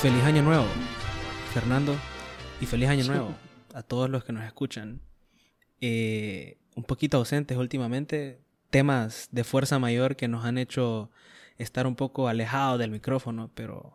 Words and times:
Feliz 0.00 0.24
año 0.24 0.40
nuevo, 0.40 0.64
Fernando, 1.52 1.94
y 2.58 2.64
feliz 2.64 2.88
año 2.88 3.04
nuevo 3.04 3.34
a 3.74 3.82
todos 3.82 4.08
los 4.08 4.24
que 4.24 4.32
nos 4.32 4.44
escuchan. 4.44 5.02
Eh, 5.82 6.56
un 6.74 6.84
poquito 6.84 7.18
ausentes 7.18 7.58
últimamente, 7.58 8.40
temas 8.70 9.28
de 9.30 9.44
fuerza 9.44 9.78
mayor 9.78 10.16
que 10.16 10.26
nos 10.26 10.46
han 10.46 10.56
hecho 10.56 11.10
estar 11.58 11.86
un 11.86 11.96
poco 11.96 12.28
alejados 12.28 12.78
del 12.78 12.90
micrófono, 12.90 13.50
pero 13.54 13.92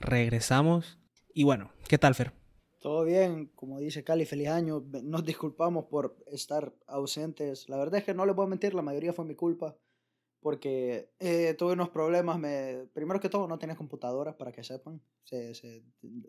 regresamos. 0.00 0.98
Y 1.32 1.44
bueno, 1.44 1.70
¿qué 1.86 1.98
tal, 1.98 2.16
Fer? 2.16 2.32
Todo 2.80 3.04
bien, 3.04 3.46
como 3.54 3.78
dice 3.78 4.02
Cali, 4.02 4.26
feliz 4.26 4.48
año. 4.48 4.84
Nos 5.04 5.24
disculpamos 5.24 5.84
por 5.84 6.16
estar 6.32 6.74
ausentes. 6.88 7.68
La 7.68 7.76
verdad 7.76 8.00
es 8.00 8.04
que 8.04 8.12
no 8.12 8.26
les 8.26 8.34
voy 8.34 8.46
a 8.46 8.48
mentir, 8.48 8.74
la 8.74 8.82
mayoría 8.82 9.12
fue 9.12 9.24
mi 9.24 9.36
culpa 9.36 9.76
porque 10.44 11.08
eh, 11.20 11.54
tuve 11.54 11.72
unos 11.72 11.88
problemas. 11.88 12.38
Me, 12.38 12.86
primero 12.92 13.18
que 13.18 13.30
todo, 13.30 13.48
no 13.48 13.58
tenía 13.58 13.76
computadora, 13.76 14.36
para 14.36 14.52
que 14.52 14.62
sepan. 14.62 15.00
Se, 15.22 15.54
se, 15.54 15.82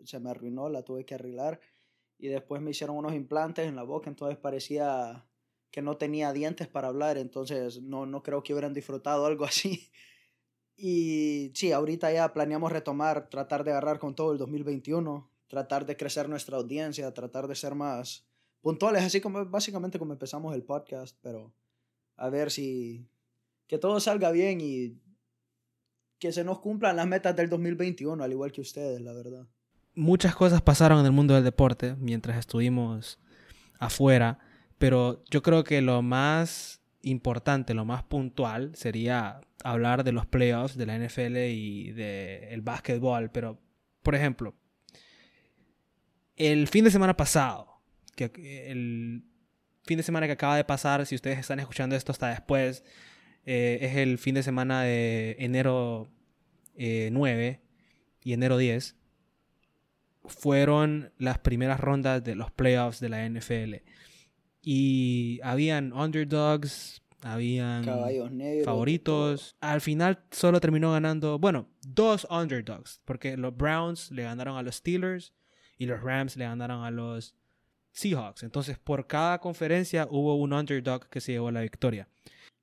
se, 0.04 0.20
me 0.20 0.30
arruinó, 0.30 0.70
la 0.70 0.82
tuve 0.82 1.04
que 1.04 1.16
arreglar. 1.16 1.60
Y 2.16 2.28
después 2.28 2.62
me 2.62 2.70
hicieron 2.70 2.96
unos 2.96 3.12
implantes 3.12 3.68
en 3.68 3.76
la 3.76 3.82
boca, 3.82 4.08
entonces 4.08 4.38
parecía 4.38 5.28
que 5.70 5.82
no 5.82 5.98
tenía 5.98 6.32
dientes 6.32 6.66
para 6.66 6.88
hablar. 6.88 7.18
Entonces 7.18 7.82
no, 7.82 8.06
no 8.06 8.22
creo 8.22 8.42
que 8.42 8.54
hubieran 8.54 8.72
disfrutado 8.72 9.26
algo 9.26 9.44
así. 9.44 9.90
Y 10.78 11.52
sí, 11.54 11.72
ahorita 11.72 12.10
ya 12.10 12.32
planeamos 12.32 12.72
retomar, 12.72 13.28
tratar 13.28 13.64
de 13.64 13.72
agarrar 13.72 13.98
con 13.98 14.14
todo 14.14 14.32
el 14.32 14.38
2021, 14.38 15.30
tratar 15.46 15.84
de 15.84 15.94
crecer 15.98 16.30
nuestra 16.30 16.56
audiencia, 16.56 17.12
tratar 17.12 17.48
de 17.48 17.54
ser 17.54 17.74
más 17.74 18.26
puntuales, 18.62 19.04
así 19.04 19.20
como 19.20 19.44
básicamente 19.44 19.98
como 19.98 20.14
empezamos 20.14 20.54
el 20.54 20.62
podcast, 20.62 21.18
pero 21.20 21.52
a 22.16 22.30
ver 22.30 22.50
si 22.50 23.10
que 23.66 23.78
todo 23.78 24.00
salga 24.00 24.30
bien 24.30 24.60
y 24.60 25.00
que 26.18 26.32
se 26.32 26.44
nos 26.44 26.60
cumplan 26.60 26.96
las 26.96 27.06
metas 27.06 27.36
del 27.36 27.48
2021, 27.48 28.22
al 28.22 28.32
igual 28.32 28.52
que 28.52 28.60
ustedes, 28.60 29.00
la 29.00 29.12
verdad. 29.12 29.46
Muchas 29.94 30.34
cosas 30.34 30.62
pasaron 30.62 31.00
en 31.00 31.06
el 31.06 31.12
mundo 31.12 31.34
del 31.34 31.44
deporte 31.44 31.94
mientras 31.96 32.38
estuvimos 32.38 33.18
afuera, 33.78 34.38
pero 34.78 35.24
yo 35.30 35.42
creo 35.42 35.64
que 35.64 35.80
lo 35.82 36.02
más 36.02 36.80
importante, 37.02 37.74
lo 37.74 37.84
más 37.84 38.02
puntual 38.02 38.74
sería 38.74 39.40
hablar 39.62 40.04
de 40.04 40.12
los 40.12 40.26
playoffs 40.26 40.76
de 40.76 40.86
la 40.86 40.98
NFL 40.98 41.36
y 41.36 41.92
del 41.92 42.44
el 42.44 42.62
básquetbol, 42.62 43.30
pero 43.30 43.60
por 44.02 44.14
ejemplo, 44.14 44.54
el 46.36 46.68
fin 46.68 46.84
de 46.84 46.90
semana 46.90 47.16
pasado, 47.16 47.80
que 48.14 48.30
el 48.70 49.24
fin 49.84 49.96
de 49.96 50.02
semana 50.02 50.26
que 50.26 50.32
acaba 50.32 50.56
de 50.56 50.64
pasar, 50.64 51.06
si 51.06 51.14
ustedes 51.14 51.38
están 51.38 51.60
escuchando 51.60 51.96
esto 51.96 52.12
hasta 52.12 52.28
después, 52.28 52.84
eh, 53.46 53.78
es 53.80 53.96
el 53.96 54.18
fin 54.18 54.34
de 54.34 54.42
semana 54.42 54.82
de 54.82 55.36
enero 55.38 56.08
9 56.76 57.46
eh, 57.46 57.60
y 58.22 58.32
enero 58.32 58.58
10. 58.58 58.96
Fueron 60.24 61.12
las 61.18 61.38
primeras 61.38 61.78
rondas 61.78 62.24
de 62.24 62.34
los 62.34 62.50
playoffs 62.50 62.98
de 62.98 63.08
la 63.08 63.28
NFL. 63.28 63.76
Y 64.62 65.38
habían 65.44 65.92
underdogs, 65.92 67.02
habían 67.22 67.84
favoritos. 68.64 69.56
Al 69.60 69.80
final 69.80 70.24
solo 70.32 70.60
terminó 70.60 70.90
ganando, 70.90 71.38
bueno, 71.38 71.68
dos 71.86 72.26
underdogs, 72.28 73.00
porque 73.04 73.36
los 73.36 73.56
Browns 73.56 74.10
le 74.10 74.24
ganaron 74.24 74.56
a 74.56 74.62
los 74.62 74.74
Steelers 74.74 75.32
y 75.78 75.86
los 75.86 76.02
Rams 76.02 76.36
le 76.36 76.46
ganaron 76.46 76.84
a 76.84 76.90
los 76.90 77.36
Seahawks. 77.92 78.42
Entonces, 78.42 78.76
por 78.76 79.06
cada 79.06 79.38
conferencia 79.38 80.08
hubo 80.10 80.34
un 80.34 80.52
underdog 80.52 81.08
que 81.08 81.20
se 81.20 81.30
llevó 81.30 81.52
la 81.52 81.60
victoria. 81.60 82.08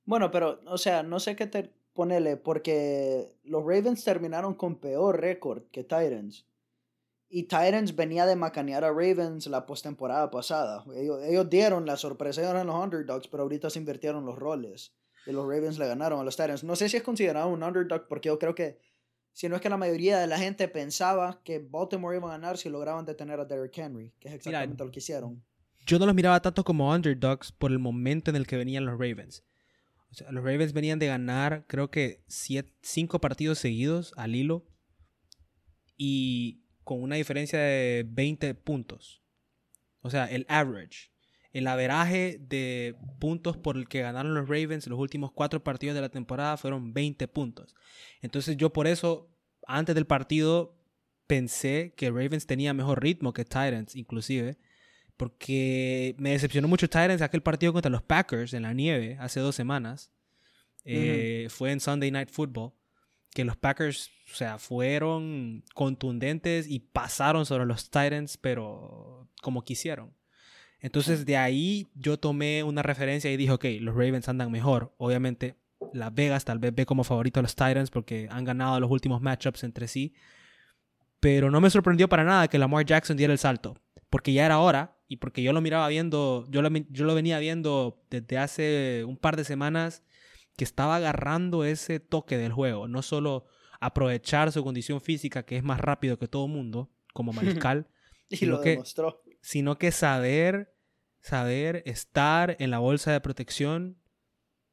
Bueno, 0.06 0.30
pero, 0.30 0.60
o 0.66 0.78
sea, 0.78 1.02
no 1.02 1.18
sé 1.18 1.34
qué 1.36 1.46
te 1.46 1.72
ponele, 1.94 2.36
porque 2.36 3.32
los 3.44 3.62
Ravens 3.62 4.04
terminaron 4.04 4.54
con 4.54 4.76
peor 4.76 5.20
récord 5.20 5.62
que 5.70 5.82
Titans. 5.82 6.46
Y 7.30 7.44
Titans 7.44 7.96
venía 7.96 8.26
de 8.26 8.36
macanear 8.36 8.84
a 8.84 8.90
Ravens 8.90 9.46
la 9.46 9.64
postemporada 9.64 10.30
pasada. 10.30 10.84
Ellos, 10.94 11.48
dieron 11.48 11.86
la 11.86 11.96
sorpresa, 11.96 12.48
eran 12.48 12.66
los 12.66 12.76
underdogs, 12.76 13.28
pero 13.28 13.44
ahorita 13.44 13.70
se 13.70 13.78
invirtieron 13.78 14.26
los 14.26 14.38
roles. 14.38 14.92
Y 15.26 15.32
los 15.32 15.44
Ravens 15.44 15.78
le 15.78 15.86
ganaron 15.86 16.20
a 16.20 16.24
los 16.24 16.36
Titans. 16.36 16.62
No 16.64 16.76
sé 16.76 16.88
si 16.88 16.98
es 16.98 17.02
considerado 17.02 17.48
un 17.48 17.62
underdog, 17.62 18.06
porque 18.08 18.28
yo 18.28 18.38
creo 18.38 18.54
que, 18.54 18.78
si 19.32 19.48
no 19.48 19.56
es 19.56 19.62
que 19.62 19.70
la 19.70 19.78
mayoría 19.78 20.18
de 20.18 20.26
la 20.26 20.38
gente 20.38 20.68
pensaba 20.68 21.40
que 21.42 21.58
Baltimore 21.58 22.16
iba 22.16 22.28
a 22.28 22.32
ganar 22.32 22.58
si 22.58 22.68
lograban 22.68 23.06
detener 23.06 23.40
a 23.40 23.46
Derrick 23.46 23.78
Henry, 23.78 24.12
que 24.20 24.28
es 24.28 24.34
exactamente 24.34 24.84
lo 24.84 24.92
que 24.92 24.98
hicieron. 24.98 25.42
Yo 25.86 25.98
no 25.98 26.06
los 26.06 26.14
miraba 26.14 26.40
tanto 26.40 26.62
como 26.62 26.92
underdogs 26.92 27.52
por 27.52 27.72
el 27.72 27.78
momento 27.78 28.30
en 28.30 28.36
el 28.36 28.46
que 28.46 28.56
venían 28.56 28.84
los 28.84 28.94
Ravens 28.94 29.42
los 30.30 30.44
Ravens 30.44 30.72
venían 30.72 30.98
de 30.98 31.06
ganar, 31.06 31.64
creo 31.66 31.90
que 31.90 32.24
cinco 32.28 33.20
partidos 33.20 33.58
seguidos 33.58 34.12
al 34.16 34.34
hilo 34.34 34.66
y 35.96 36.64
con 36.84 37.02
una 37.02 37.16
diferencia 37.16 37.58
de 37.58 38.04
20 38.06 38.54
puntos. 38.54 39.22
O 40.00 40.10
sea, 40.10 40.26
el 40.26 40.44
average, 40.48 41.10
el 41.52 41.66
averaje 41.66 42.38
de 42.40 42.96
puntos 43.18 43.56
por 43.56 43.76
el 43.76 43.88
que 43.88 44.02
ganaron 44.02 44.34
los 44.34 44.48
Ravens 44.48 44.86
en 44.86 44.90
los 44.90 45.00
últimos 45.00 45.32
cuatro 45.32 45.62
partidos 45.64 45.94
de 45.94 46.02
la 46.02 46.10
temporada 46.10 46.56
fueron 46.56 46.92
20 46.92 47.26
puntos. 47.28 47.74
Entonces 48.20 48.56
yo 48.56 48.72
por 48.72 48.86
eso, 48.86 49.30
antes 49.66 49.94
del 49.94 50.06
partido, 50.06 50.76
pensé 51.26 51.94
que 51.96 52.10
Ravens 52.10 52.46
tenía 52.46 52.74
mejor 52.74 53.02
ritmo 53.02 53.32
que 53.32 53.44
Titans, 53.44 53.96
inclusive. 53.96 54.58
Porque 55.16 56.14
me 56.18 56.30
decepcionó 56.30 56.66
mucho 56.66 56.88
Titans 56.88 57.22
aquel 57.22 57.42
partido 57.42 57.72
contra 57.72 57.90
los 57.90 58.02
Packers 58.02 58.52
en 58.52 58.62
la 58.62 58.72
nieve 58.72 59.16
hace 59.20 59.40
dos 59.40 59.54
semanas. 59.54 60.12
Eh, 60.84 61.46
fue 61.50 61.70
en 61.72 61.80
Sunday 61.80 62.10
Night 62.10 62.30
Football. 62.30 62.72
Que 63.30 63.44
los 63.44 63.56
Packers, 63.56 64.10
o 64.32 64.34
sea, 64.34 64.58
fueron 64.58 65.64
contundentes 65.74 66.68
y 66.68 66.78
pasaron 66.78 67.46
sobre 67.46 67.66
los 67.66 67.90
Titans, 67.90 68.36
pero 68.36 69.28
como 69.42 69.64
quisieron. 69.64 70.14
Entonces 70.84 71.24
de 71.24 71.38
ahí 71.38 71.88
yo 71.94 72.18
tomé 72.18 72.62
una 72.62 72.82
referencia 72.82 73.32
y 73.32 73.38
dije, 73.38 73.52
ok, 73.52 73.64
los 73.80 73.94
Ravens 73.94 74.28
andan 74.28 74.52
mejor. 74.52 74.94
Obviamente 74.98 75.56
Las 75.94 76.14
Vegas 76.14 76.44
tal 76.44 76.58
vez 76.58 76.74
ve 76.74 76.84
como 76.84 77.04
favorito 77.04 77.40
a 77.40 77.42
los 77.42 77.56
Titans 77.56 77.90
porque 77.90 78.28
han 78.30 78.44
ganado 78.44 78.78
los 78.78 78.90
últimos 78.90 79.22
matchups 79.22 79.64
entre 79.64 79.88
sí. 79.88 80.12
Pero 81.20 81.50
no 81.50 81.62
me 81.62 81.70
sorprendió 81.70 82.06
para 82.06 82.22
nada 82.22 82.48
que 82.48 82.58
Lamar 82.58 82.84
Jackson 82.84 83.16
diera 83.16 83.32
el 83.32 83.38
salto. 83.38 83.78
Porque 84.10 84.34
ya 84.34 84.44
era 84.44 84.58
hora 84.58 84.93
y 85.14 85.16
porque 85.16 85.44
yo 85.44 85.52
lo 85.52 85.60
miraba 85.60 85.86
viendo, 85.86 86.44
yo 86.50 86.60
lo, 86.60 86.68
yo 86.90 87.04
lo 87.04 87.14
venía 87.14 87.38
viendo 87.38 88.02
desde 88.10 88.36
hace 88.36 89.04
un 89.06 89.16
par 89.16 89.36
de 89.36 89.44
semanas, 89.44 90.02
que 90.56 90.64
estaba 90.64 90.96
agarrando 90.96 91.62
ese 91.64 92.00
toque 92.00 92.36
del 92.36 92.52
juego, 92.52 92.88
no 92.88 93.00
solo 93.00 93.46
aprovechar 93.80 94.50
su 94.50 94.64
condición 94.64 95.00
física, 95.00 95.44
que 95.44 95.56
es 95.56 95.62
más 95.62 95.78
rápido 95.78 96.18
que 96.18 96.26
todo 96.26 96.48
mundo, 96.48 96.90
como 97.12 97.32
mariscal, 97.62 97.86
y 98.28 98.44
lo 98.46 98.58
demostró. 98.58 99.22
sino 99.40 99.78
que 99.78 99.92
saber, 99.92 100.74
saber 101.20 101.84
estar 101.86 102.56
en 102.58 102.72
la 102.72 102.80
bolsa 102.80 103.12
de 103.12 103.20
protección 103.20 103.96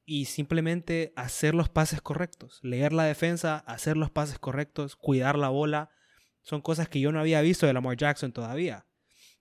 y 0.06 0.26
simplemente 0.26 1.14
hacer 1.16 1.54
los 1.54 1.70
pases 1.70 2.02
correctos, 2.02 2.60
leer 2.64 2.94
la 2.94 3.04
defensa, 3.04 3.58
hacer 3.68 3.96
los 3.96 4.10
pases 4.10 4.40
correctos, 4.40 4.96
cuidar 4.96 5.38
la 5.38 5.50
bola, 5.50 5.92
son 6.42 6.62
cosas 6.62 6.90
que 6.90 7.00
yo 7.00 7.12
no 7.12 7.20
había 7.20 7.42
visto 7.42 7.68
de 7.68 7.74
Lamar 7.74 7.96
Jackson 7.96 8.32
todavía 8.32 8.88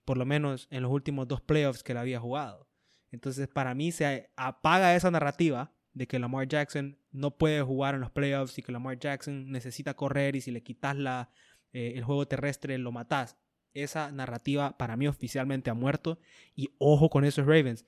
por 0.05 0.19
lo 0.19 0.25
menos 0.25 0.67
en 0.71 0.83
los 0.83 0.93
últimos 0.93 1.29
dos 1.29 1.41
playoffs 1.41 1.83
que 1.83 1.93
él 1.93 1.99
había 1.99 2.21
jugado. 2.21 2.69
Entonces, 3.11 3.49
para 3.49 3.75
mí 3.75 3.93
se 3.93 4.31
apaga 4.37 4.95
esa 4.95 5.11
narrativa 5.11 5.73
de 5.93 6.07
que 6.07 6.19
Lamar 6.19 6.49
Jackson 6.49 6.99
no 7.11 7.37
puede 7.37 7.63
jugar 7.63 7.95
en 7.95 8.01
los 8.01 8.11
playoffs 8.11 8.57
y 8.59 8.63
que 8.63 8.73
Lamar 8.73 8.99
Jackson 8.99 9.51
necesita 9.51 9.95
correr 9.95 10.37
y 10.37 10.41
si 10.41 10.51
le 10.51 10.63
quitas 10.63 10.97
la, 10.97 11.31
eh, 11.73 11.95
el 11.97 12.05
juego 12.05 12.27
terrestre 12.29 12.79
lo 12.79 12.93
matas. 12.93 13.37
Esa 13.73 14.11
narrativa 14.11 14.77
para 14.79 14.97
mí 14.97 15.07
oficialmente 15.07 15.71
ha 15.71 15.75
muerto 15.75 16.19
y 16.55 16.75
ojo 16.79 17.11
con 17.11 17.25
esos 17.25 17.47
Ravens. 17.47 17.85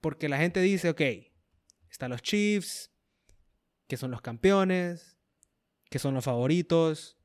Porque 0.00 0.28
la 0.28 0.38
gente 0.38 0.60
dice, 0.60 0.90
ok, 0.90 1.00
están 1.90 2.10
los 2.10 2.22
Chiefs, 2.22 2.92
que 3.88 3.96
son 3.96 4.10
los 4.10 4.20
campeones, 4.20 5.18
que 5.90 5.98
son 5.98 6.14
los 6.14 6.24
favoritos. 6.24 7.18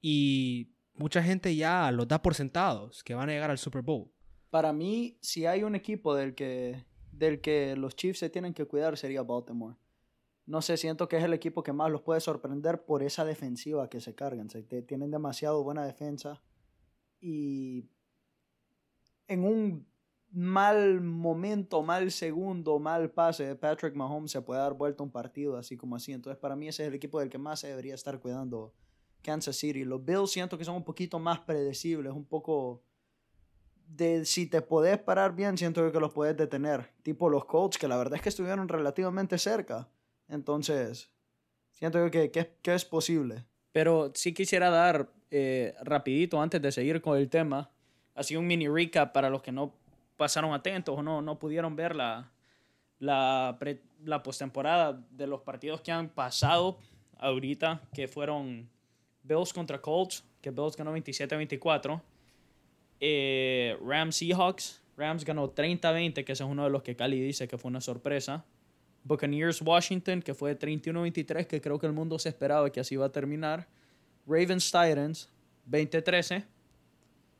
Y 0.00 0.73
mucha 0.94 1.22
gente 1.22 1.54
ya 1.54 1.90
los 1.90 2.08
da 2.08 2.22
por 2.22 2.34
sentados 2.34 3.02
que 3.02 3.14
van 3.14 3.28
a 3.28 3.32
llegar 3.32 3.50
al 3.50 3.58
Super 3.58 3.82
Bowl. 3.82 4.10
Para 4.50 4.72
mí, 4.72 5.18
si 5.20 5.46
hay 5.46 5.64
un 5.64 5.74
equipo 5.74 6.14
del 6.14 6.34
que, 6.34 6.84
del 7.12 7.40
que 7.40 7.76
los 7.76 7.96
Chiefs 7.96 8.20
se 8.20 8.30
tienen 8.30 8.54
que 8.54 8.66
cuidar, 8.66 8.96
sería 8.96 9.22
Baltimore. 9.22 9.76
No 10.46 10.60
sé, 10.60 10.76
siento 10.76 11.08
que 11.08 11.16
es 11.16 11.24
el 11.24 11.32
equipo 11.32 11.62
que 11.62 11.72
más 11.72 11.90
los 11.90 12.02
puede 12.02 12.20
sorprender 12.20 12.84
por 12.84 13.02
esa 13.02 13.24
defensiva 13.24 13.88
que 13.88 14.00
se 14.00 14.14
cargan. 14.14 14.48
Tienen 14.86 15.10
demasiado 15.10 15.64
buena 15.64 15.86
defensa. 15.86 16.42
Y 17.20 17.88
en 19.26 19.44
un 19.44 19.86
mal 20.30 21.00
momento, 21.00 21.82
mal 21.82 22.10
segundo, 22.10 22.78
mal 22.78 23.10
pase 23.10 23.46
de 23.46 23.56
Patrick 23.56 23.94
Mahomes 23.94 24.32
se 24.32 24.42
puede 24.42 24.60
dar 24.60 24.74
vuelta 24.74 25.02
un 25.02 25.10
partido 25.10 25.56
así 25.56 25.76
como 25.76 25.96
así. 25.96 26.12
Entonces, 26.12 26.38
para 26.38 26.56
mí 26.56 26.68
ese 26.68 26.82
es 26.82 26.88
el 26.88 26.94
equipo 26.94 27.20
del 27.20 27.30
que 27.30 27.38
más 27.38 27.60
se 27.60 27.68
debería 27.68 27.94
estar 27.94 28.20
cuidando 28.20 28.74
Kansas 29.24 29.56
City. 29.56 29.84
Los 29.84 30.04
Bills 30.04 30.30
siento 30.30 30.56
que 30.56 30.64
son 30.64 30.76
un 30.76 30.84
poquito 30.84 31.18
más 31.18 31.40
predecibles, 31.40 32.12
un 32.12 32.24
poco 32.24 32.84
de 33.86 34.24
si 34.24 34.46
te 34.46 34.62
puedes 34.62 34.98
parar 34.98 35.34
bien, 35.34 35.58
siento 35.58 35.90
que 35.90 35.98
los 35.98 36.12
puedes 36.12 36.36
detener. 36.36 36.92
Tipo 37.02 37.28
los 37.28 37.44
Colts, 37.44 37.78
que 37.78 37.88
la 37.88 37.96
verdad 37.96 38.14
es 38.14 38.22
que 38.22 38.28
estuvieron 38.28 38.68
relativamente 38.68 39.36
cerca. 39.38 39.88
Entonces, 40.28 41.10
siento 41.72 42.10
que, 42.10 42.30
que, 42.30 42.56
que 42.62 42.74
es 42.74 42.84
posible. 42.84 43.44
Pero 43.72 44.12
sí 44.14 44.32
quisiera 44.32 44.70
dar 44.70 45.10
eh, 45.30 45.74
rapidito 45.82 46.40
antes 46.40 46.62
de 46.62 46.70
seguir 46.70 47.00
con 47.00 47.18
el 47.18 47.28
tema, 47.28 47.70
así 48.14 48.36
un 48.36 48.46
mini 48.46 48.68
recap 48.68 49.12
para 49.12 49.28
los 49.28 49.42
que 49.42 49.50
no 49.50 49.74
pasaron 50.16 50.54
atentos 50.54 50.96
o 50.96 51.02
no, 51.02 51.20
no 51.20 51.40
pudieron 51.40 51.74
ver 51.74 51.96
la, 51.96 52.32
la, 53.00 53.56
pre- 53.58 53.82
la 54.04 54.22
postemporada 54.22 55.04
de 55.10 55.26
los 55.26 55.40
partidos 55.40 55.80
que 55.80 55.90
han 55.90 56.08
pasado 56.08 56.78
ahorita, 57.18 57.82
que 57.92 58.06
fueron 58.06 58.70
Bills 59.24 59.52
contra 59.52 59.80
Colts, 59.80 60.24
que 60.40 60.50
Bills 60.50 60.76
ganó 60.76 60.96
27-24. 60.96 62.00
Eh, 63.00 63.76
Rams 63.84 64.16
Seahawks, 64.16 64.82
Rams 64.96 65.24
ganó 65.24 65.52
30-20, 65.52 66.24
que 66.24 66.32
ese 66.32 66.44
es 66.44 66.48
uno 66.48 66.64
de 66.64 66.70
los 66.70 66.82
que 66.82 66.94
Cali 66.94 67.20
dice 67.20 67.48
que 67.48 67.58
fue 67.58 67.70
una 67.70 67.80
sorpresa. 67.80 68.44
Buccaneers 69.02 69.60
Washington, 69.60 70.22
que 70.22 70.34
fue 70.34 70.58
31-23, 70.58 71.46
que 71.46 71.60
creo 71.60 71.78
que 71.78 71.86
el 71.86 71.92
mundo 71.92 72.18
se 72.18 72.28
esperaba 72.28 72.70
que 72.70 72.80
así 72.80 72.94
iba 72.94 73.06
a 73.06 73.12
terminar. 73.12 73.66
Ravens 74.26 74.66
Titans, 74.66 75.30
20-13. 75.70 76.44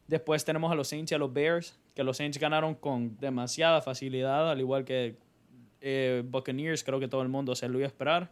Después 0.06 0.44
tenemos 0.44 0.70
a 0.70 0.74
los 0.74 0.88
Saints 0.88 1.12
y 1.12 1.14
a 1.14 1.18
los 1.18 1.32
Bears, 1.32 1.78
que 1.94 2.04
los 2.04 2.18
Saints 2.18 2.38
ganaron 2.38 2.74
con 2.74 3.16
demasiada 3.18 3.80
facilidad, 3.80 4.50
al 4.50 4.60
igual 4.60 4.84
que 4.84 5.16
eh, 5.80 6.22
Buccaneers, 6.26 6.84
creo 6.84 7.00
que 7.00 7.08
todo 7.08 7.22
el 7.22 7.28
mundo 7.28 7.54
se 7.54 7.68
lo 7.68 7.78
iba 7.78 7.86
a 7.86 7.88
esperar. 7.88 8.30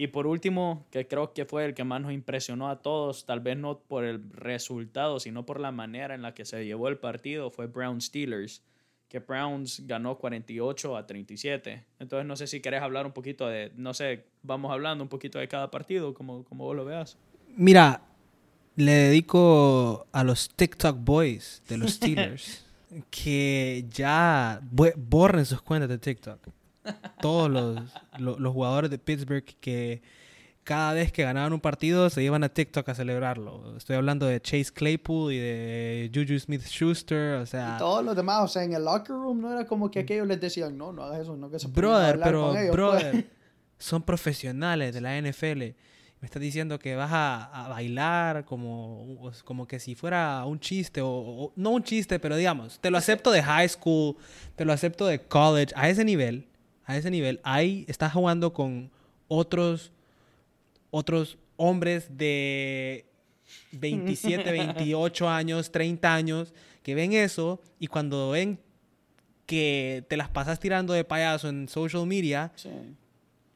Y 0.00 0.06
por 0.06 0.26
último, 0.26 0.86
que 0.90 1.06
creo 1.06 1.34
que 1.34 1.44
fue 1.44 1.66
el 1.66 1.74
que 1.74 1.84
más 1.84 2.00
nos 2.00 2.12
impresionó 2.12 2.70
a 2.70 2.80
todos, 2.80 3.26
tal 3.26 3.40
vez 3.40 3.58
no 3.58 3.80
por 3.80 4.02
el 4.02 4.22
resultado, 4.32 5.20
sino 5.20 5.44
por 5.44 5.60
la 5.60 5.72
manera 5.72 6.14
en 6.14 6.22
la 6.22 6.32
que 6.32 6.46
se 6.46 6.64
llevó 6.64 6.88
el 6.88 6.96
partido, 6.96 7.50
fue 7.50 7.66
Brown 7.66 8.00
Steelers, 8.00 8.62
que 9.10 9.18
Browns 9.18 9.86
ganó 9.86 10.16
48 10.16 10.96
a 10.96 11.06
37. 11.06 11.84
Entonces 11.98 12.26
no 12.26 12.34
sé 12.34 12.46
si 12.46 12.60
querés 12.60 12.80
hablar 12.80 13.04
un 13.04 13.12
poquito 13.12 13.46
de, 13.46 13.72
no 13.76 13.92
sé, 13.92 14.24
vamos 14.42 14.72
hablando 14.72 15.04
un 15.04 15.10
poquito 15.10 15.38
de 15.38 15.48
cada 15.48 15.70
partido, 15.70 16.14
como, 16.14 16.44
como 16.44 16.64
vos 16.64 16.74
lo 16.74 16.86
veas. 16.86 17.18
Mira, 17.54 18.00
le 18.76 18.92
dedico 18.92 20.06
a 20.12 20.24
los 20.24 20.48
TikTok 20.48 20.96
boys 20.98 21.62
de 21.68 21.76
los 21.76 21.90
Steelers 21.96 22.64
que 23.10 23.84
ya 23.90 24.62
borren 24.96 25.44
sus 25.44 25.60
cuentas 25.60 25.90
de 25.90 25.98
TikTok. 25.98 26.40
Todos 27.20 27.50
los, 27.50 27.80
lo- 28.18 28.38
los 28.38 28.52
jugadores 28.52 28.90
de 28.90 28.98
Pittsburgh 28.98 29.44
que 29.60 30.02
cada 30.64 30.92
vez 30.92 31.10
que 31.10 31.22
ganaban 31.24 31.52
un 31.52 31.60
partido 31.60 32.10
se 32.10 32.22
iban 32.22 32.44
a 32.44 32.48
TikTok 32.48 32.88
a 32.88 32.94
celebrarlo. 32.94 33.76
Estoy 33.76 33.96
hablando 33.96 34.26
de 34.26 34.40
Chase 34.40 34.72
Claypool 34.72 35.32
y 35.32 35.38
de 35.38 36.10
Juju 36.14 36.38
Smith-Schuster, 36.38 37.34
o 37.36 37.46
sea... 37.46 37.74
Y 37.74 37.78
todos 37.78 38.04
los 38.04 38.14
demás, 38.14 38.42
o 38.44 38.48
sea, 38.48 38.62
en 38.62 38.74
el 38.74 38.84
locker 38.84 39.16
room 39.16 39.40
no 39.40 39.50
era 39.52 39.66
como 39.66 39.90
que 39.90 40.00
aquellos 40.00 40.26
les 40.28 40.40
decían, 40.40 40.76
no, 40.78 40.92
no 40.92 41.02
hagas 41.02 41.20
eso, 41.22 41.36
no 41.36 41.50
que 41.50 41.58
se 41.58 41.66
Brother, 41.68 42.20
pero 42.22 42.48
con 42.48 42.56
ellos, 42.58 42.72
brother, 42.72 43.10
pues. 43.12 43.24
son 43.78 44.02
profesionales 44.02 44.94
de 44.94 45.00
la 45.00 45.18
NFL. 45.20 45.58
Me 46.20 46.26
estás 46.26 46.42
diciendo 46.42 46.78
que 46.78 46.94
vas 46.94 47.10
a, 47.12 47.64
a 47.64 47.68
bailar 47.70 48.44
como, 48.44 49.32
como 49.44 49.66
que 49.66 49.80
si 49.80 49.94
fuera 49.94 50.44
un 50.44 50.60
chiste, 50.60 51.00
o, 51.00 51.08
o- 51.08 51.52
no 51.56 51.70
un 51.70 51.82
chiste, 51.82 52.18
pero 52.20 52.36
digamos, 52.36 52.78
te 52.78 52.90
lo 52.90 52.98
acepto 52.98 53.32
de 53.32 53.42
high 53.42 53.68
school, 53.68 54.16
te 54.54 54.64
lo 54.66 54.72
acepto 54.74 55.06
de 55.06 55.20
college, 55.22 55.72
a 55.74 55.88
ese 55.88 56.04
nivel, 56.04 56.46
a 56.90 56.96
ese 56.96 57.10
nivel, 57.10 57.40
ahí 57.42 57.84
estás 57.88 58.12
jugando 58.12 58.52
con 58.52 58.90
otros, 59.28 59.92
otros 60.90 61.38
hombres 61.56 62.08
de 62.16 63.06
27, 63.72 64.50
28 64.50 65.28
años, 65.40 65.70
30 65.70 66.14
años, 66.14 66.52
que 66.82 66.94
ven 66.94 67.12
eso 67.12 67.60
y 67.78 67.86
cuando 67.86 68.30
ven 68.30 68.58
que 69.46 70.04
te 70.08 70.16
las 70.16 70.28
pasas 70.28 70.58
tirando 70.60 70.92
de 70.92 71.04
payaso 71.04 71.48
en 71.48 71.68
social 71.68 72.06
media, 72.06 72.52
Sí. 72.56 72.70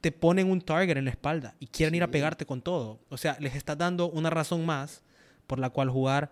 te 0.00 0.12
ponen 0.12 0.50
un 0.50 0.60
target 0.60 0.96
en 0.96 1.04
la 1.04 1.10
espalda 1.10 1.54
y 1.60 1.66
quieren 1.66 1.94
ir 1.94 2.02
a 2.02 2.08
pegarte 2.10 2.44
con 2.46 2.60
todo. 2.62 2.98
O 3.08 3.16
sea, 3.16 3.36
les 3.40 3.54
estás 3.54 3.78
dando 3.78 4.10
una 4.10 4.28
razón 4.30 4.66
más 4.66 5.02
por 5.46 5.58
la 5.58 5.70
cual 5.70 5.88
jugar 5.90 6.30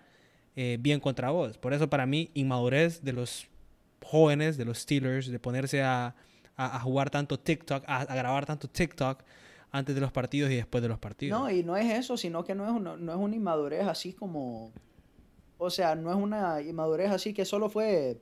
eh, 0.56 0.76
bien 0.80 1.00
contra 1.00 1.30
vos. 1.30 1.56
Por 1.58 1.72
eso 1.72 1.88
para 1.88 2.04
mí, 2.06 2.30
inmadurez 2.34 3.02
de 3.02 3.12
los 3.14 3.46
jóvenes, 4.04 4.56
de 4.58 4.64
los 4.66 4.78
Steelers, 4.78 5.28
de 5.28 5.38
ponerse 5.38 5.82
a, 5.82 6.14
a- 6.56 6.76
a 6.76 6.80
jugar 6.80 7.10
tanto 7.10 7.38
TikTok, 7.38 7.84
a, 7.86 8.00
a 8.02 8.14
grabar 8.14 8.46
tanto 8.46 8.68
TikTok 8.68 9.22
antes 9.70 9.94
de 9.94 10.00
los 10.00 10.12
partidos 10.12 10.50
y 10.50 10.56
después 10.56 10.82
de 10.82 10.88
los 10.88 10.98
partidos. 10.98 11.38
No, 11.40 11.50
y 11.50 11.62
no 11.62 11.76
es 11.76 11.90
eso, 11.92 12.16
sino 12.16 12.44
que 12.44 12.54
no 12.54 12.64
es, 12.66 12.72
una, 12.72 12.96
no 12.96 13.12
es 13.12 13.18
una 13.18 13.36
inmadurez 13.36 13.86
así 13.86 14.12
como... 14.12 14.72
O 15.58 15.70
sea, 15.70 15.94
no 15.94 16.10
es 16.10 16.16
una 16.16 16.60
inmadurez 16.60 17.10
así 17.10 17.32
que 17.32 17.44
solo 17.44 17.70
fue 17.70 18.20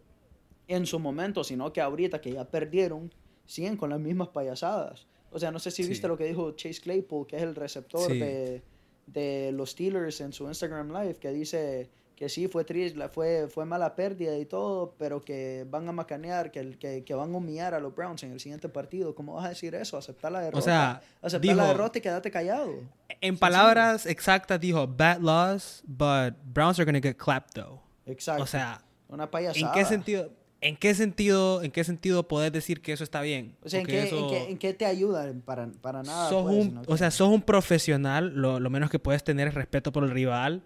en 0.68 0.86
su 0.86 0.98
momento, 1.00 1.42
sino 1.42 1.72
que 1.72 1.80
ahorita 1.80 2.20
que 2.20 2.32
ya 2.32 2.44
perdieron, 2.44 3.12
siguen 3.46 3.76
con 3.76 3.90
las 3.90 3.98
mismas 3.98 4.28
payasadas. 4.28 5.06
O 5.32 5.38
sea, 5.38 5.50
no 5.50 5.58
sé 5.58 5.70
si 5.70 5.82
Sí. 5.82 5.88
viste 5.88 6.06
lo 6.06 6.16
que 6.18 6.24
dijo 6.24 6.52
Chase 6.52 6.80
Claypool, 6.80 7.26
que 7.26 7.36
es 7.36 7.42
el 7.42 7.54
receptor 7.56 8.10
Sí. 8.12 8.18
de, 8.18 8.62
de 9.06 9.50
los 9.52 9.70
Steelers 9.70 10.20
en 10.20 10.32
su 10.32 10.44
Instagram 10.46 10.92
Live, 10.92 11.14
que 11.16 11.30
dice 11.32 11.90
que 12.20 12.28
sí, 12.28 12.48
fue 12.48 12.64
triste, 12.64 12.98
la- 12.98 13.08
fue, 13.08 13.48
fue 13.48 13.64
mala 13.64 13.96
pérdida 13.96 14.36
y 14.36 14.44
todo, 14.44 14.94
pero 14.98 15.22
que 15.22 15.66
van 15.70 15.88
a 15.88 15.92
macanear, 15.92 16.50
que, 16.52 16.76
que, 16.78 17.02
que 17.02 17.14
van 17.14 17.32
a 17.32 17.36
humillar 17.38 17.72
a 17.72 17.80
los 17.80 17.94
Browns 17.96 18.22
en 18.24 18.32
el 18.32 18.38
siguiente 18.40 18.68
partido. 18.68 19.14
¿Cómo 19.14 19.32
vas 19.36 19.46
a 19.46 19.48
decir 19.48 19.74
eso? 19.74 19.96
Aceptar 19.96 20.30
la 20.30 20.40
derrota. 20.40 20.62
sea, 20.62 21.02
Aceptar 21.22 21.56
la 21.56 21.62
dijo- 21.62 21.72
derrota 21.72 21.98
y 21.98 22.02
quédate 22.02 22.30
callado. 22.30 22.74
En 23.22 23.38
palabras 23.38 24.04
exactas 24.04 24.60
dijo, 24.60 24.86
bad 24.86 25.18
loss, 25.20 25.82
but 25.86 26.34
Browns 26.44 26.78
are 26.78 26.84
going 26.84 27.00
to 27.00 27.08
get 27.08 27.16
clapped 27.16 27.54
though. 27.54 27.80
Exacto. 28.04 28.42
O 28.42 28.46
sea, 28.46 28.82
una 29.08 29.30
payasada. 29.30 29.66
¿en 29.66 29.72
qué 29.72 29.84
sentido? 29.86 30.30
¿En 30.60 30.76
qué 30.76 30.94
sentido, 30.94 31.62
en 31.62 31.70
qué 31.70 31.84
sentido 31.84 32.28
podés 32.28 32.52
decir 32.52 32.82
que 32.82 32.92
eso 32.92 33.02
está 33.02 33.22
bien? 33.22 33.56
O 33.64 33.70
sea, 33.70 33.80
¿en 33.80 33.86
qué, 33.86 34.00
en 34.10 34.28
qué- 34.28 34.50
en 34.50 34.58
qué 34.58 34.74
te 34.74 34.84
ayuda? 34.84 35.32
Para, 35.46 35.68
para 35.80 36.02
nada. 36.02 36.28
sos 36.28 36.42
pues, 36.42 36.66
un, 36.66 36.82
o 36.86 36.96
sea, 36.98 37.10
sos 37.10 37.30
un 37.30 37.40
profesional, 37.40 38.34
lo, 38.34 38.60
lo 38.60 38.68
menos 38.68 38.90
que 38.90 38.98
puedes 38.98 39.24
tener 39.24 39.48
es 39.48 39.54
respeto 39.54 39.90
por 39.90 40.04
el 40.04 40.10
rival 40.10 40.62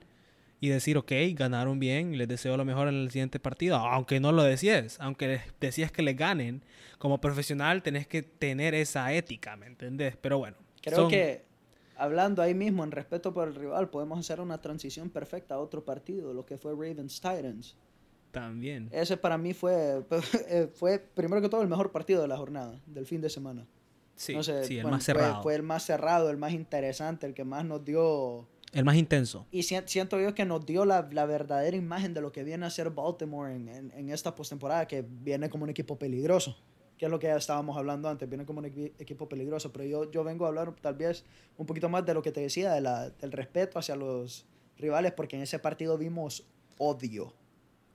y 0.65 0.69
decir, 0.71 0.97
ok, 0.97 1.13
ganaron 1.35 1.79
bien, 1.79 2.17
les 2.17 2.27
deseo 2.27 2.57
lo 2.57 2.65
mejor 2.65 2.89
en 2.89 2.95
el 2.95 3.11
siguiente 3.11 3.39
partido, 3.39 3.77
aunque 3.77 4.19
no 4.21 4.33
lo 4.33 4.43
decías, 4.43 4.97
aunque 5.01 5.41
decías 5.61 5.93
que 5.93 6.03
les 6.03 6.17
ganen, 6.17 6.63
como 6.99 7.21
profesional 7.21 7.83
tenés 7.83 8.07
que 8.07 8.23
tener 8.23 8.75
esa 8.75 9.13
ética, 9.13 9.57
¿me 9.57 9.67
entendés? 9.67 10.17
Pero 10.17 10.39
bueno, 10.39 10.57
Creo 10.83 11.01
son- 11.01 11.11
que 11.11 11.45
hablando 11.97 12.41
ahí 12.43 12.55
mismo 12.55 12.83
en 12.83 12.93
respeto 12.93 13.35
por 13.35 13.49
el 13.49 13.55
rival, 13.55 13.91
podemos 13.91 14.19
hacer 14.19 14.41
una 14.41 14.61
transición 14.61 15.11
perfecta 15.11 15.55
a 15.57 15.59
otro 15.59 15.85
partido, 15.85 16.33
lo 16.33 16.47
que 16.47 16.57
fue 16.57 16.73
Ravens 16.73 17.21
Titans. 17.21 17.77
también. 18.31 18.89
Ese 18.91 19.17
para 19.17 19.37
mí 19.39 19.53
fue, 19.55 20.03
eh, 20.49 20.69
fue 20.75 20.99
primero 20.99 21.41
que 21.43 21.49
todo 21.49 21.63
el 21.63 21.69
mejor 21.69 21.93
partido 21.93 22.23
de 22.23 22.29
la 22.29 22.37
jornada, 22.37 22.81
del 22.87 23.07
fin 23.07 23.21
de 23.21 23.29
semana. 23.31 23.67
Sí, 24.17 24.33
No 24.35 24.43
sé, 24.43 24.65
sí, 24.65 24.77
el 24.79 24.83
bueno, 24.83 24.97
más 24.97 25.05
fue- 25.05 25.15
cerrado, 25.15 25.43
Fue, 25.43 25.55
el 25.57 25.63
más 25.63 25.83
cerrado, 25.85 26.31
el 26.31 26.37
más 26.37 26.53
interesante, 26.53 27.27
el 27.27 27.35
que 27.35 27.45
más 27.45 27.65
nos 27.65 27.85
dio... 27.85 28.49
el 28.75 28.85
más 28.85 28.97
intenso. 28.97 29.47
Y 29.51 29.63
si- 29.63 29.77
siento 29.87 30.21
yo 30.21 30.35
que 30.35 30.45
nos 30.45 30.67
dio 30.67 30.85
la, 30.85 31.09
la 31.13 31.27
verdadera 31.27 31.77
imagen 31.77 32.13
de 32.15 32.21
lo 32.21 32.33
que 32.33 32.45
viene 32.45 32.67
a 32.67 32.71
ser 32.71 32.91
Baltimore 32.91 33.55
en, 33.55 33.69
en, 33.69 33.93
en 33.93 34.11
esta 34.11 34.35
postemporada, 34.35 34.87
que 34.87 35.05
viene 35.09 35.49
como 35.49 35.65
un 35.65 35.71
equipo 35.71 35.99
peligroso, 35.99 36.57
que 36.99 37.07
es 37.07 37.11
lo 37.11 37.19
que 37.19 37.27
ya 37.29 37.37
estábamos 37.37 37.77
hablando 37.77 38.09
antes, 38.09 38.29
viene 38.29 38.45
como 38.45 38.61
un 38.61 38.67
equi- 38.67 38.93
equipo 38.99 39.29
peligroso, 39.29 39.73
pero 39.73 39.85
yo, 39.85 40.11
yo 40.11 40.23
vengo 40.25 40.45
a 40.45 40.49
hablar 40.49 40.75
tal 40.81 40.95
vez 40.95 41.25
un 41.57 41.67
poquito 41.67 41.89
más 41.89 42.05
de 42.07 42.15
lo 42.15 42.23
que 42.23 42.33
te 42.33 42.41
decía, 42.41 42.73
de 42.73 42.81
la, 42.81 43.11
del 43.11 43.33
respeto 43.33 43.79
hacia 43.79 43.97
los 43.97 44.47
rivales, 44.79 45.13
porque 45.13 45.37
en 45.37 45.43
ese 45.43 45.59
partido 45.59 45.97
vimos 45.99 46.45
odio, 46.79 47.33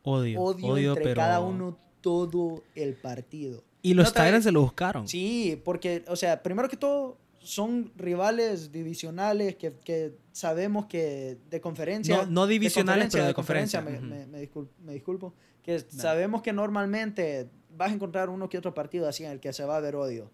Odio, 0.04 0.42
odio, 0.42 0.68
odio, 0.68 0.90
entre 0.92 1.04
pero... 1.04 1.16
cada 1.18 1.40
uno 1.42 1.78
todo 2.02 2.64
el 2.76 2.94
partido. 2.96 3.64
Y 3.82 3.94
los 3.94 4.08
No 4.08 4.14
Tyrants 4.24 4.46
se 4.46 4.52
lo 4.52 4.62
buscaron. 4.62 5.08
Sí, 5.08 5.62
porque, 5.64 6.04
o 6.08 6.16
sea, 6.16 6.42
primero 6.42 6.68
que 6.70 6.78
todo, 6.78 7.18
son 7.42 7.92
rivales 7.96 8.72
divisionales 8.72 9.56
que, 9.56 9.74
que 9.84 10.16
sabemos 10.32 10.86
que 10.88 11.38
de 11.50 11.62
conferencia. 11.62 12.18
No- 12.18 12.26
no 12.26 12.48
de 12.48 12.54
divisionales, 12.54 13.10
pero 13.12 13.26
de 13.26 13.34
conferencia, 13.34 13.82
conferencia. 13.82 14.10
me, 14.18 14.26
me- 14.26 14.28
me 14.28 14.42
discul- 14.50 14.68
me 14.84 14.94
disculpo. 14.94 15.34
Que 15.64 15.80
sabemos 15.80 16.42
que 16.42 16.54
normalmente 16.54 17.50
vas 17.78 17.92
a 17.92 17.94
encontrar 17.94 18.30
uno 18.30 18.50
que 18.50 18.58
otro 18.58 18.74
partido 18.74 19.08
así 19.08 19.24
en 19.26 19.32
el 19.32 19.40
que 19.40 19.54
se 19.54 19.64
va 19.66 19.78
a 19.78 19.80
ver 19.80 19.96
odio. 19.96 20.32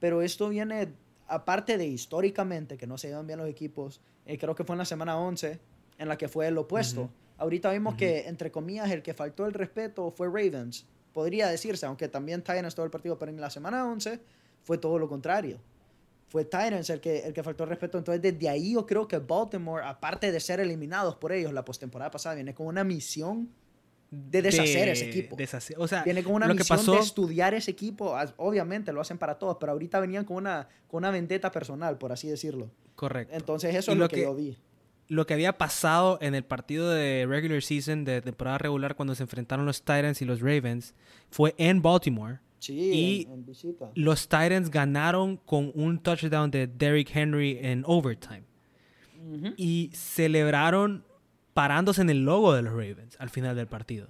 Pero 0.00 0.20
esto 0.22 0.48
viene, 0.48 0.92
aparte 1.26 1.78
de 1.78 1.86
históricamente, 1.86 2.76
que 2.76 2.86
no 2.86 2.98
se 2.98 3.08
llevan 3.08 3.26
bien 3.26 3.38
los 3.38 3.48
equipos, 3.48 4.00
eh, 4.26 4.36
creo 4.38 4.54
que 4.54 4.64
fue 4.64 4.74
en 4.74 4.78
la 4.78 4.84
semana 4.84 5.18
11, 5.18 5.58
en 5.98 6.08
la 6.08 6.18
que 6.18 6.28
fue 6.28 6.48
el 6.48 6.58
opuesto. 6.58 7.02
Ujú. 7.02 7.10
Ahorita 7.38 7.72
vimos 7.72 7.94
que, 7.96 8.28
entre 8.28 8.50
comillas, 8.50 8.90
el 8.90 9.02
que 9.02 9.14
faltó 9.14 9.46
el 9.46 9.54
respeto 9.54 10.10
fue 10.10 10.26
Ravens. 10.28 10.86
Podría 11.12 11.48
decirse, 11.48 11.86
aunque 11.86 12.08
también 12.08 12.42
Titans 12.42 12.74
todo 12.74 12.84
el 12.84 12.90
partido, 12.90 13.18
pero 13.18 13.30
en 13.30 13.40
la 13.40 13.50
semana 13.50 13.86
11 13.86 14.20
fue 14.62 14.78
todo 14.78 14.98
lo 14.98 15.08
contrario. 15.08 15.58
Fue 16.34 16.44
Titans 16.44 16.90
el 16.90 17.00
que, 17.00 17.20
el 17.20 17.32
que 17.32 17.44
faltó 17.44 17.62
el 17.62 17.70
respeto. 17.70 17.96
Entonces, 17.96 18.20
desde 18.20 18.48
ahí 18.48 18.72
yo 18.74 18.84
creo 18.84 19.06
que 19.06 19.18
Baltimore, 19.18 19.84
aparte 19.86 20.32
de 20.32 20.40
ser 20.40 20.58
eliminados 20.58 21.14
por 21.14 21.30
ellos 21.30 21.52
la 21.52 21.64
postemporada 21.64 22.10
pasada, 22.10 22.34
viene 22.34 22.52
con 22.54 22.66
una 22.66 22.82
misión 22.82 23.48
de 24.10 24.42
deshacer 24.42 24.88
ese 24.88 25.10
equipo. 25.10 25.36
deshacer- 25.36 25.76
O 25.78 25.86
sea, 25.86 26.02
Viene 26.02 26.24
con 26.24 26.32
una 26.34 26.48
que 26.48 26.54
misión 26.54 26.76
pasó, 26.78 26.92
de 26.94 26.98
estudiar 26.98 27.54
ese 27.54 27.70
equipo. 27.70 28.16
Obviamente 28.38 28.92
lo 28.92 29.00
hacen 29.00 29.16
para 29.16 29.38
todos, 29.38 29.58
pero 29.60 29.70
ahorita 29.70 30.00
venían 30.00 30.24
con 30.24 30.38
una, 30.38 30.66
con 30.88 30.98
una 30.98 31.12
vendetta 31.12 31.52
personal, 31.52 31.98
por 31.98 32.10
así 32.10 32.26
decirlo. 32.26 32.68
correcto. 32.96 33.32
Entonces, 33.36 33.72
eso 33.76 33.92
Y 33.92 33.94
es 33.94 33.98
lo 33.98 34.04
lo 34.06 34.08
que, 34.08 34.16
que- 34.16 34.22
yo 34.22 34.34
vi. 34.34 34.58
lo 35.06 35.26
que 35.28 35.34
había 35.34 35.56
pasado 35.56 36.18
en 36.20 36.34
el 36.34 36.42
partido 36.44 36.90
de 36.90 37.26
regular 37.28 37.62
season, 37.62 38.04
de 38.04 38.20
temporada 38.22 38.58
regular, 38.58 38.96
cuando 38.96 39.14
se 39.14 39.22
enfrentaron 39.22 39.66
los 39.66 39.82
Titans 39.82 40.20
y 40.20 40.24
los 40.24 40.40
Ravens, 40.40 40.94
fue 41.30 41.54
en 41.58 41.80
Baltimore. 41.80 42.40
Sí, 42.66 42.72
Y- 42.92 43.22
en, 43.26 43.32
en 43.32 43.46
visita. 43.46 43.90
Los 43.94 44.28
Titans 44.28 44.70
ganaron 44.70 45.36
con 45.36 45.70
un 45.74 45.98
touchdown 45.98 46.50
de 46.50 46.66
Derrick 46.66 47.14
Henry 47.14 47.58
en 47.60 47.82
overtime. 47.86 48.44
Y 49.56 49.90
celebraron 49.94 51.04
parándose 51.54 52.02
en 52.02 52.10
el 52.10 52.24
logo 52.24 52.52
de 52.52 52.62
los 52.62 52.72
Ravens 52.72 53.16
al 53.18 53.30
final 53.30 53.56
del 53.56 53.66
partido. 53.66 54.08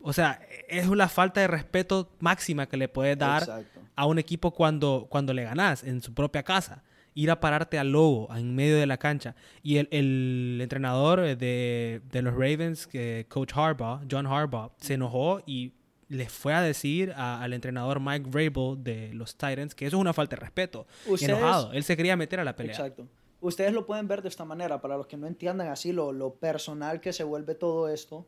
O 0.00 0.12
sea, 0.12 0.40
es 0.68 0.86
una 0.86 1.08
falta 1.08 1.40
de 1.40 1.48
respeto 1.48 2.12
máxima 2.20 2.66
que 2.68 2.76
le 2.76 2.88
puedes 2.88 3.18
dar 3.18 3.42
Exacto. 3.42 3.80
a 3.96 4.06
un 4.06 4.18
equipo 4.18 4.52
cuando, 4.52 5.06
cuando 5.10 5.32
le 5.34 5.42
ganas 5.44 5.82
en 5.82 6.00
su 6.02 6.14
propia 6.14 6.42
casa. 6.44 6.84
Ir 7.14 7.30
a 7.30 7.40
pararte 7.40 7.78
al 7.78 7.90
logo 7.92 8.28
en 8.36 8.54
medio 8.54 8.76
de 8.76 8.86
la 8.86 8.98
cancha. 8.98 9.34
Y 9.62 9.78
el, 9.78 9.88
el 9.90 10.58
entrenador 10.60 11.22
de, 11.36 12.02
de 12.12 12.22
los 12.22 12.34
Ravens, 12.34 12.86
que 12.86 13.26
Coach 13.28 13.52
Harbaugh, 13.56 14.02
John 14.08 14.26
Harbaugh, 14.26 14.70
se 14.76 14.94
enojó 14.94 15.40
y 15.46 15.72
le 16.08 16.28
fue 16.28 16.54
a 16.54 16.60
decir 16.62 17.12
a- 17.16 17.42
al 17.42 17.52
entrenador 17.52 18.00
Mike 18.00 18.28
Vrabel 18.30 18.82
de 18.82 19.12
los 19.14 19.34
Titans 19.36 19.74
que 19.74 19.86
eso 19.86 19.96
es 19.96 20.00
una 20.00 20.12
falta 20.12 20.36
de 20.36 20.40
respeto. 20.40 20.86
Ustedes- 21.06 21.30
enojado. 21.36 21.72
Él 21.72 21.82
se 21.84 21.96
quería 21.96 22.16
meter 22.16 22.38
a 22.40 22.44
la 22.44 22.54
pelea. 22.54 22.72
Exacto. 22.72 23.06
Ustedes 23.40 23.72
lo 23.72 23.86
pueden 23.86 24.08
ver 24.08 24.22
de 24.22 24.28
esta 24.28 24.44
manera, 24.44 24.80
para 24.80 24.96
los 24.96 25.06
que 25.06 25.16
no 25.16 25.26
entiendan 25.26 25.68
así 25.68 25.92
lo, 25.92 26.12
lo 26.12 26.34
personal 26.34 27.00
que 27.00 27.12
se 27.12 27.22
vuelve 27.24 27.54
todo 27.54 27.88
esto. 27.88 28.26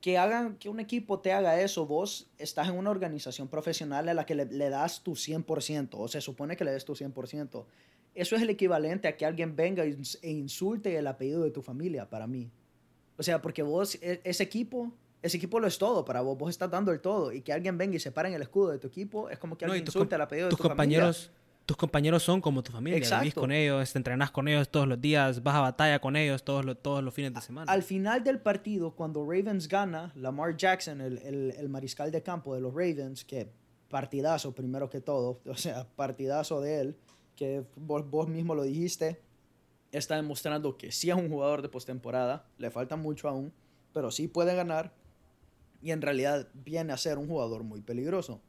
Que 0.00 0.18
hagan, 0.18 0.56
que 0.56 0.68
un 0.68 0.80
equipo 0.80 1.20
te 1.20 1.32
haga 1.32 1.60
eso, 1.60 1.86
vos 1.86 2.30
estás 2.38 2.68
en 2.68 2.74
una 2.76 2.90
organización 2.90 3.48
profesional 3.48 4.06
a 4.08 4.14
la 4.14 4.26
que 4.26 4.34
le, 4.34 4.44
le 4.46 4.68
das 4.68 5.02
tu 5.02 5.12
100%, 5.16 5.88
o 5.98 6.08
se 6.08 6.20
supone 6.20 6.56
que 6.56 6.64
le 6.64 6.72
des 6.72 6.84
tu 6.84 6.94
100%. 6.94 7.64
Eso 8.14 8.36
es 8.36 8.42
el 8.42 8.50
equivalente 8.50 9.08
a 9.08 9.16
que 9.16 9.24
alguien 9.26 9.56
venga 9.56 9.84
e 9.84 9.96
e 10.22 10.30
insulte 10.30 10.96
el 10.96 11.06
apellido 11.06 11.42
de 11.42 11.50
tu 11.50 11.62
familia, 11.62 12.08
para 12.10 12.26
mí. 12.26 12.50
O 13.16 13.22
sea, 13.22 13.40
porque 13.40 13.62
vos, 13.62 13.94
e- 14.02 14.20
ese 14.24 14.42
equipo, 14.42 14.92
ese 15.24 15.38
equipo 15.38 15.58
lo 15.58 15.66
es 15.66 15.78
todo 15.78 16.04
para 16.04 16.20
vos, 16.20 16.36
vos 16.36 16.50
estás 16.50 16.70
dando 16.70 16.92
el 16.92 17.00
todo, 17.00 17.32
y 17.32 17.40
que 17.40 17.52
alguien 17.52 17.78
venga 17.78 17.96
y 17.96 17.98
se 18.00 18.12
pare 18.12 18.28
en 18.28 18.34
el 18.34 18.42
escudo 18.42 18.70
de 18.70 18.78
tu 18.78 18.86
equipo, 18.88 19.28
es 19.30 19.38
como 19.38 19.56
que 19.56 19.64
No, 19.66 19.72
alguien 19.72 19.86
insulte 19.86 20.10
com- 20.10 20.14
el 20.16 20.20
apellido 20.22 20.46
de 20.46 20.50
tus 20.50 20.58
tu 20.58 20.62
familia. 20.68 20.76
compañeros 21.00 21.30
tus 21.66 21.78
compañeros 21.78 22.22
son 22.22 22.42
como 22.42 22.62
tu 22.62 22.72
familia 22.72 22.96
vivís 22.98 23.10
Exacto. 23.10 23.40
con 23.40 23.50
ellos 23.50 23.90
te 23.90 23.98
entrenas 23.98 24.30
con 24.30 24.46
ellos 24.48 24.68
todos 24.68 24.86
los 24.86 25.00
días 25.00 25.42
vas 25.42 25.54
a 25.54 25.60
batalla 25.62 25.98
con 25.98 26.14
ellos 26.14 26.44
todos 26.44 26.62
los 26.62 26.76
todos 26.82 27.02
los 27.02 27.14
fines 27.14 27.32
de 27.32 27.40
semana 27.40 27.72
Al 27.72 27.82
final 27.82 28.22
del 28.22 28.38
partido, 28.38 28.90
cuando 28.94 29.22
Ravens 29.24 29.66
gana, 29.66 30.12
Lamar 30.14 30.58
Jackson, 30.58 31.00
el, 31.00 31.16
el- 31.18 31.54
el 31.56 31.68
mariscal 31.70 32.10
de 32.10 32.22
campo 32.22 32.54
de 32.54 32.60
los 32.60 32.72
Ravens, 32.74 33.24
que 33.24 33.50
partidazo 33.88 34.52
primero 34.54 34.90
que 34.90 35.00
todo, 35.00 35.40
o 35.46 35.56
sea, 35.56 35.86
partidazo 35.96 36.60
de 36.60 36.80
él, 36.82 36.96
que 37.34 37.64
vos, 37.76 38.10
vos 38.10 38.28
mismo 38.28 38.54
lo 38.54 38.62
dijiste, 38.64 39.22
está 39.90 40.16
demostrando 40.16 40.76
que 40.76 40.92
sí 40.92 41.08
es 41.08 41.16
un 41.16 41.30
jugador 41.30 41.62
de 41.62 41.70
postemporada, 41.70 42.44
le 42.58 42.70
falta 42.70 42.96
mucho 42.96 43.26
aún, 43.28 43.52
pero 43.94 44.10
sí 44.10 44.28
puede 44.28 44.54
ganar 44.54 44.92
y 45.84 45.92
en 45.92 46.00
realidad 46.00 46.48
viene 46.54 46.94
a 46.94 46.96
ser 46.96 47.18
un 47.18 47.28
jugador 47.28 47.62
muy 47.62 47.82
peligroso. 47.82 48.40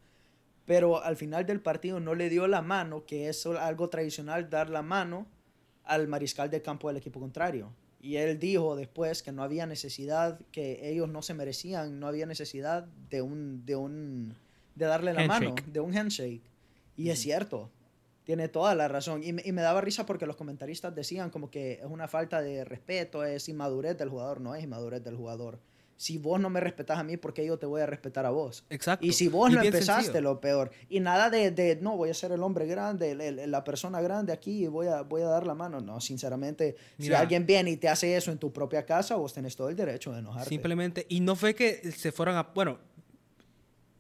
Pero 0.66 1.04
al 1.04 1.18
final 1.18 1.46
del 1.46 1.60
partido 1.60 2.00
no 2.00 2.16
le 2.16 2.30
dio 2.30 2.48
la 2.48 2.62
mano, 2.62 3.06
que 3.06 3.28
es 3.28 3.46
algo 3.46 3.90
tradicional, 3.90 4.50
dar 4.50 4.70
la 4.70 4.82
mano 4.82 5.28
al 5.84 6.08
mariscal 6.08 6.50
de 6.50 6.62
campo 6.62 6.88
del 6.88 6.96
equipo 6.96 7.20
contrario. 7.20 7.74
Y 8.00 8.16
él 8.16 8.40
dijo 8.40 8.78
después 8.78 9.22
que 9.22 9.34
no 9.34 9.44
había 9.44 9.66
necesidad, 9.66 10.40
que 10.54 10.90
ellos 10.90 11.10
no 11.10 11.22
se 11.22 11.34
merecían, 11.34 12.00
no 12.00 12.08
había 12.08 12.26
necesidad 12.26 12.86
de 13.10 13.22
un, 13.22 13.66
de 13.66 13.76
un, 13.76 14.38
de 14.76 14.86
darle 14.86 15.14
la 15.14 15.28
mano, 15.28 15.56
de 15.68 15.80
un 15.82 15.96
handshake. 15.96 16.42
Y 16.96 17.10
es 17.10 17.20
cierto, 17.20 17.70
tiene 18.24 18.48
toda 18.48 18.76
la 18.76 18.88
razón. 18.88 19.24
Y 19.24 19.34
me, 19.34 19.42
y 19.44 19.52
me 19.52 19.62
daba 19.62 19.82
risa 19.82 20.06
porque 20.06 20.26
los 20.26 20.38
comentaristas 20.38 20.96
decían 20.96 21.32
como 21.32 21.52
que 21.52 21.74
es 21.74 21.86
una 21.86 22.08
falta 22.08 22.42
de 22.42 22.64
respeto, 22.64 23.26
es 23.26 23.50
inmadurez 23.50 23.98
del 23.98 24.08
jugador, 24.08 24.40
no 24.40 24.56
es 24.56 24.64
inmadurez 24.64 25.04
del 25.04 25.18
jugador. 25.18 25.60
Si 25.98 26.18
vos 26.18 26.40
no 26.42 26.50
me 26.50 26.60
respetas 26.60 26.98
a 27.00 27.04
mí, 27.04 27.16
¿por 27.16 27.34
qué 27.34 27.46
yo 27.46 27.58
te 27.58 27.66
voy 27.66 27.80
a 27.82 27.86
respetar 27.86 28.26
a 28.26 28.30
vos? 28.30 28.66
exacto 28.70 29.06
Y 29.06 29.14
si 29.14 29.30
vos 29.30 29.50
Y 29.50 29.54
bien 29.54 29.66
empezaste, 29.66 30.04
sencillo. 30.04 30.22
lo 30.22 30.42
peor. 30.42 30.72
Y 30.90 31.00
nada 31.00 31.30
de, 31.30 31.52
de, 31.52 31.78
no, 31.78 31.96
voy 31.96 32.10
a 32.10 32.14
ser 32.14 32.34
el 32.34 32.44
hombre 32.44 32.66
grande, 32.66 33.12
el- 33.12 33.22
el- 33.22 33.50
la 33.50 33.64
persona 33.64 34.02
grande 34.02 34.34
aquí 34.34 34.66
y 34.66 34.68
voy 34.68 34.88
a, 34.88 35.04
voy 35.04 35.22
a 35.22 35.28
dar 35.28 35.48
la 35.48 35.54
mano. 35.56 35.80
No, 35.80 36.02
sinceramente, 36.02 36.76
si 37.00 37.14
alguien 37.14 37.46
viene 37.46 37.72
y 37.72 37.78
te 37.78 37.88
hace 37.88 38.18
eso 38.18 38.32
en 38.32 38.38
tu 38.40 38.52
propia 38.52 38.86
casa, 38.86 39.16
vos 39.16 39.34
tenés 39.34 39.56
todo 39.56 39.70
el 39.70 39.76
derecho 39.78 40.12
de 40.12 40.20
enojarte. 40.20 40.50
Simplemente, 40.50 41.06
y 41.08 41.22
no 41.22 41.36
fue 41.38 41.56
que 41.56 41.92
se 41.94 42.12
fueron 42.12 42.36
a, 42.36 42.44
bueno, 42.54 42.78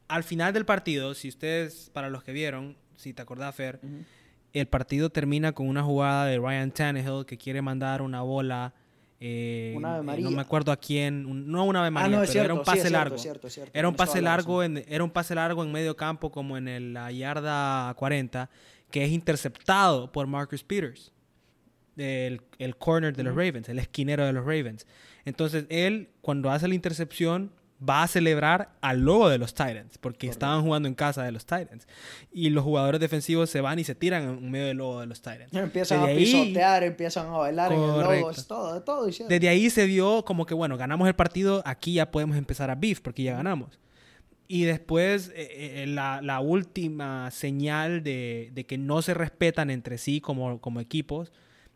al 0.07 0.23
final 0.23 0.53
del 0.53 0.65
partido, 0.65 1.13
si 1.15 1.29
ustedes, 1.29 1.89
para 1.93 2.09
los 2.09 2.23
que 2.23 2.31
vieron, 2.31 2.77
si 2.97 3.13
te 3.13 3.21
acordás, 3.21 3.55
Fer, 3.55 3.79
el 4.53 4.67
partido 4.67 5.09
termina 5.09 5.53
con 5.53 5.67
una 5.67 5.83
jugada 5.83 6.25
de 6.25 6.37
Ryan 6.39 6.71
Tannehill 6.71 7.25
que 7.25 7.37
quiere 7.37 7.61
mandar 7.61 8.01
una 8.01 8.21
bola, 8.21 8.73
eh, 9.19 9.73
Una 9.77 9.95
Ave 9.95 9.97
eh, 9.99 10.03
no 10.03 10.03
María. 10.03 10.29
me 10.29 10.41
acuerdo 10.41 10.71
a 10.71 10.77
quién, 10.77 11.25
un- 11.25 11.47
no 11.49 11.65
una 11.65 11.79
Ave 11.79 11.87
Ah, 11.87 11.91
María, 11.91 12.17
no, 12.17 12.23
es 12.23 12.29
pero 12.29 12.31
cierto, 12.33 12.45
era 12.45 12.53
un 12.53 12.63
pase 12.65 12.89
largo. 12.89 13.17
cierto, 13.17 13.49
cierto, 13.49 13.71
Era 13.73 13.87
un 13.87 13.95
pase 13.95 14.21
la 14.21 14.31
largo 14.31 14.61
en, 14.63 14.83
era 14.87 15.03
un 15.03 15.09
pase 15.11 15.35
largo 15.35 15.63
en 15.63 15.71
medio 15.71 15.95
campo 15.95 16.31
como 16.31 16.57
en 16.57 16.67
el- 16.67 16.93
la 16.93 17.11
yarda 17.11 17.93
40 17.95 18.49
que 18.91 19.03
es 19.05 19.11
interceptado 19.11 20.11
por 20.11 20.27
Marcus 20.27 20.63
Peters 20.63 21.11
el, 21.97 22.41
el 22.59 22.75
corner 22.77 23.15
de 23.15 23.23
los 23.23 23.33
Ravens 23.35 23.69
el 23.69 23.79
esquinero 23.79 24.25
de 24.25 24.33
los 24.33 24.43
Ravens 24.43 24.85
entonces 25.23 25.65
él 25.69 26.09
cuando 26.21 26.51
hace 26.51 26.67
la 26.67 26.75
intercepción 26.75 27.51
va 27.77 28.03
a 28.03 28.07
celebrar 28.07 28.69
al 28.81 29.01
logo 29.01 29.27
de 29.29 29.37
los 29.37 29.53
Titans 29.53 29.97
porque 29.97 30.27
estaban 30.27 30.61
jugando 30.63 30.87
en 30.87 30.95
casa 30.95 31.23
de 31.23 31.31
los 31.33 31.45
Titans 31.45 31.87
y 32.31 32.49
los 32.49 32.63
jugadores 32.63 33.01
defensivos 33.01 33.49
se 33.49 33.59
van 33.61 33.79
y 33.79 33.83
se 33.83 33.95
tiran 33.95 34.23
en 34.23 34.49
medio 34.51 34.67
del 34.67 34.77
logo 34.77 35.01
de 35.01 35.07
los 35.07 35.21
Titans 35.21 35.53
Empiezan 35.53 35.99
Desde 35.99 36.11
a 36.11 36.15
ahí- 36.15 36.23
pisotear, 36.25 36.83
empiezan 36.83 37.27
a 37.27 37.31
bailar 37.31 37.73
en 37.73 37.79
el 37.81 37.87
logo, 37.87 38.01
Correcto. 38.03 38.31
es 38.31 38.47
todo, 38.47 38.73
de 38.75 38.81
todo. 38.81 39.09
hicieron. 39.09 39.29
desde 39.29 39.49
ahí 39.49 39.69
se 39.69 39.85
vio 39.85 40.23
como 40.23 40.45
que, 40.45 40.53
bueno, 40.53 40.77
ganamos 40.77 41.07
el 41.07 41.15
partido, 41.15 41.61
aquí 41.65 41.93
ya 41.93 42.11
podemos 42.11 42.37
empezar 42.37 42.69
a 42.69 42.75
beef 42.75 43.01
porque 43.01 43.23
ya 43.23 43.35
ganamos. 43.35 43.77
Y 44.47 44.63
después 44.63 45.33
eh, 45.35 45.81
eh, 45.83 45.87
la, 45.87 46.21
la 46.21 46.39
última 46.39 47.29
señal 47.31 48.03
de, 48.03 48.51
de 48.53 48.65
que 48.65 48.77
no 48.77 49.01
se 49.01 49.13
respetan 49.15 49.69
entre 49.69 49.97
sí 49.97 50.21
como, 50.21 50.61
como 50.61 50.79
equipos 50.79 51.31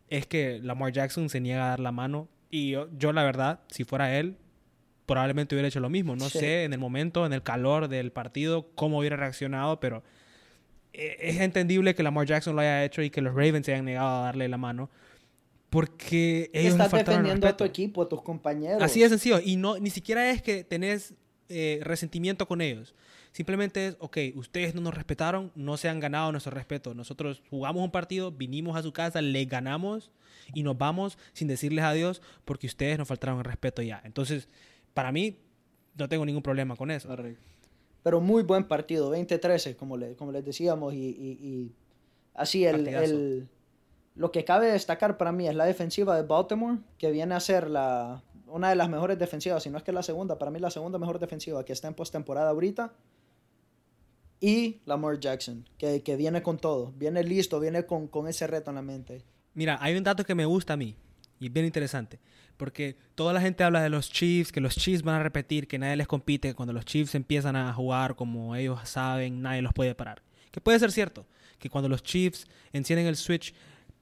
es 0.07 0.27
que 0.27 0.59
Lamar 0.63 0.91
Jackson 0.93 1.29
se 1.29 1.41
niega 1.41 1.65
a 1.65 1.69
dar 1.69 1.79
la 1.79 1.91
mano. 1.91 2.27
Y 2.51 2.69
yo, 2.71 2.87
yo, 2.97 3.11
la 3.11 3.23
verdad, 3.23 3.59
si 3.69 3.83
fuera 3.83 4.17
él, 4.17 4.37
probablemente 5.09 5.55
hubiera 5.55 5.67
hecho 5.67 5.79
lo 5.79 5.89
mismo. 5.89 6.15
No 6.15 6.29
Sí. 6.29 6.39
sé 6.39 6.63
en 6.63 6.71
el 6.73 6.79
momento, 6.79 7.25
en 7.25 7.33
el 7.33 7.41
calor 7.43 7.87
del 7.89 8.11
partido, 8.11 8.69
cómo 8.75 8.99
hubiera 8.99 9.17
reaccionado, 9.17 9.79
pero 9.79 10.03
eh, 10.93 11.17
es 11.19 11.39
entendible 11.41 11.95
que 11.95 12.03
Lamar 12.03 12.25
Jackson 12.27 12.55
lo 12.55 12.61
haya 12.61 12.85
hecho 12.85 13.01
y 13.01 13.09
que 13.09 13.21
los 13.21 13.33
Ravens 13.33 13.65
se 13.65 13.73
hayan 13.73 13.85
negado 13.85 14.07
a 14.19 14.21
darle 14.25 14.47
la 14.47 14.57
mano. 14.57 14.89
Porque 15.69 16.49
ellos 16.53 16.73
Estás 16.73 16.91
defendiendo 16.91 17.47
a 17.47 17.55
tu 17.55 17.63
equipo, 17.63 18.01
a 18.01 18.09
tus 18.09 18.21
compañeros. 18.23 18.81
Así 18.81 19.01
de 19.01 19.09
sencillo. 19.09 19.39
Y 19.43 19.55
no, 19.55 19.77
ni 19.77 19.89
siquiera 19.91 20.29
es 20.31 20.41
que 20.41 20.63
tenés 20.63 21.13
eh, 21.47 21.79
resentimiento 21.83 22.47
con 22.47 22.61
ellos. 22.61 22.95
Simplemente 23.31 23.87
es, 23.87 23.97
ok, 23.99 24.17
ustedes 24.35 24.73
no 24.73 24.81
nos 24.81 24.95
respetaron, 24.95 25.51
no 25.55 25.77
se 25.77 25.87
han 25.87 25.99
ganado 25.99 26.31
nuestro 26.31 26.51
respeto. 26.51 26.95
Nosotros 26.95 27.43
jugamos 27.51 27.83
un 27.83 27.91
partido, 27.91 28.31
vinimos 28.31 28.75
a 28.75 28.81
su 28.81 28.91
casa, 28.91 29.21
le 29.21 29.45
ganamos 29.45 30.09
y 30.55 30.63
nos 30.63 30.75
vamos 30.77 31.19
sin 31.33 31.47
decirles 31.47 31.85
adiós 31.85 32.23
porque 32.45 32.65
ustedes 32.65 32.97
nos 32.97 33.07
faltaron 33.07 33.37
el 33.37 33.45
respeto 33.45 33.83
ya. 33.83 34.01
Entonces, 34.03 34.47
para 34.99 35.11
mí, 35.11 35.37
no 35.97 36.09
tengo 36.09 36.25
ningún 36.25 36.41
problema 36.43 36.75
con 36.75 36.91
eso. 36.91 37.09
Pero 38.03 38.21
muy 38.21 38.43
buen 38.43 38.67
partido, 38.67 39.11
20-13, 39.15 39.75
como, 39.75 39.97
le, 39.97 40.15
como 40.15 40.31
les 40.31 40.43
decíamos. 40.45 40.93
Y, 40.93 40.97
y- 40.97 41.47
y 41.47 41.71
así, 42.33 42.65
el, 42.65 42.75
el- 43.03 43.49
lo 44.15 44.31
que 44.31 44.43
cabe 44.43 44.67
destacar 44.71 45.17
para 45.17 45.31
mí 45.31 45.47
es 45.47 45.55
la 45.55 45.65
defensiva 45.65 46.15
de 46.15 46.23
Baltimore, 46.23 46.79
que 46.97 47.11
viene 47.11 47.33
a 47.35 47.39
ser 47.39 47.69
la, 47.69 48.21
una 48.47 48.69
de 48.69 48.75
las 48.75 48.89
mejores 48.89 49.17
defensivas, 49.17 49.63
si 49.63 49.69
no 49.69 49.77
es 49.77 49.83
que 49.83 49.91
la 49.93 50.03
segunda, 50.03 50.37
para 50.37 50.51
mí 50.51 50.59
la 50.59 50.69
segunda 50.71 50.97
mejor 50.99 51.19
defensiva 51.19 51.63
que 51.63 51.71
está 51.73 51.87
en 51.87 51.93
postemporada 51.93 52.49
ahorita. 52.49 52.93
Y 54.41 54.79
Lamar 54.85 55.19
Jackson, 55.19 55.65
que, 55.77 56.01
que 56.01 56.15
viene 56.15 56.41
con 56.41 56.57
todo, 56.57 56.93
viene 56.97 57.23
listo, 57.23 57.59
viene 57.59 57.85
con, 57.85 58.07
con 58.07 58.27
ese 58.27 58.47
reto 58.47 58.71
en 58.71 58.75
la 58.75 58.81
mente. 58.81 59.23
Mira, 59.53 59.77
hay 59.81 59.95
un 59.95 60.03
dato 60.03 60.23
que 60.23 60.33
me 60.35 60.45
gusta 60.45 60.73
a 60.73 60.77
mí 60.77 60.95
y 61.39 61.47
es 61.47 61.53
bien 61.53 61.65
interesante. 61.65 62.19
Porque 62.59 62.97
toda 63.15 63.31
la 63.31 63.39
gente 63.39 63.63
habla 63.63 63.81
de 63.81 63.89
los 63.89 64.11
Chiefs, 64.11 64.51
que 64.51 64.59
los 64.59 64.75
Chiefs 64.75 65.01
van 65.01 65.15
a 65.15 65.23
repetir, 65.23 65.65
que 65.65 65.79
nadie 65.79 65.95
les 65.95 66.09
compite, 66.09 66.49
que 66.49 66.55
cuando 66.55 66.73
los 66.73 66.83
Chiefs 66.83 67.15
empiezan 67.15 67.55
a 67.55 67.73
jugar 67.73 68.17
como 68.17 68.53
ellos 68.53 68.81
saben, 68.83 69.41
nadie 69.41 69.61
los 69.61 69.71
puede 69.71 69.95
parar. 69.95 70.21
Que 70.51 70.59
puede 70.59 70.77
ser 70.77 70.91
cierto, 70.91 71.25
que 71.57 71.69
cuando 71.69 71.87
los 71.87 72.03
Chiefs 72.03 72.47
encienden 72.73 73.07
el 73.07 73.15
switch, 73.15 73.53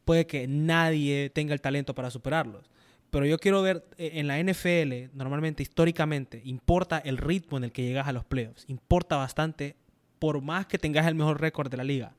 puede 0.05 0.25
que 0.25 0.47
nadie 0.47 1.29
tenga 1.29 1.53
el 1.53 1.61
talento 1.61 1.93
para 1.93 2.09
superarlos. 2.09 2.71
Pero 3.11 3.27
yo 3.27 3.37
quiero 3.37 3.61
ver 3.61 3.87
eh, 3.99 4.13
en 4.15 4.25
la 4.25 4.41
NFL, 4.41 5.15
normalmente, 5.15 5.61
históricamente, 5.61 6.41
importa 6.43 6.97
el 6.97 7.17
ritmo 7.17 7.57
en 7.57 7.65
el 7.65 7.71
que 7.71 7.83
llegas 7.83 8.07
a 8.07 8.11
los 8.11 8.25
playoffs. 8.25 8.65
Importa 8.67 9.17
bastante, 9.17 9.75
por 10.17 10.41
más 10.41 10.65
que 10.65 10.79
tengas 10.79 11.05
el 11.05 11.13
mejor 11.13 11.39
récord 11.39 11.69
de 11.69 11.77
la 11.77 11.83
liga. 11.83 12.15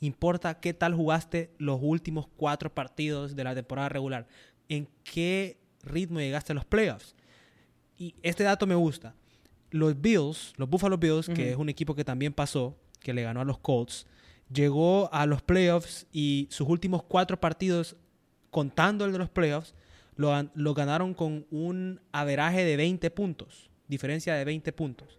Importa 0.00 0.60
qué 0.60 0.72
tal 0.72 0.94
jugaste 0.94 1.50
los 1.58 1.78
últimos 1.82 2.26
cuatro 2.38 2.74
partidos 2.74 3.36
de 3.36 3.44
la 3.44 3.54
temporada 3.54 3.90
regular. 3.90 4.26
En 4.70 4.88
qué 5.02 5.58
ritmo 5.84 6.20
llegaste 6.20 6.52
a 6.52 6.54
los 6.54 6.64
playoffs. 6.64 7.14
Y 7.96 8.14
este 8.22 8.44
dato 8.44 8.66
me 8.66 8.74
gusta. 8.74 9.14
Los 9.70 10.00
Bills, 10.00 10.52
los 10.56 10.68
Buffalo 10.68 10.98
Bills, 10.98 11.28
que 11.28 11.50
es 11.50 11.56
un 11.56 11.68
equipo 11.68 11.94
que 11.94 12.04
también 12.04 12.32
pasó, 12.32 12.76
que 13.00 13.12
le 13.12 13.22
ganó 13.22 13.40
a 13.40 13.44
los 13.44 13.58
Colts, 13.58 14.06
llegó 14.52 15.12
a 15.12 15.26
los 15.26 15.42
playoffs 15.42 16.06
y 16.12 16.48
sus 16.50 16.68
últimos 16.68 17.02
cuatro 17.02 17.40
partidos, 17.40 17.96
contando 18.50 19.04
el 19.04 19.12
de 19.12 19.18
los 19.18 19.30
playoffs, 19.30 19.74
lo, 20.16 20.30
lo 20.54 20.74
ganaron 20.74 21.12
con 21.12 21.46
un 21.50 22.00
averaje 22.12 22.64
de 22.64 22.76
20 22.76 23.10
puntos, 23.10 23.70
diferencia 23.88 24.34
de 24.34 24.44
20 24.44 24.72
puntos. 24.72 25.18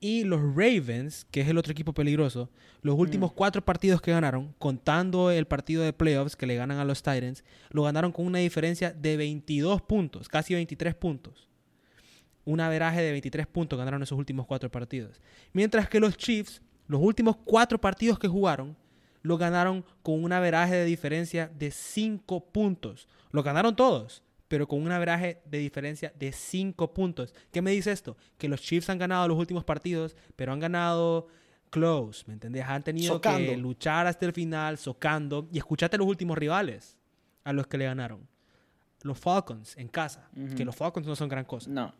Y 0.00 0.22
los 0.22 0.40
Ravens, 0.40 1.26
que 1.30 1.40
es 1.40 1.48
el 1.48 1.58
otro 1.58 1.72
equipo 1.72 1.92
peligroso, 1.92 2.50
los 2.82 2.96
últimos 2.96 3.32
cuatro 3.32 3.64
partidos 3.64 4.00
que 4.00 4.12
ganaron, 4.12 4.54
contando 4.58 5.32
el 5.32 5.46
partido 5.46 5.82
de 5.82 5.92
playoffs 5.92 6.36
que 6.36 6.46
le 6.46 6.54
ganan 6.54 6.78
a 6.78 6.84
los 6.84 7.02
Titans, 7.02 7.44
lo 7.70 7.82
ganaron 7.82 8.12
con 8.12 8.24
una 8.26 8.38
diferencia 8.38 8.92
de 8.92 9.16
22 9.16 9.82
puntos, 9.82 10.28
casi 10.28 10.54
23 10.54 10.94
puntos. 10.94 11.48
Un 12.44 12.60
averaje 12.60 13.02
de 13.02 13.10
23 13.10 13.46
puntos 13.48 13.76
ganaron 13.76 14.02
esos 14.02 14.16
últimos 14.16 14.46
cuatro 14.46 14.70
partidos. 14.70 15.20
Mientras 15.52 15.88
que 15.88 15.98
los 15.98 16.16
Chiefs, 16.16 16.62
los 16.86 17.00
últimos 17.02 17.36
cuatro 17.44 17.80
partidos 17.80 18.20
que 18.20 18.28
jugaron, 18.28 18.76
lo 19.22 19.36
ganaron 19.36 19.84
con 20.02 20.22
un 20.22 20.32
averaje 20.32 20.76
de 20.76 20.84
diferencia 20.84 21.50
de 21.58 21.72
5 21.72 22.52
puntos. 22.52 23.08
Lo 23.32 23.42
ganaron 23.42 23.74
todos, 23.74 24.22
pero 24.48 24.66
con 24.66 24.82
un 24.82 24.90
averaje 24.90 25.42
de 25.44 25.58
diferencia 25.58 26.12
de 26.18 26.32
5 26.32 26.92
puntos. 26.94 27.34
¿Qué 27.52 27.62
me 27.62 27.70
dice 27.70 27.92
esto? 27.92 28.16
Que 28.38 28.48
los 28.48 28.60
Chiefs 28.60 28.90
han 28.90 28.98
ganado 28.98 29.28
los 29.28 29.38
últimos 29.38 29.64
partidos, 29.64 30.16
pero 30.36 30.52
han 30.52 30.58
ganado 30.58 31.28
close, 31.70 32.24
¿me 32.26 32.32
entendés? 32.32 32.64
Han 32.66 32.82
tenido 32.82 33.20
que 33.20 33.56
luchar 33.56 34.06
hasta 34.06 34.24
el 34.26 34.32
final, 34.32 34.78
socando. 34.78 35.48
Y 35.52 35.58
escuchate 35.58 35.98
los 35.98 36.06
últimos 36.06 36.36
rivales 36.38 36.96
a 37.44 37.52
los 37.52 37.66
que 37.66 37.78
le 37.78 37.84
ganaron. 37.84 38.26
Los 39.02 39.18
Falcons 39.18 39.76
en 39.76 39.88
casa, 39.88 40.28
que 40.56 40.64
los 40.64 40.74
Falcons 40.74 41.06
no 41.06 41.14
son 41.14 41.28
gran 41.28 41.44
cosa. 41.44 41.70
No. 41.70 41.94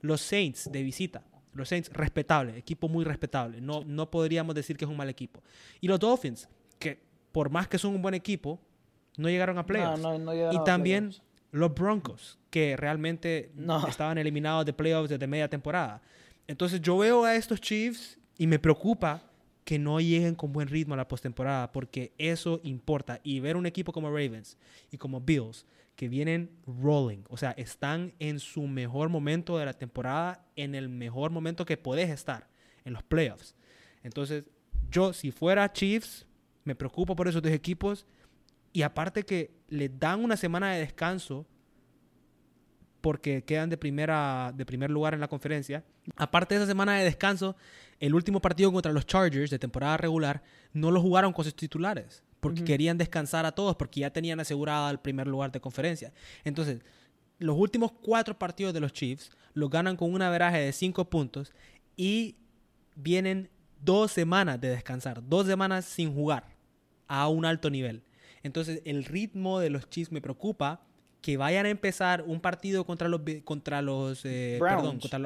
Los 0.00 0.20
Saints 0.20 0.70
de 0.70 0.82
visita. 0.82 1.24
Los 1.52 1.68
Saints, 1.68 1.90
respetable, 1.92 2.56
equipo 2.56 2.88
muy 2.88 3.04
respetable. 3.04 3.60
No, 3.60 3.82
no 3.84 4.10
podríamos 4.10 4.54
decir 4.54 4.76
que 4.76 4.84
es 4.84 4.90
un 4.90 4.96
mal 4.96 5.08
equipo. 5.08 5.42
Y 5.80 5.88
los 5.88 5.98
Dolphins, 5.98 6.48
que 6.78 7.02
por 7.32 7.50
más 7.50 7.66
que 7.66 7.78
son 7.78 7.94
un 7.94 8.02
buen 8.02 8.14
equipo, 8.14 8.60
no 9.16 9.28
llegaron 9.28 9.58
a 9.58 9.66
playoffs. 9.66 10.00
y 10.52 10.64
también 10.64 11.12
los 11.50 11.74
Broncos, 11.74 12.38
que 12.50 12.76
realmente 12.76 13.52
estaban 13.88 14.18
eliminados 14.18 14.66
de 14.66 14.72
playoffs 14.72 15.10
desde 15.10 15.26
media 15.26 15.48
temporada. 15.48 16.02
Entonces 16.46 16.80
yo 16.80 16.98
veo 16.98 17.24
a 17.24 17.34
estos 17.34 17.60
Chiefs 17.60 18.18
y 18.36 18.46
me 18.46 18.58
preocupa 18.58 19.22
que 19.64 19.78
no 19.78 20.00
lleguen 20.00 20.34
con 20.34 20.52
buen 20.52 20.68
ritmo 20.68 20.94
a 20.94 20.96
la 20.96 21.08
postemporada, 21.08 21.70
porque 21.72 22.14
eso 22.16 22.60
importa. 22.62 23.20
Y 23.22 23.40
ver 23.40 23.56
un 23.56 23.66
equipo 23.66 23.92
como 23.92 24.08
Ravens 24.08 24.56
y 24.90 24.96
como 24.96 25.20
Bills, 25.20 25.66
que 25.94 26.08
vienen 26.08 26.50
rolling, 26.66 27.24
o 27.28 27.36
sea, 27.36 27.50
están 27.50 28.14
en 28.20 28.38
su 28.38 28.68
mejor 28.68 29.08
momento 29.08 29.58
de 29.58 29.66
la 29.66 29.72
temporada, 29.72 30.46
en 30.54 30.74
el 30.76 30.88
mejor 30.88 31.32
momento 31.32 31.66
que 31.66 31.76
podés 31.76 32.08
estar, 32.08 32.48
en 32.84 32.92
los 32.92 33.02
playoffs. 33.02 33.56
Entonces, 34.04 34.44
yo, 34.90 35.12
si 35.12 35.32
fuera 35.32 35.72
Chiefs, 35.72 36.24
me 36.64 36.76
preocupo 36.76 37.16
por 37.16 37.26
esos 37.26 37.42
dos 37.42 37.52
equipos 37.52 38.06
y 38.72 38.82
aparte 38.82 39.24
que 39.24 39.50
le 39.68 39.88
dan 39.88 40.24
una 40.24 40.36
semana 40.36 40.72
de 40.72 40.80
descanso 40.80 41.46
porque 43.00 43.44
quedan 43.44 43.70
de, 43.70 43.76
primera, 43.76 44.52
de 44.54 44.66
primer 44.66 44.90
lugar 44.90 45.14
en 45.14 45.20
la 45.20 45.28
conferencia. 45.28 45.84
Aparte 46.16 46.54
de 46.54 46.60
esa 46.60 46.66
semana 46.66 46.96
de 46.96 47.04
descanso, 47.04 47.56
el 48.00 48.14
último 48.14 48.40
partido 48.40 48.72
contra 48.72 48.92
los 48.92 49.06
Chargers 49.06 49.50
de 49.50 49.58
temporada 49.58 49.96
regular 49.96 50.42
no 50.72 50.90
lo 50.90 51.00
jugaron 51.00 51.32
con 51.32 51.44
sus 51.44 51.54
titulares 51.54 52.22
porque 52.40 52.64
querían 52.64 52.98
descansar 52.98 53.46
a 53.46 53.52
todos 53.52 53.76
porque 53.76 54.00
ya 54.00 54.10
tenían 54.10 54.40
asegurada 54.40 54.90
el 54.90 54.98
primer 54.98 55.26
lugar 55.26 55.50
de 55.52 55.60
conferencia. 55.60 56.12
Entonces, 56.44 56.80
los 57.38 57.56
últimos 57.56 57.92
cuatro 57.92 58.38
partidos 58.38 58.74
de 58.74 58.80
los 58.80 58.92
Chiefs 58.92 59.30
los 59.54 59.70
ganan 59.70 59.96
con 59.96 60.12
un 60.12 60.22
averaje 60.22 60.58
de 60.58 60.72
cinco 60.72 61.08
puntos 61.08 61.52
y 61.96 62.36
vienen 62.94 63.50
dos 63.80 64.12
semanas 64.12 64.60
de 64.60 64.68
descansar, 64.70 65.22
dos 65.26 65.46
semanas 65.46 65.84
sin 65.84 66.14
jugar 66.14 66.44
a 67.06 67.28
un 67.28 67.44
alto 67.44 67.70
nivel. 67.70 68.02
Entonces, 68.42 68.82
el 68.84 69.04
ritmo 69.04 69.60
de 69.60 69.70
los 69.70 69.88
Chiefs 69.90 70.12
me 70.12 70.20
preocupa 70.20 70.80
que 71.20 71.36
vayan 71.36 71.66
a 71.66 71.70
empezar 71.70 72.22
un 72.22 72.40
partido 72.40 72.84
contra 72.84 73.08
los 73.08 73.20
contra 73.44 73.82
los 73.82 74.24
eh, 74.24 74.58
perdón, 74.60 75.00
contra, 75.00 75.18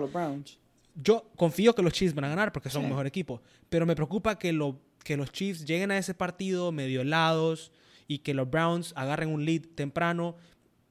los 0.00 0.12
Browns. 0.12 0.58
Yo 0.94 1.30
confío 1.36 1.74
que 1.74 1.82
los 1.82 1.92
Chiefs 1.92 2.14
van 2.14 2.24
a 2.26 2.28
ganar 2.28 2.52
porque 2.52 2.70
son 2.70 2.84
un 2.84 2.90
mejor 2.90 3.06
equipo, 3.06 3.40
pero 3.68 3.86
me 3.86 3.96
preocupa 3.96 4.38
que, 4.38 4.52
lo, 4.52 4.78
que 5.04 5.16
los 5.16 5.32
Chiefs 5.32 5.64
lleguen 5.64 5.90
a 5.90 5.98
ese 5.98 6.14
partido 6.14 6.70
medio 6.70 7.00
helados 7.00 7.72
y 8.06 8.18
que 8.18 8.34
los 8.34 8.48
Browns 8.50 8.92
agarren 8.96 9.30
un 9.30 9.44
lead 9.44 9.62
temprano 9.74 10.36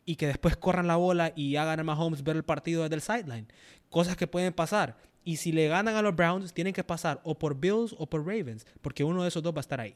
y 0.06 0.16
que 0.16 0.28
después 0.28 0.58
corran 0.58 0.88
la 0.88 0.96
bola 0.96 1.32
y 1.36 1.56
hagan 1.56 1.80
a 1.80 1.84
Mahomes 1.84 2.24
ver 2.24 2.36
el 2.36 2.44
partido 2.44 2.84
desde 2.84 2.96
el 2.96 3.02
sideline. 3.02 3.48
Cosas 3.90 4.18
que 4.18 4.28
pueden 4.28 4.54
pasar. 4.54 4.98
Y 5.24 5.38
si 5.38 5.52
le 5.52 5.68
ganan 5.68 5.96
a 5.96 6.02
los 6.02 6.16
Browns, 6.16 6.54
tienen 6.54 6.74
que 6.74 6.84
pasar 6.84 7.22
o 7.24 7.38
por 7.38 7.60
Bills 7.60 7.96
o 7.98 8.08
por 8.08 8.26
Ravens, 8.26 8.66
porque 8.82 9.04
uno 9.04 9.22
de 9.22 9.28
esos 9.28 9.44
dos 9.44 9.54
va 9.54 9.60
a 9.60 9.62
estar 9.62 9.80
ahí. 9.80 9.96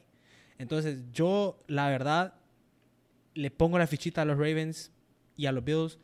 Entonces, 0.57 1.03
yo, 1.11 1.59
la 1.67 1.89
verdad, 1.89 2.35
le 3.33 3.51
pongo 3.51 3.77
la 3.77 3.87
fichita 3.87 4.21
a 4.21 4.25
los 4.25 4.37
Ravens 4.37 4.91
y 5.35 5.45
a 5.45 5.51
los 5.51 5.63
Bills 5.63 5.99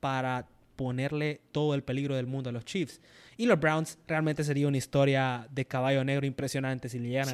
para 0.00 0.48
ponerle 0.76 1.40
todo 1.52 1.74
el 1.74 1.82
peligro 1.82 2.16
del 2.16 2.26
mundo 2.26 2.50
a 2.50 2.52
los 2.52 2.64
Chiefs. 2.64 3.00
Y 3.36 3.46
los 3.46 3.58
Browns 3.60 3.98
realmente 4.06 4.42
sería 4.42 4.66
una 4.66 4.76
historia 4.76 5.46
de 5.50 5.64
caballo 5.64 6.04
negro 6.04 6.26
impresionante 6.26 6.88
si 6.88 6.98
le 6.98 7.10
llegan, 7.10 7.28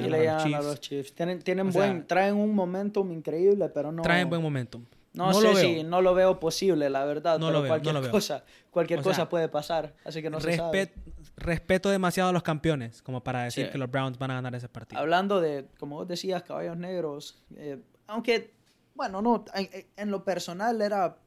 a, 0.53 0.61
los 0.61 0.79
Chiefs. 0.79 1.13
Tienen, 1.13 1.41
tienen 1.41 1.71
buen, 1.71 2.05
traen 2.05 2.35
un 2.35 2.53
momentum 2.53 3.11
increíble, 3.11 3.69
pero 3.69 3.91
no. 3.91 4.03
Traen 4.03 4.29
buen 4.29 4.41
momentum. 4.41 4.85
No, 5.27 5.33
sé 5.33 5.55
si 5.55 5.83
no 5.83 6.01
lo 6.01 6.13
veo 6.13 6.39
posible, 6.39 6.89
la 6.89 7.05
verdad. 7.05 7.39
No 7.39 7.47
pero 7.47 7.59
lo 7.59 7.61
veo, 7.63 7.69
cualquier 7.69 8.11
cosa, 8.11 8.43
cualquier 8.71 9.01
cosa 9.01 9.27
puede 9.27 9.49
pasar. 9.49 9.93
Así 10.05 10.21
que 10.21 10.29
no 10.29 10.39
se 10.39 10.55
sabe 10.55 10.93
respeto 11.35 11.89
demasiado 11.89 12.29
a 12.29 12.33
los 12.33 12.43
campeones 12.43 13.01
como 13.01 13.23
para 13.23 13.43
decir 13.43 13.69
que 13.71 13.77
los 13.77 13.89
Browns 13.89 14.17
van 14.17 14.31
a 14.31 14.35
ganar 14.35 14.55
ese 14.55 14.69
partido. 14.69 14.99
Hablando 14.99 15.41
de, 15.41 15.67
como 15.79 15.97
vos 15.97 16.07
decías, 16.07 16.43
caballos 16.43 16.77
negros, 16.77 17.43
eh, 17.55 17.81
aunque, 18.07 18.53
bueno, 18.95 19.21
no, 19.21 19.45
en, 19.53 20.11
lo 20.11 20.23
personal 20.23 20.81
era 20.81 21.17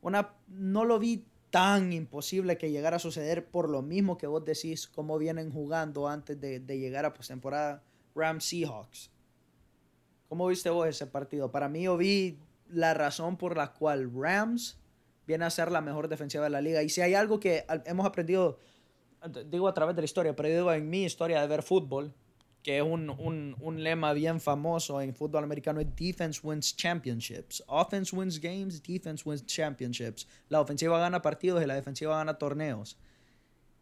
una, 0.00 0.34
no 0.48 0.84
lo 0.84 0.98
vi 0.98 1.24
tan 1.50 1.92
imposible 1.92 2.58
que 2.58 2.70
llegara 2.70 2.96
a 2.96 3.00
suceder 3.00 3.46
por 3.46 3.68
lo 3.68 3.82
mismo 3.82 4.18
que 4.18 4.26
vos 4.26 4.44
decís, 4.44 4.86
cómo 4.86 5.18
vienen 5.18 5.50
jugando 5.50 6.08
antes 6.08 6.40
de, 6.40 6.60
de 6.60 6.78
llegar 6.78 7.04
a 7.04 7.14
postemporada 7.14 7.82
Rams 8.14 8.44
Seahawks. 8.44 9.10
¿Cómo 10.28 10.46
viste 10.46 10.68
vos 10.68 10.86
ese 10.86 11.06
partido? 11.06 11.50
Para 11.50 11.68
mí 11.68 11.84
yo 11.84 11.96
vi 11.96 12.38
la 12.68 12.94
razón 12.94 13.36
por 13.36 13.56
la 13.56 13.72
cual 13.72 14.10
Rams 14.14 14.78
viene 15.26 15.44
a 15.44 15.50
ser 15.50 15.70
la 15.70 15.80
mejor 15.80 16.08
defensiva 16.08 16.44
de 16.44 16.50
la 16.50 16.60
liga. 16.60 16.82
Y 16.82 16.88
si 16.88 17.00
hay 17.00 17.14
algo 17.14 17.40
que 17.40 17.64
hemos 17.86 18.06
aprendido 18.06 18.58
digo 19.46 19.68
a 19.68 19.74
través 19.74 19.96
de 19.96 20.02
la 20.02 20.06
historia, 20.06 20.34
pero 20.36 20.48
digo 20.48 20.72
en 20.72 20.88
mi 20.88 21.04
historia 21.04 21.40
de 21.40 21.46
ver 21.46 21.62
fútbol, 21.62 22.14
que 22.62 22.78
es 22.78 22.82
un, 22.82 23.10
un, 23.10 23.56
un, 23.60 23.82
lema 23.82 24.12
bien 24.12 24.40
famoso 24.40 25.00
en 25.00 25.14
fútbol 25.14 25.44
americano, 25.44 25.80
es 25.80 25.86
defense 25.94 26.40
wins 26.42 26.76
championships. 26.76 27.62
Offense 27.66 28.14
wins 28.14 28.40
games, 28.40 28.82
defense 28.82 29.26
wins 29.26 29.44
championships. 29.46 30.26
La 30.48 30.60
ofensiva 30.60 30.98
gana 30.98 31.22
partidos 31.22 31.62
y 31.62 31.66
la 31.66 31.74
defensiva 31.74 32.16
gana 32.16 32.38
torneos. 32.38 32.98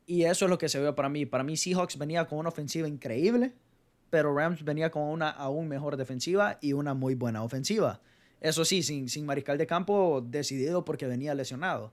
Y 0.06 0.24
eso 0.24 0.44
es 0.44 0.50
lo 0.50 0.58
que 0.58 0.68
se 0.68 0.78
ve 0.78 0.92
para 0.92 1.08
mí. 1.08 1.26
Para 1.26 1.42
mí 1.42 1.56
Seahawks 1.56 1.98
venía 1.98 2.26
con 2.26 2.38
una 2.38 2.50
ofensiva 2.50 2.86
increíble, 2.86 3.54
pero 4.10 4.34
Rams 4.34 4.62
venía 4.62 4.90
con 4.90 5.02
una 5.02 5.30
aún 5.30 5.68
mejor 5.68 5.96
defensiva 5.96 6.58
y 6.60 6.74
una 6.74 6.94
muy 6.94 7.14
buena 7.14 7.42
ofensiva. 7.42 8.00
Eso 8.40 8.64
sí, 8.64 8.82
sin, 8.82 9.08
sin 9.08 9.26
mariscal 9.26 9.58
de 9.58 9.66
campo 9.66 10.24
decidido 10.26 10.84
porque 10.84 11.06
venía 11.06 11.34
lesionado. 11.34 11.92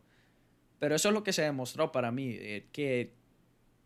Pero 0.80 0.96
eso 0.96 1.10
es 1.10 1.14
lo 1.14 1.24
que 1.24 1.34
se 1.34 1.44
demostró 1.44 1.92
para 1.92 2.12
mí, 2.12 2.32
eh, 2.32 2.68
que 2.72 3.14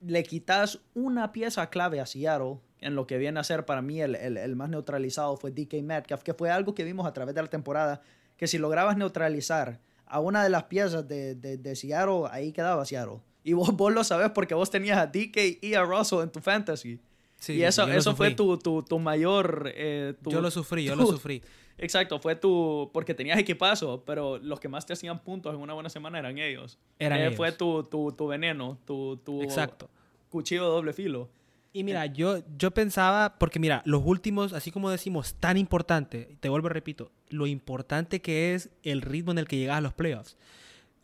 le 0.01 0.23
quitas 0.23 0.79
una 0.93 1.31
pieza 1.31 1.69
clave 1.69 1.99
a 1.99 2.05
Seattle, 2.05 2.59
en 2.79 2.95
lo 2.95 3.07
que 3.07 3.17
viene 3.17 3.39
a 3.39 3.43
ser 3.43 3.65
para 3.65 3.81
mí 3.81 4.01
el, 4.01 4.15
el, 4.15 4.55
más 4.55 4.69
neutralizado 4.69 5.35
fue 5.37 5.51
DK 5.51 5.81
Metcalf, 5.83 6.21
que 6.21 6.33
fue 6.33 6.49
algo 6.49 6.75
que 6.75 6.83
vimos 6.83 7.07
a 7.07 7.13
través 7.13 7.33
de 7.33 7.41
la 7.41 7.49
temporada, 7.49 8.01
que 8.35 8.47
si 8.47 8.57
lograbas 8.57 8.97
neutralizar 8.97 9.79
a 10.05 10.19
una 10.19 10.43
de 10.43 10.49
las 10.49 10.65
piezas 10.65 11.07
de, 11.07 11.35
de, 11.35 11.57
de 11.57 11.75
Seattle, 11.75 12.23
ahí 12.31 12.51
quedaba 12.51 12.85
Seattle. 12.85 13.19
Y 13.43 13.53
vos, 13.53 13.75
vos 13.75 13.93
lo 13.93 14.03
sabes 14.03 14.31
porque 14.31 14.53
vos 14.53 14.69
tenías 14.69 14.97
a 14.97 15.07
DK 15.07 15.59
y 15.61 15.73
a 15.73 15.83
Russell 15.83 16.19
en 16.21 16.31
tu 16.31 16.39
fantasy. 16.39 16.99
Sí, 17.39 17.53
y 17.53 17.63
eso, 17.63 17.87
eso 17.87 18.15
fue 18.15 18.33
tu, 18.33 18.57
tu, 18.57 18.81
tu 18.83 18.99
mayor... 18.99 19.71
Eh, 19.75 20.15
yo 20.25 20.41
lo 20.41 20.49
sufrí, 20.49 20.85
yo 20.85 20.95
lo 20.95 21.05
sufrí. 21.05 21.41
Exacto, 21.77 22.19
fue 22.19 22.35
tu. 22.35 22.89
Porque 22.93 23.13
tenías 23.13 23.37
equipazo, 23.37 24.03
pero 24.05 24.37
los 24.39 24.59
que 24.59 24.67
más 24.67 24.85
te 24.85 24.93
hacían 24.93 25.19
puntos 25.19 25.53
en 25.53 25.61
una 25.61 25.73
buena 25.73 25.89
semana 25.89 26.19
eran 26.19 26.37
ellos. 26.37 26.77
Eran 26.99 27.19
eh, 27.19 27.31
Fue 27.31 27.51
tu, 27.51 27.83
tu, 27.83 28.11
tu, 28.11 28.27
veneno, 28.27 28.79
tu, 28.85 29.17
tu 29.17 29.41
Exacto. 29.41 29.89
cuchillo 30.29 30.63
de 30.63 30.69
doble 30.69 30.93
filo. 30.93 31.29
Y 31.73 31.83
mira, 31.83 32.07
yo, 32.07 32.39
yo 32.57 32.71
pensaba, 32.71 33.37
porque 33.37 33.59
mira, 33.59 33.83
los 33.85 34.01
últimos, 34.03 34.53
así 34.53 34.71
como 34.71 34.89
decimos, 34.89 35.35
tan 35.35 35.57
importante, 35.57 36.35
te 36.39 36.49
vuelvo 36.49 36.67
a 36.67 36.71
repito, 36.71 37.11
lo 37.29 37.45
importante 37.45 38.19
que 38.19 38.55
es 38.55 38.71
el 38.81 39.01
ritmo 39.03 39.31
en 39.31 39.37
el 39.37 39.47
que 39.47 39.57
llegas 39.57 39.77
a 39.77 39.81
los 39.81 39.93
playoffs. 39.93 40.37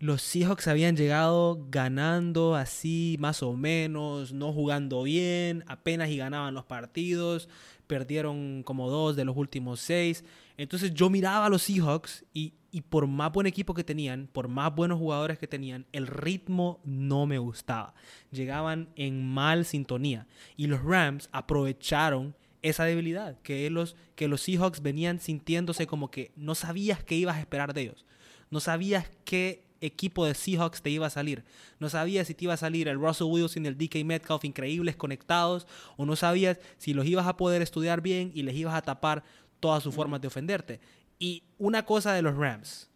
Los 0.04 0.22
Seahawks 0.22 0.68
habían 0.68 0.98
llegado 0.98 1.66
ganando 1.70 2.58
así, 2.58 3.16
más 3.22 3.42
o 3.42 3.54
menos, 3.54 4.34
no 4.34 4.52
jugando 4.52 5.04
bien, 5.04 5.64
apenas 5.66 6.10
y 6.10 6.18
ganaban 6.18 6.54
los 6.54 6.66
partidos, 6.66 7.48
perdieron 7.88 8.64
como 8.64 8.90
dos 8.90 9.16
de 9.16 9.24
los 9.24 9.38
últimos 9.38 9.80
seis. 9.80 10.26
Entonces 10.58 10.94
yo 10.94 11.10
miraba 11.10 11.46
a 11.46 11.50
los 11.50 11.62
Seahawks 11.62 12.26
y, 12.34 12.52
por 12.90 13.08
más 13.08 13.32
buen 13.32 13.48
equipo 13.48 13.74
que 13.74 13.86
tenían, 13.86 14.28
por 14.28 14.50
más 14.50 14.76
buenos 14.76 15.00
jugadores 15.00 15.40
que 15.40 15.48
tenían, 15.48 15.86
el 15.94 16.08
ritmo 16.08 16.82
no 16.84 17.26
me 17.26 17.38
gustaba. 17.38 17.94
Llegaban 18.30 18.90
en 18.98 19.26
mal 19.26 19.64
sintonía. 19.64 20.28
Y 20.58 20.68
los 20.68 20.84
Rams 20.84 21.30
aprovecharon 21.32 22.36
esa 22.62 22.84
debilidad, 22.84 23.40
que 23.40 23.70
los, 23.70 23.96
que 24.16 24.28
los 24.28 24.42
Seahawks 24.42 24.82
venían 24.82 25.22
sintiéndose 25.22 25.88
como 25.88 26.12
que 26.12 26.34
no 26.36 26.56
sabías 26.56 27.02
qué 27.06 27.16
ibas 27.16 27.38
a 27.38 27.40
esperar 27.40 27.74
de 27.74 27.84
ellos. 27.84 28.06
No 28.50 28.60
sabías 28.60 29.10
qué 29.24 29.64
equipo 29.86 30.26
de 30.26 30.34
Seahawks 30.34 30.82
te 30.82 30.90
iba 30.90 31.08
a 31.08 31.10
salir. 31.10 31.44
No 31.80 31.90
sabías 31.90 32.28
si 32.28 32.34
te 32.34 32.46
iba 32.46 32.54
a 32.54 32.58
salir 32.58 32.88
el 32.88 33.00
Russell 33.00 33.28
Wilson 33.28 33.66
y 33.66 33.68
el 33.68 33.78
DK 33.78 34.04
Metcalf 34.06 34.46
increíbles 34.46 34.96
conectados 34.96 35.68
o 35.98 36.06
no 36.06 36.16
sabías 36.16 36.60
si 36.78 36.94
los 36.94 37.06
ibas 37.06 37.28
a 37.28 37.38
poder 37.38 37.62
estudiar 37.62 38.02
bien 38.02 38.32
y 38.34 38.44
les 38.44 38.56
ibas 38.56 38.74
a 38.76 38.82
tapar 38.82 39.24
todas 39.60 39.84
sus 39.84 39.94
formas 39.94 40.22
de 40.22 40.28
ofenderte. 40.28 40.80
Y 41.20 41.44
una 41.58 41.86
cosa 41.86 42.14
de 42.14 42.22
los 42.22 42.36
Rams, 42.36 42.90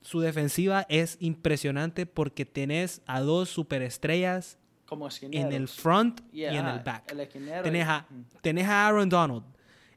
su 0.00 0.20
defensiva 0.20 0.86
es 0.88 1.16
impresionante 1.20 2.06
porque 2.06 2.44
tenés 2.44 3.00
a 3.06 3.20
dos 3.20 3.48
superestrellas 3.50 4.58
Como 4.86 5.08
en 5.22 5.52
el 5.52 5.68
front 5.68 6.20
y 6.32 6.44
en 6.44 6.66
el 6.66 6.80
back. 6.80 7.10
el 7.12 7.28
Tenés 7.62 7.86
a, 7.88 8.06
mm. 8.08 8.22
tenés 8.42 8.66
a 8.68 8.86
Aaron 8.86 9.08
Donald 9.08 9.44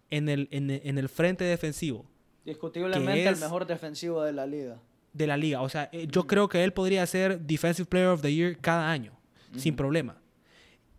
en 0.09 0.29
el, 0.29 0.47
en, 0.51 0.69
el- 0.69 0.81
en 0.83 0.97
el 0.97 1.09
frente 1.09 1.43
defensivo 1.43 2.05
Discutiblemente 2.45 3.13
que 3.23 3.27
el 3.27 3.33
es- 3.33 3.41
mejor 3.41 3.67
defensivo 3.67 4.23
de 4.23 4.31
la 4.31 4.45
liga. 4.45 4.79
De 5.17 5.27
la 5.27 5.37
liga. 5.37 5.61
O 5.61 5.69
sea, 5.69 5.89
eh, 5.91 6.07
yo 6.09 6.27
creo 6.27 6.47
que 6.47 6.63
él 6.63 6.73
podría 6.73 7.05
ser 7.05 7.39
Defensive 7.41 7.87
Player 7.87 8.07
of 8.09 8.21
the 8.21 8.33
Year 8.33 8.57
cada 8.59 8.89
año, 8.89 9.11
sin 9.55 9.75
problema. 9.75 10.17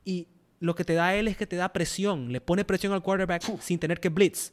Y 0.04 0.28
lo 0.60 0.74
que 0.74 0.84
te 0.84 0.94
da 0.94 1.14
él 1.14 1.28
es 1.28 1.36
que 1.36 1.46
te 1.46 1.56
da 1.56 1.72
presión, 1.72 2.32
le 2.32 2.40
pone 2.40 2.64
presión 2.64 2.92
al 2.92 3.02
quarterback 3.02 3.42
sin 3.60 3.78
tener 3.78 4.00
que 4.00 4.08
blitz. 4.08 4.52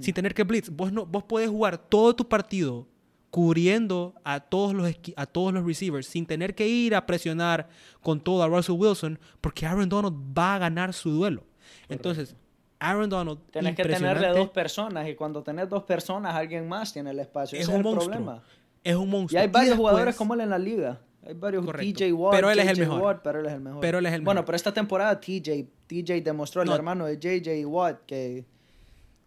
Sin 0.00 0.14
tener 0.14 0.32
que 0.32 0.44
blitz. 0.44 0.70
Vos, 0.70 0.92
no, 0.92 1.04
vos 1.04 1.24
puedes 1.24 1.50
jugar 1.50 1.76
todo 1.76 2.14
tu 2.14 2.28
partido 2.28 2.88
cubriendo 3.30 4.14
a 4.24 4.40
todos, 4.40 4.74
los, 4.74 4.94
a 5.16 5.26
todos 5.26 5.52
los 5.54 5.64
receivers 5.64 6.06
sin 6.06 6.26
tener 6.26 6.54
que 6.54 6.68
ir 6.68 6.94
a 6.94 7.06
presionar 7.06 7.68
con 8.00 8.20
todo 8.20 8.42
a 8.42 8.46
Russell 8.46 8.76
Wilson 8.76 9.18
porque 9.40 9.66
Aaron 9.66 9.88
Donald 9.88 10.14
va 10.38 10.54
a 10.54 10.58
ganar 10.58 10.92
su 10.92 11.10
duelo. 11.10 11.42
Entonces, 11.88 12.36
Aaron 12.78 13.08
Donald, 13.08 13.38
Tienes 13.50 13.74
que 13.74 13.84
tenerle 13.84 14.28
dos 14.28 14.50
personas 14.50 15.08
y 15.08 15.14
cuando 15.14 15.42
tenés 15.42 15.68
dos 15.68 15.84
personas, 15.84 16.34
alguien 16.34 16.68
más 16.68 16.92
tiene 16.92 17.10
el 17.10 17.18
espacio. 17.20 17.56
es 17.58 17.64
Ese 17.64 17.70
un 17.70 17.80
es 17.80 17.86
el 17.86 17.94
monstruo. 17.94 18.10
problema. 18.12 18.42
Es 18.84 18.96
un 18.96 19.08
Y 19.08 19.10
monstruo. 19.10 19.40
hay 19.40 19.48
varios 19.48 19.70
después- 19.70 19.90
jugadores 19.90 20.16
como 20.16 20.34
él 20.34 20.40
en 20.40 20.50
la 20.50 20.58
liga. 20.58 21.00
Hay 21.24 21.34
varios 21.34 21.64
Correcto. 21.64 21.98
TJ 21.98 22.12
Watt, 22.12 22.34
Pero 22.34 22.50
él 22.50 22.58
es 22.58 22.66
el 22.68 22.78
mejor. 22.80 23.00
Watt, 23.02 23.20
pero 23.22 23.40
él 23.40 23.46
es 23.46 23.52
el 23.52 23.60
mejor. 23.60 23.80
Pero 23.80 23.98
él 23.98 24.06
es 24.06 24.12
el 24.12 24.22
Bueno, 24.22 24.44
pero 24.44 24.56
esta 24.56 24.74
temporada 24.74 25.20
TJ, 25.20 25.68
TJ 25.86 26.20
demostró 26.20 26.62
el 26.62 26.68
No. 26.68 26.74
hermano 26.74 27.06
de 27.06 27.16
JJ 27.18 27.64
Watt 27.66 28.00
que, 28.06 28.44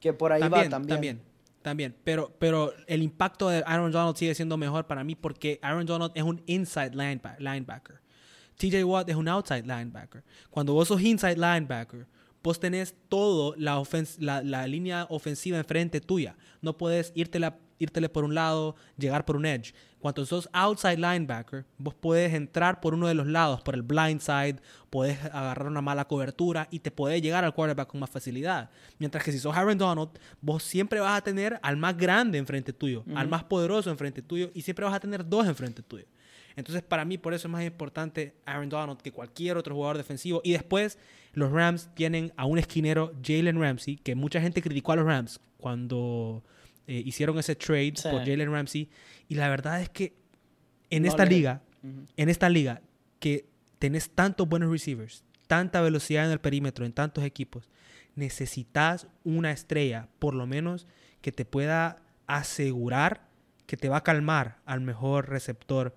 que 0.02 0.12
por 0.12 0.34
ahí 0.34 0.42
también, 0.42 0.66
va 0.66 0.70
también. 0.70 0.90
También, 0.96 1.22
también. 1.62 1.96
Pero, 2.04 2.34
pero 2.38 2.74
el 2.88 3.02
impacto 3.02 3.48
de 3.50 3.64
Aaron 3.66 3.92
Donald 3.92 4.18
sigue 4.18 4.36
siendo 4.36 4.58
mejor 4.58 4.86
para 4.88 5.04
mí 5.06 5.16
porque 5.16 5.58
Aaron 5.62 5.86
Donald 5.86 6.12
es 6.16 6.24
un 6.24 6.42
inside 6.48 6.92
linebacker. 6.94 8.02
TJ 8.58 8.84
Watt 8.84 9.10
es 9.10 9.16
un 9.16 9.28
outside 9.30 9.64
linebacker. 9.66 10.24
Cuando 10.50 10.74
vos 10.74 10.90
sos 10.90 11.02
inside 11.02 11.36
linebacker, 11.38 12.08
vos 12.44 12.60
tenés 12.60 12.94
todo 13.10 13.56
la, 13.58 13.82
la, 14.20 14.44
la 14.44 14.68
línea 14.68 15.06
ofensiva 15.10 15.58
enfrente 15.58 16.02
tuya. 16.02 16.36
No 16.62 16.78
puedes 16.78 17.12
irtela, 17.16 17.58
írtele 17.80 18.10
por 18.10 18.24
un 18.24 18.36
lado, 18.36 18.76
llegar 18.98 19.26
por 19.26 19.36
un 19.36 19.46
edge. 19.46 19.74
Cuando 20.00 20.26
sos 20.26 20.48
outside 20.54 20.98
linebacker, 20.98 21.66
vos 21.78 21.96
puedes 21.96 22.34
entrar 22.34 22.80
por 22.80 22.94
uno 22.94 23.08
de 23.08 23.16
los 23.16 23.26
lados, 23.26 23.62
por 23.62 23.74
el 23.74 23.82
blind 23.82 24.22
side, 24.22 24.58
puedes 24.92 25.24
agarrar 25.26 25.68
una 25.68 25.82
mala 25.82 26.06
cobertura 26.06 26.68
y 26.70 26.80
te 26.80 26.92
puede 26.92 27.22
llegar 27.22 27.44
al 27.44 27.54
quarterback 27.54 27.88
con 27.88 28.00
más 28.00 28.10
facilidad. 28.10 28.70
Mientras 29.00 29.24
que 29.24 29.32
si 29.32 29.40
sos 29.40 29.56
Aaron 29.56 29.78
Donald, 29.78 30.12
vos 30.42 30.62
siempre 30.62 31.00
vas 31.00 31.18
a 31.18 31.24
tener 31.24 31.60
al 31.64 31.78
más 31.78 31.98
grande 31.98 32.38
enfrente 32.38 32.72
tuyo, 32.72 33.04
al 33.16 33.28
más 33.28 33.44
poderoso 33.46 33.90
enfrente 33.90 34.22
tuyo 34.22 34.52
y 34.54 34.62
siempre 34.62 34.86
vas 34.86 34.94
a 34.94 35.00
tener 35.00 35.28
dos 35.28 35.48
enfrente 35.48 35.82
tuyo. 35.82 36.06
Entonces, 36.56 36.84
para 36.84 37.04
mí, 37.04 37.18
por 37.18 37.34
eso 37.34 37.48
es 37.48 37.52
más 37.52 37.64
importante 37.64 38.36
Aaron 38.46 38.70
Donald 38.70 39.02
que 39.02 39.12
cualquier 39.12 39.58
otro 39.58 39.76
jugador 39.76 39.98
defensivo. 39.98 40.42
Y 40.44 40.54
después, 40.54 40.98
los 41.34 41.52
Rams 41.52 41.90
tienen 41.96 42.32
a 42.38 42.46
un 42.46 42.58
esquinero, 42.58 43.14
Jalen 43.22 43.60
Ramsey, 43.60 43.98
que 43.98 44.16
mucha 44.16 44.40
gente 44.40 44.62
criticó 44.62 44.94
a 44.94 44.96
los 44.96 45.06
Rams 45.06 45.42
cuando 45.58 46.44
eh, 46.88 47.02
hicieron 47.06 47.38
ese 47.40 47.56
trade 47.56 47.94
Sí. 47.96 48.10
por 48.10 48.20
Jalen 48.20 48.52
Ramsey. 48.52 48.90
Y 49.28 49.36
la 49.36 49.50
verdad 49.50 49.82
es 49.82 49.90
que 49.90 50.14
en 50.90 51.04
No 51.04 51.10
esta 51.10 51.26
le- 51.26 51.32
liga, 51.32 51.62
en 52.18 52.30
esta 52.30 52.50
liga, 52.50 52.82
que 53.20 53.46
tenés 53.80 54.10
tantos 54.10 54.48
buenos 54.48 54.72
receivers, 54.72 55.24
tanta 55.48 55.82
velocidad 55.82 56.26
en 56.26 56.32
el 56.32 56.40
perímetro, 56.40 56.86
en 56.86 56.94
tantos 56.94 57.24
equipos, 57.24 57.70
necesitas 58.16 59.08
una 59.24 59.52
estrella, 59.52 60.08
por 60.20 60.34
lo 60.34 60.48
menos, 60.48 60.88
que 61.22 61.32
te 61.32 61.46
pueda 61.46 62.02
asegurar 62.28 63.28
que 63.68 63.78
te 63.78 63.90
va 63.90 63.98
a 63.98 64.04
calmar 64.04 64.60
al 64.66 64.82
mejor 64.82 65.30
receptor 65.30 65.96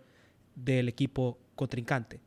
del 0.55 0.89
equipo 0.89 1.39
contrincante. 1.55 2.21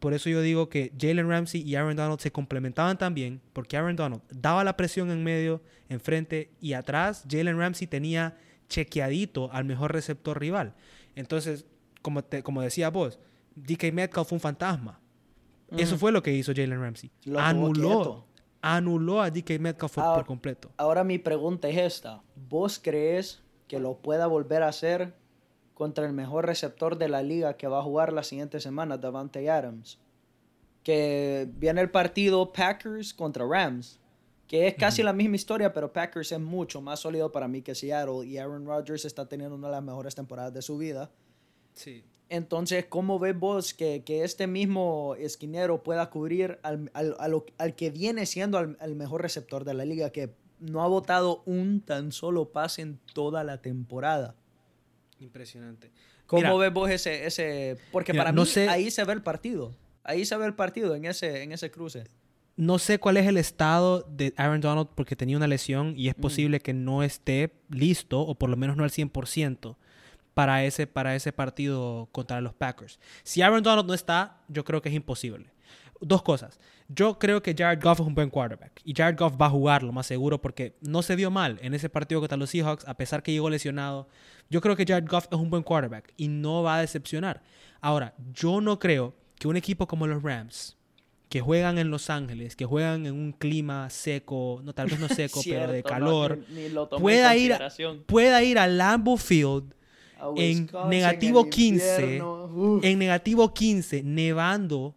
Por 0.00 0.12
eso 0.14 0.28
yo 0.28 0.42
digo 0.42 0.68
que 0.68 0.92
Jalen 0.98 1.28
Ramsey 1.28 1.62
y 1.62 1.76
Aaron 1.76 1.96
Donald 1.96 2.20
se 2.20 2.30
complementaban 2.32 2.98
también, 2.98 3.40
porque 3.52 3.76
Aaron 3.76 3.96
Donald 3.96 4.22
daba 4.30 4.62
la 4.64 4.76
presión 4.76 5.10
en 5.10 5.24
medio, 5.24 5.62
enfrente 5.88 6.50
y 6.60 6.74
atrás. 6.74 7.24
Jalen 7.30 7.58
Ramsey 7.58 7.86
tenía 7.86 8.36
chequeadito 8.68 9.50
al 9.52 9.64
mejor 9.64 9.92
receptor 9.92 10.38
rival. 10.38 10.74
Entonces, 11.14 11.64
como, 12.02 12.22
te, 12.24 12.42
como 12.42 12.60
decía 12.60 12.90
vos, 12.90 13.18
DK 13.56 13.92
Metcalf 13.92 14.28
fue 14.28 14.36
un 14.36 14.40
fantasma. 14.40 15.00
Eso 15.76 15.96
fue 15.96 16.12
lo 16.12 16.22
que 16.22 16.32
hizo 16.32 16.52
Jalen 16.54 16.80
Ramsey. 16.80 17.10
Lo 17.24 17.40
anuló, 17.40 18.26
anuló 18.60 19.22
a 19.22 19.30
DK 19.30 19.58
Metcalf 19.58 19.98
Ahora- 19.98 20.16
por 20.16 20.26
completo. 20.26 20.70
Ahora 20.76 21.02
mi 21.04 21.18
pregunta 21.18 21.68
es 21.68 21.78
esta. 21.78 22.22
¿Vos 22.48 22.78
crees 22.82 23.42
que 23.68 23.78
lo 23.80 23.96
pueda 23.98 24.26
volver 24.26 24.62
a 24.62 24.68
hacer 24.68 25.14
contra 25.74 26.06
el 26.06 26.12
mejor 26.12 26.46
receptor 26.46 26.96
de 26.96 27.08
la 27.08 27.22
liga 27.22 27.56
que 27.56 27.66
va 27.68 27.80
a 27.80 27.82
jugar 27.82 28.12
la 28.12 28.22
siguiente 28.22 28.60
semana, 28.60 28.96
Davante 28.96 29.50
Adams? 29.50 29.98
Que 30.82 31.48
viene 31.56 31.80
el 31.80 31.90
partido 31.90 32.52
Packers 32.52 33.14
contra 33.14 33.46
Rams, 33.46 33.98
que 34.46 34.66
es 34.66 34.74
casi 34.74 35.02
la 35.02 35.12
misma 35.14 35.36
historia, 35.36 35.72
pero 35.72 35.92
Packers 35.92 36.30
es 36.32 36.40
mucho 36.40 36.80
más 36.82 37.00
sólido 37.00 37.32
para 37.32 37.48
mí 37.48 37.62
que 37.62 37.74
Seattle 37.74 38.26
y 38.26 38.36
Aaron 38.36 38.66
Rodgers 38.66 39.04
está 39.06 39.26
teniendo 39.26 39.56
una 39.56 39.68
de 39.68 39.72
las 39.74 39.82
mejores 39.82 40.14
temporadas 40.14 40.52
de 40.52 40.60
su 40.62 40.76
vida. 40.76 41.10
Sí. 41.72 42.04
Entonces, 42.28 42.84
¿cómo 42.86 43.18
ves 43.18 43.38
vos 43.38 43.72
que, 43.74 44.02
que 44.04 44.24
este 44.24 44.46
mismo 44.46 45.14
esquinero 45.18 45.82
pueda 45.82 46.10
cubrir 46.10 46.58
al, 46.62 46.90
al- 46.94 47.16
a 47.18 47.28
lo- 47.28 47.46
al 47.58 47.74
que 47.74 47.90
viene 47.90 48.26
siendo 48.26 48.58
al, 48.58 48.76
al 48.80 48.94
mejor 48.94 49.22
receptor 49.22 49.64
de 49.64 49.74
la 49.74 49.84
liga, 49.84 50.10
que 50.10 50.34
no 50.60 50.82
ha 50.82 50.88
botado 50.88 51.42
un 51.46 51.80
tan 51.80 52.12
solo 52.12 52.50
pase 52.50 52.82
en 52.82 52.98
toda 53.14 53.44
la 53.44 53.60
temporada? 53.62 54.34
Impresionante. 55.20 55.90
¿Cómo 56.26 56.40
Mira, 56.42 56.54
ves 56.54 56.72
vos 56.72 56.90
ese, 56.90 57.26
ese? 57.26 57.76
Porque 57.92 58.12
Mira, 58.12 58.24
para 58.24 58.32
no 58.32 58.42
mí 58.42 58.48
sé- 58.48 58.68
ahí 58.68 58.90
se 58.90 59.04
ve 59.04 59.12
el 59.12 59.22
partido. 59.22 59.74
Ahí 60.02 60.24
se 60.24 60.36
ve 60.36 60.46
el 60.46 60.54
partido 60.54 60.94
en 60.94 61.04
ese, 61.06 61.42
en 61.42 61.52
ese 61.52 61.70
cruce. 61.70 62.04
No 62.56 62.78
sé 62.78 62.98
cuál 62.98 63.16
es 63.16 63.26
el 63.26 63.36
estado 63.36 64.02
de 64.02 64.32
Aaron 64.36 64.60
Donald 64.60 64.88
porque 64.94 65.16
tenía 65.16 65.36
una 65.36 65.46
lesión 65.48 65.94
y 65.96 66.08
es 66.08 66.16
Mm. 66.16 66.20
posible 66.20 66.60
que 66.60 66.72
no 66.72 67.02
esté 67.02 67.52
listo 67.68 68.20
o 68.20 68.34
por 68.36 68.48
lo 68.50 68.56
menos 68.56 68.76
no 68.76 68.84
al 68.84 68.90
100% 68.90 69.76
para 70.34 70.64
ese, 70.64 70.86
para 70.86 71.14
ese 71.16 71.32
partido 71.32 72.08
contra 72.12 72.40
los 72.40 72.54
Packers. 72.54 72.98
Si 73.22 73.42
Aaron 73.42 73.62
Donald 73.62 73.86
no 73.88 73.94
está, 73.94 74.40
yo 74.48 74.64
creo 74.64 74.82
que 74.82 74.88
es 74.88 74.94
imposible. 74.94 75.46
Dos 76.00 76.22
cosas. 76.22 76.58
Yo 76.88 77.18
creo 77.18 77.42
que 77.42 77.54
Jared 77.56 77.82
Goff 77.82 78.00
es 78.00 78.06
un 78.06 78.14
buen 78.14 78.28
quarterback 78.28 78.80
y 78.84 78.92
Jared 78.94 79.18
Goff 79.18 79.34
va 79.40 79.46
a 79.46 79.50
jugar 79.50 79.82
lo 79.82 79.92
más 79.92 80.06
seguro 80.06 80.40
porque 80.42 80.76
no 80.82 81.00
se 81.02 81.16
vio 81.16 81.30
mal 81.30 81.58
en 81.62 81.72
ese 81.74 81.88
partido 81.88 82.20
contra 82.20 82.36
los 82.36 82.50
Seahawks 82.50 82.86
a 82.86 82.94
pesar 82.94 83.22
que 83.22 83.32
llegó 83.32 83.48
lesionado. 83.48 84.06
Yo 84.50 84.60
creo 84.60 84.76
que 84.76 84.84
Jared 84.86 85.08
Goff 85.08 85.26
es 85.30 85.38
un 85.38 85.48
buen 85.48 85.62
quarterback 85.62 86.12
y 86.16 86.28
no 86.28 86.62
va 86.62 86.76
a 86.76 86.80
decepcionar. 86.80 87.42
Ahora, 87.80 88.14
yo 88.34 88.60
no 88.60 88.78
creo 88.78 89.14
que 89.38 89.48
un 89.48 89.56
equipo 89.56 89.86
como 89.86 90.06
los 90.06 90.22
Rams, 90.22 90.76
que 91.30 91.40
juegan 91.40 91.78
en 91.78 91.90
Los 91.90 92.10
Ángeles, 92.10 92.54
que 92.54 92.64
juegan 92.66 93.06
en 93.06 93.14
un 93.14 93.32
clima 93.32 93.88
seco, 93.90 94.60
no 94.62 94.72
tal 94.74 94.86
vez 94.88 95.00
no 95.00 95.08
seco, 95.08 95.40
pero 95.44 95.72
de 95.72 95.82
no, 95.82 95.88
calor, 95.88 96.38
ni- 96.50 96.68
ni 96.68 96.74
pueda 97.00 97.34
ir, 97.36 97.54
a, 97.54 97.68
pueda 98.06 98.42
ir 98.42 98.58
a 98.58 98.66
Lambeau 98.68 99.16
Field 99.16 99.74
A 100.20 100.28
en 100.36 100.70
negativo 100.88 101.40
en 101.44 101.50
15, 101.50 102.02
invierno, 102.02 102.44
uf. 102.44 102.84
en 102.84 102.98
negativo 102.98 103.52
15, 103.52 104.02
nevando 104.04 104.94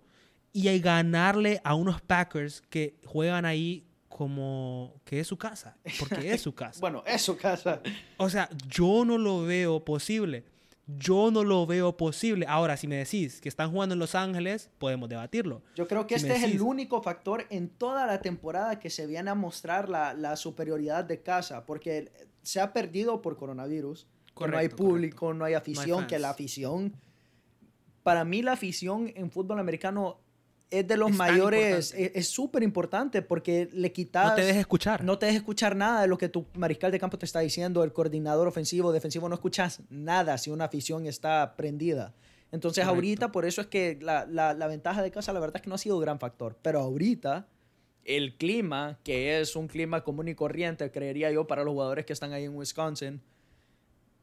y 0.57 0.69
a 0.69 0.77
ganarle 0.79 1.61
a 1.63 1.75
unos 1.75 2.01
Packers 2.01 2.63
que 2.71 2.95
juegan 3.05 3.45
ahí 3.45 3.85
como 4.09 4.99
que 5.05 5.19
es 5.19 5.27
su 5.27 5.37
casa, 5.37 5.77
porque 5.99 6.33
es 6.33 6.41
su 6.41 6.55
casa. 6.55 6.79
Bueno, 6.81 7.03
es 7.05 7.21
su 7.21 7.37
casa. 7.37 7.79
O 8.17 8.27
sea, 8.27 8.49
yo 8.67 9.05
no 9.05 9.19
lo 9.19 9.43
veo 9.43 9.85
posible. 9.85 10.45
Yo 10.87 11.29
no 11.29 11.43
lo 11.43 11.67
veo 11.67 11.95
posible. 11.95 12.47
Ahora, 12.49 12.75
si 12.75 12.87
me 12.87 12.95
decís 12.95 13.39
que 13.39 13.49
están 13.49 13.69
jugando 13.71 13.93
en 13.93 13.99
Los 13.99 14.15
Ángeles, 14.15 14.71
podemos 14.79 15.07
debatirlo. 15.09 15.61
Yo 15.75 15.87
creo 15.87 16.07
que 16.07 16.17
Si 16.17 16.25
este 16.25 16.39
es 16.39 16.51
el 16.51 16.59
único 16.59 17.03
factor 17.03 17.45
en 17.51 17.69
toda 17.69 18.07
la 18.07 18.21
temporada 18.23 18.79
que 18.79 18.89
se 18.89 19.05
viene 19.05 19.29
a 19.29 19.35
mostrar 19.35 19.89
la, 19.89 20.15
la 20.15 20.35
superioridad 20.37 21.05
de 21.05 21.21
casa, 21.21 21.67
porque 21.67 22.11
se 22.41 22.59
ha 22.59 22.73
perdido 22.73 23.21
por 23.21 23.37
coronavirus. 23.37 24.07
que 24.35 24.47
no 24.47 24.57
hay 24.57 24.69
Correcto, 24.69 24.75
público, 24.77 25.33
no 25.35 25.45
hay 25.45 25.53
afición, 25.53 26.07
que 26.07 26.17
la 26.17 26.31
afición... 26.31 26.95
Para 28.01 28.23
mí 28.23 28.41
la 28.41 28.53
afición 28.53 29.11
en 29.15 29.29
fútbol 29.29 29.59
americano 29.59 30.21
es 30.69 30.87
de 30.87 30.97
los 30.97 31.11
Es 31.11 31.15
mayores, 31.17 31.91
importante. 31.91 32.19
es 32.19 32.29
súper 32.29 32.63
importante 32.63 33.21
porque 33.21 33.69
le 33.71 33.91
quitas... 33.91 34.29
No 34.29 34.35
te 34.35 34.41
dejes 34.41 34.57
escuchar. 34.61 35.03
No 35.03 35.17
te 35.17 35.25
dejes 35.27 35.39
escuchar 35.41 35.75
nada 35.75 36.01
de 36.01 36.07
lo 36.07 36.17
que 36.17 36.27
tu 36.29 36.45
mariscal 36.55 36.91
de 36.91 36.99
campo 36.99 37.17
te 37.17 37.25
está 37.25 37.39
diciendo, 37.39 37.83
el 37.83 37.93
coordinador 37.93 38.47
ofensivo, 38.47 38.91
defensivo, 38.91 39.29
no 39.29 39.35
escuchas 39.35 39.81
nada 39.89 40.37
si 40.37 40.49
una 40.51 40.65
afición 40.65 41.05
está 41.05 41.55
prendida. 41.55 42.13
Entonces 42.51 42.83
Correcto. 42.83 42.95
ahorita, 42.95 43.31
por 43.31 43.45
eso 43.45 43.61
es 43.61 43.67
que 43.67 43.97
la, 44.01 44.25
la- 44.25 44.53
la 44.53 44.67
ventaja 44.67 45.01
de 45.01 45.11
casa, 45.11 45.33
la 45.33 45.39
verdad 45.39 45.57
es 45.57 45.61
que 45.61 45.69
no 45.69 45.75
ha 45.75 45.79
sido 45.79 45.95
un 45.97 46.01
gran 46.01 46.19
factor. 46.19 46.57
Pero 46.61 46.79
ahorita, 46.79 47.47
el 48.05 48.35
clima, 48.37 48.99
que 49.03 49.39
es 49.41 49.55
un 49.55 49.67
clima 49.67 50.03
común 50.03 50.27
y 50.29 50.35
corriente, 50.35 50.89
creería 50.91 51.31
yo, 51.31 51.45
para 51.47 51.63
los 51.63 51.73
jugadores 51.73 52.05
que 52.05 52.13
están 52.13 52.31
ahí 52.33 52.45
en 52.45 52.55
Wisconsin, 52.55 53.21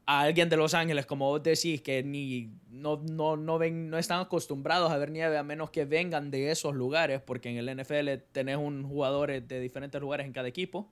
a 0.07 0.21
alguien 0.21 0.49
de 0.49 0.57
Los 0.57 0.73
Ángeles, 0.75 1.05
como 1.07 1.29
vos 1.29 1.41
decís, 1.41 1.81
que 1.81 2.03
ni 2.03 2.51
no, 2.69 2.97
no, 3.09 3.37
no, 3.37 3.57
ven, 3.57 3.89
no 3.89 3.97
están 3.97 4.19
acostumbrados 4.19 4.91
a 4.91 4.97
ver 4.97 5.09
nieve 5.11 5.37
a 5.37 5.43
menos 5.43 5.71
que 5.71 5.85
vengan 5.85 6.29
de 6.29 6.51
esos 6.51 6.75
lugares, 6.75 7.21
porque 7.21 7.49
en 7.49 7.57
el 7.57 7.75
NFL 7.81 8.09
tenés 8.31 8.57
un 8.57 8.83
jugadores 8.87 9.47
de 9.47 9.59
diferentes 9.59 9.99
lugares 9.99 10.27
en 10.27 10.33
cada 10.33 10.47
equipo, 10.47 10.91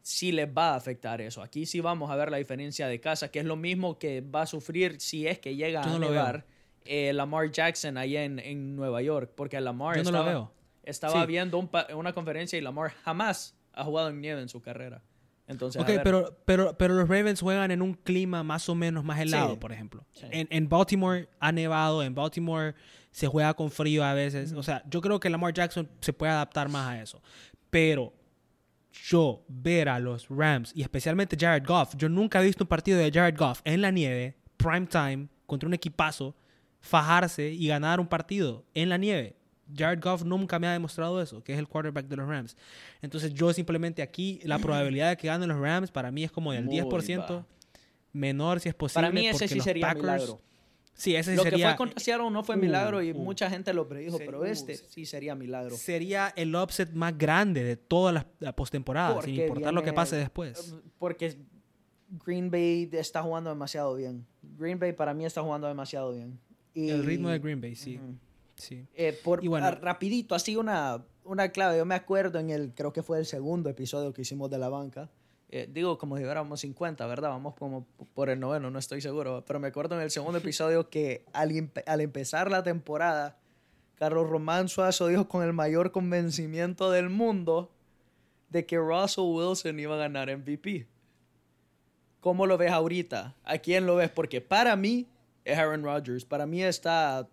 sí 0.00 0.32
les 0.32 0.48
va 0.48 0.70
a 0.72 0.76
afectar 0.76 1.20
eso. 1.20 1.42
Aquí 1.42 1.66
sí 1.66 1.80
vamos 1.80 2.10
a 2.10 2.16
ver 2.16 2.30
la 2.30 2.38
diferencia 2.38 2.88
de 2.88 3.00
casa, 3.00 3.30
que 3.30 3.38
es 3.40 3.44
lo 3.44 3.56
mismo 3.56 3.98
que 3.98 4.20
va 4.22 4.42
a 4.42 4.46
sufrir 4.46 5.00
si 5.00 5.26
es 5.26 5.38
que 5.38 5.54
llega 5.54 5.84
no 5.84 5.96
a 5.96 5.98
nevar 5.98 6.46
eh, 6.84 7.12
Lamar 7.12 7.50
Jackson 7.52 7.96
allá 7.98 8.24
en, 8.24 8.38
en 8.38 8.74
Nueva 8.74 9.02
York, 9.02 9.32
porque 9.36 9.60
Lamar 9.60 9.96
Yo 9.98 10.04
no 10.04 10.10
lo 10.10 10.16
estaba, 10.18 10.30
veo. 10.30 10.52
estaba 10.82 11.20
Sí. 11.20 11.26
viendo 11.26 11.58
un 11.58 11.70
una 11.94 12.12
conferencia 12.12 12.58
y 12.58 12.62
Lamar 12.62 12.90
jamás 13.04 13.54
ha 13.74 13.84
jugado 13.84 14.08
en 14.08 14.20
nieve 14.20 14.40
en 14.42 14.48
su 14.48 14.60
carrera. 14.62 15.02
Entonces, 15.46 15.82
Ok, 15.82 15.90
pero, 16.04 16.38
pero, 16.44 16.76
pero 16.78 16.94
los 16.94 17.08
Ravens 17.08 17.40
juegan 17.40 17.70
en 17.70 17.82
un 17.82 17.94
clima 17.94 18.42
más 18.42 18.68
o 18.68 18.74
menos 18.74 19.04
más 19.04 19.18
helado, 19.20 19.52
Sí. 19.54 19.58
por 19.58 19.72
ejemplo. 19.72 20.06
Sí. 20.12 20.26
En, 20.30 20.46
en 20.50 20.68
Baltimore 20.68 21.28
ha 21.40 21.52
nevado, 21.52 22.02
en 22.02 22.14
Baltimore 22.14 22.74
se 23.10 23.26
juega 23.26 23.52
con 23.54 23.70
frío 23.70 24.04
a 24.04 24.14
veces. 24.14 24.52
O 24.52 24.62
sea, 24.62 24.82
yo 24.88 25.00
creo 25.00 25.20
que 25.20 25.28
Lamar 25.28 25.52
Jackson 25.52 25.88
se 26.00 26.12
puede 26.12 26.32
adaptar 26.32 26.68
más 26.68 26.88
a 26.88 27.02
eso. 27.02 27.20
Pero 27.70 28.14
yo 29.08 29.44
ver 29.48 29.88
a 29.88 29.98
los 29.98 30.28
Rams 30.28 30.72
y 30.74 30.82
especialmente 30.82 31.36
Jared 31.38 31.64
Goff, 31.66 31.94
yo 31.96 32.08
nunca 32.08 32.40
he 32.40 32.44
visto 32.46 32.64
un 32.64 32.68
partido 32.68 32.98
de 32.98 33.10
Jared 33.10 33.36
Goff 33.36 33.60
en 33.64 33.82
la 33.82 33.90
nieve, 33.90 34.36
prime 34.56 34.86
time, 34.86 35.28
contra 35.46 35.66
un 35.66 35.74
equipazo, 35.74 36.36
fajarse 36.80 37.50
y 37.50 37.66
ganar 37.68 38.00
un 38.00 38.06
partido 38.06 38.64
en 38.74 38.88
la 38.88 38.96
nieve. 38.96 39.36
Jared 39.74 40.00
Goff 40.02 40.24
nunca 40.24 40.58
me 40.58 40.66
ha 40.66 40.72
demostrado 40.72 41.20
eso, 41.22 41.42
que 41.42 41.52
es 41.52 41.58
el 41.58 41.68
quarterback 41.68 42.06
de 42.06 42.16
los 42.16 42.28
Rams. 42.28 42.56
Entonces 43.00 43.32
yo 43.32 43.52
simplemente 43.52 44.02
aquí, 44.02 44.40
la 44.44 44.58
probabilidad 44.58 45.10
de 45.10 45.16
que 45.16 45.28
ganen 45.28 45.48
los 45.48 45.58
Rams 45.58 45.90
para 45.90 46.10
mí 46.10 46.24
es 46.24 46.30
como 46.32 46.52
del 46.52 46.64
Muy 46.64 46.78
10%, 46.80 47.18
baja. 47.18 47.46
menor 48.12 48.60
si 48.60 48.68
es 48.68 48.74
posible. 48.74 49.02
Para 49.08 49.12
mí 49.12 49.26
ese 49.26 49.48
sí 49.48 49.60
sería 49.60 49.92
Packers- 49.92 50.00
milagro. 50.00 50.40
Sí, 50.94 51.16
ese 51.16 51.30
sí 51.30 51.36
Lo 51.36 51.44
que 51.44 51.56
fue 51.58 51.74
contra 51.76 51.98
Seattle 51.98 52.30
no 52.30 52.44
fue 52.44 52.54
Uh, 52.54 52.58
milagro 52.58 53.02
y 53.02 53.12
uh. 53.12 53.14
mucha 53.14 53.48
gente 53.48 53.72
lo 53.72 53.88
predijo, 53.88 54.18
pero 54.18 54.40
uh, 54.40 54.44
este 54.44 54.76
sí. 54.76 54.84
sí 54.88 55.06
sería 55.06 55.34
milagro. 55.34 55.74
sería 55.74 56.32
el 56.36 56.54
upset 56.54 56.92
más 56.92 57.16
grande 57.16 57.64
de 57.64 57.76
toda 57.76 58.12
la, 58.12 58.26
la 58.40 58.54
postemporada, 58.54 59.22
sin 59.22 59.40
importar 59.40 59.72
lo 59.72 59.82
que 59.82 59.92
pase 59.92 60.16
después. 60.16 60.74
Porque 60.98 61.38
Green 62.26 62.50
Bay 62.50 62.90
está 62.92 63.22
jugando 63.22 63.48
demasiado 63.48 63.94
bien. 63.94 64.26
Green 64.42 64.78
Bay 64.78 64.92
para 64.92 65.14
mí 65.14 65.24
está 65.24 65.42
jugando 65.42 65.66
demasiado 65.66 66.12
bien. 66.12 66.38
Y, 66.74 66.90
El 66.90 67.04
ritmo 67.04 67.30
de 67.30 67.38
Green 67.38 67.60
Bay, 67.60 67.74
sí. 67.74 67.98
Sí. 68.62 68.86
Eh, 68.94 69.18
por, 69.24 69.44
Y 69.44 69.48
bueno- 69.48 69.70
rapidito, 69.72 70.34
así 70.34 70.56
una, 70.56 71.04
una 71.24 71.48
clave. 71.50 71.78
Yo 71.78 71.84
me 71.84 71.94
acuerdo 71.94 72.38
en 72.38 72.50
el, 72.50 72.72
creo 72.74 72.92
que 72.92 73.02
fue 73.02 73.18
el 73.18 73.26
segundo 73.26 73.68
episodio 73.70 74.12
que 74.12 74.22
hicimos 74.22 74.50
de 74.50 74.58
la 74.58 74.68
banca. 74.68 75.10
Eh, 75.50 75.68
digo, 75.70 75.98
como 75.98 76.16
si 76.16 76.24
fuéramos 76.24 76.60
50, 76.60 77.04
¿verdad? 77.06 77.28
Vamos 77.28 77.54
como 77.56 77.86
por 78.14 78.30
el 78.30 78.40
noveno, 78.40 78.70
no 78.70 78.78
estoy 78.78 79.00
seguro. 79.02 79.44
Pero 79.46 79.60
me 79.60 79.68
acuerdo 79.68 79.96
en 79.96 80.00
el 80.02 80.10
segundo 80.10 80.38
episodio 80.38 80.88
que 80.88 81.24
al, 81.34 81.50
empe- 81.50 81.82
al 81.86 82.00
empezar 82.00 82.50
la 82.50 82.62
temporada, 82.62 83.36
Carlos 83.96 84.30
Román 84.30 84.68
Suazo 84.68 85.08
dijo 85.08 85.28
con 85.28 85.44
el 85.44 85.52
mayor 85.52 85.92
convencimiento 85.92 86.90
del 86.90 87.10
mundo 87.10 87.70
de 88.48 88.64
que 88.64 88.78
Russell 88.78 89.24
Wilson 89.24 89.78
iba 89.78 89.94
a 89.94 89.98
ganar 89.98 90.28
MVP. 90.34 90.86
¿Cómo 92.20 92.46
lo 92.46 92.56
ves 92.56 92.70
ahorita? 92.70 93.34
¿A 93.44 93.58
quién 93.58 93.84
lo 93.86 93.96
ves? 93.96 94.10
Porque 94.10 94.40
para 94.40 94.76
mí 94.76 95.06
es 95.44 95.58
Aaron 95.58 95.82
Rodgers. 95.82 96.24
Para 96.24 96.46
mí 96.46 96.62
está, 96.62 97.28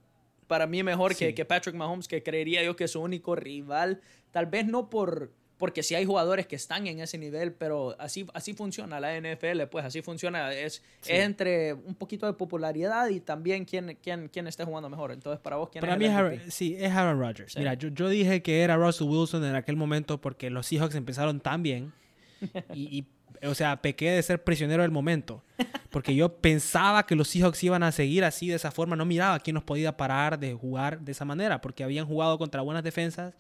para 0.50 0.68
mí 0.68 0.84
mejor 0.84 1.16
que, 1.16 1.28
Sí. 1.28 1.34
que 1.34 1.46
Patrick 1.46 1.76
Mahomes, 1.76 2.08
que 2.10 2.22
creería 2.24 2.62
yo 2.64 2.76
que 2.76 2.84
es 2.86 2.92
su 2.92 3.00
único 3.02 3.36
rival. 3.36 4.02
Tal 4.32 4.48
vez 4.48 4.66
no 4.66 4.90
por, 4.90 5.32
porque 5.58 5.84
sí 5.84 5.94
hay 5.96 6.06
jugadores 6.06 6.48
que 6.48 6.56
están 6.56 6.88
en 6.88 7.00
ese 7.00 7.18
nivel, 7.18 7.54
pero 7.54 7.96
así, 8.00 8.26
así 8.34 8.54
funciona 8.54 9.00
la 9.00 9.16
NFL, 9.16 9.68
pues 9.68 9.86
así 9.86 10.02
funciona. 10.02 10.52
Es, 10.54 10.82
Sí. 11.02 11.12
es 11.14 11.20
entre 11.24 11.74
un 11.74 11.94
poquito 11.96 12.26
de 12.26 12.34
popularidad 12.34 13.10
y 13.10 13.20
también 13.20 13.64
quién, 13.66 13.98
quién, 14.02 14.28
quién 14.28 14.48
esté 14.48 14.64
jugando 14.66 14.90
mejor. 14.90 15.12
Entonces, 15.12 15.40
para 15.40 15.58
vos, 15.58 15.70
¿quién 15.70 15.82
Para 15.82 15.94
es 15.94 16.00
mí 16.00 16.06
el 16.06 16.12
MVP? 16.12 16.36
Aaron, 16.38 16.52
sí, 16.52 16.76
es 16.80 16.92
Aaron 16.92 17.20
Rodgers. 17.20 17.54
Sí. 17.54 17.60
Mira, 17.60 17.76
yo, 17.76 17.90
yo 17.90 18.10
dije 18.10 18.42
que 18.42 18.62
era 18.62 18.76
Russell 18.76 19.08
Wilson 19.08 19.46
en 19.46 19.56
aquel 19.56 19.76
momento 19.76 20.20
porque 20.20 20.50
los 20.50 20.66
Seahawks 20.68 20.96
empezaron 20.96 21.40
tan 21.40 21.62
bien. 21.64 21.94
Y, 22.74 22.98
y, 23.00 23.06
o 23.44 23.56
sea, 23.56 23.82
pequé 23.82 24.12
de 24.12 24.24
ser 24.24 24.44
prisionero 24.44 24.84
del 24.84 24.92
momento. 24.92 25.44
Porque 25.90 26.16
yo 26.16 26.38
pensaba 26.38 27.06
que 27.06 27.16
los 27.16 27.28
Seahawks 27.30 27.64
iban 27.64 27.84
a 27.84 27.92
seguir 27.92 28.24
así, 28.24 28.48
de 28.48 28.56
esa 28.56 28.72
forma. 28.72 28.96
No 28.96 29.06
miraba 29.06 29.40
quién 29.40 29.54
nos 29.54 29.64
podía 29.64 29.98
parar 29.98 30.40
de 30.40 30.54
jugar 30.54 31.00
de 31.02 31.12
esa 31.12 31.26
manera. 31.26 31.62
Porque 31.62 31.84
habían 31.84 32.06
jugado 32.06 32.38
contra 32.38 32.62
buenas 32.62 32.84
defensas 32.84 33.36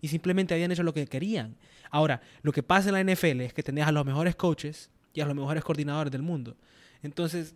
y 0.00 0.08
simplemente 0.08 0.54
habían 0.54 0.72
hecho 0.72 0.82
lo 0.82 0.94
que 0.94 1.06
querían. 1.06 1.56
Ahora, 1.90 2.20
lo 2.42 2.52
que 2.52 2.62
pasa 2.62 2.88
en 2.88 2.94
la 2.94 3.14
NFL 3.14 3.40
es 3.40 3.54
que 3.54 3.62
tenés 3.62 3.86
a 3.86 3.92
los 3.92 4.04
mejores 4.04 4.36
coaches 4.36 4.90
y 5.12 5.20
a 5.20 5.26
los 5.26 5.34
mejores 5.34 5.64
coordinadores 5.64 6.10
del 6.10 6.22
mundo. 6.22 6.56
Entonces, 7.02 7.54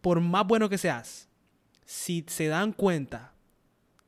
por 0.00 0.20
más 0.20 0.46
bueno 0.46 0.68
que 0.68 0.78
seas, 0.78 1.28
si 1.84 2.24
se 2.28 2.48
dan 2.48 2.72
cuenta 2.72 3.32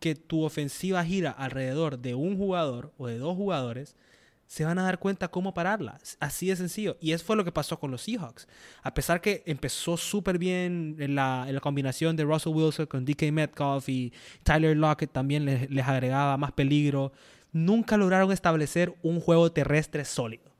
que 0.01 0.15
tu 0.15 0.45
ofensiva 0.45 1.05
gira 1.05 1.31
alrededor 1.31 1.99
de 1.99 2.15
un 2.15 2.37
jugador 2.37 2.93
o 2.97 3.07
de 3.07 3.19
dos 3.19 3.37
jugadores, 3.37 3.97
se 4.51 4.65
van 4.65 4.81
a 4.81 4.83
dar 4.83 4.99
cuenta 4.99 5.29
cómo 5.29 5.55
pararla. 5.55 6.01
Así 6.19 6.49
de 6.49 6.57
sencillo. 6.57 6.97
Y 7.01 7.13
eso 7.13 7.25
fue 7.25 7.37
lo 7.37 7.45
que 7.45 7.53
pasó 7.53 7.79
con 7.79 7.93
los 7.93 8.03
Seahawks. 8.03 8.49
A 8.83 8.93
pesar 8.93 9.21
que 9.21 9.45
empezó 9.47 9.97
súper 9.97 10.39
bien 10.39 10.97
en 10.99 11.15
la, 11.15 11.45
en 11.47 11.55
la 11.55 11.61
combinación 11.61 12.17
de 12.17 12.25
Russell 12.25 12.53
Wilson 12.53 12.87
con 12.87 13.05
DK 13.05 13.31
Metcalf 13.31 13.89
y 13.89 14.13
Tyler 14.43 14.77
Lockett 14.77 15.13
también 15.13 15.45
les, 15.45 15.71
les 15.71 15.87
agregaba 15.87 16.37
más 16.37 16.51
peligro, 16.51 17.13
nunca 17.53 17.97
lograron 17.97 18.33
establecer 18.33 18.93
un 19.03 19.21
juego 19.21 19.53
terrestre 19.53 20.05
sólido. 20.05 20.51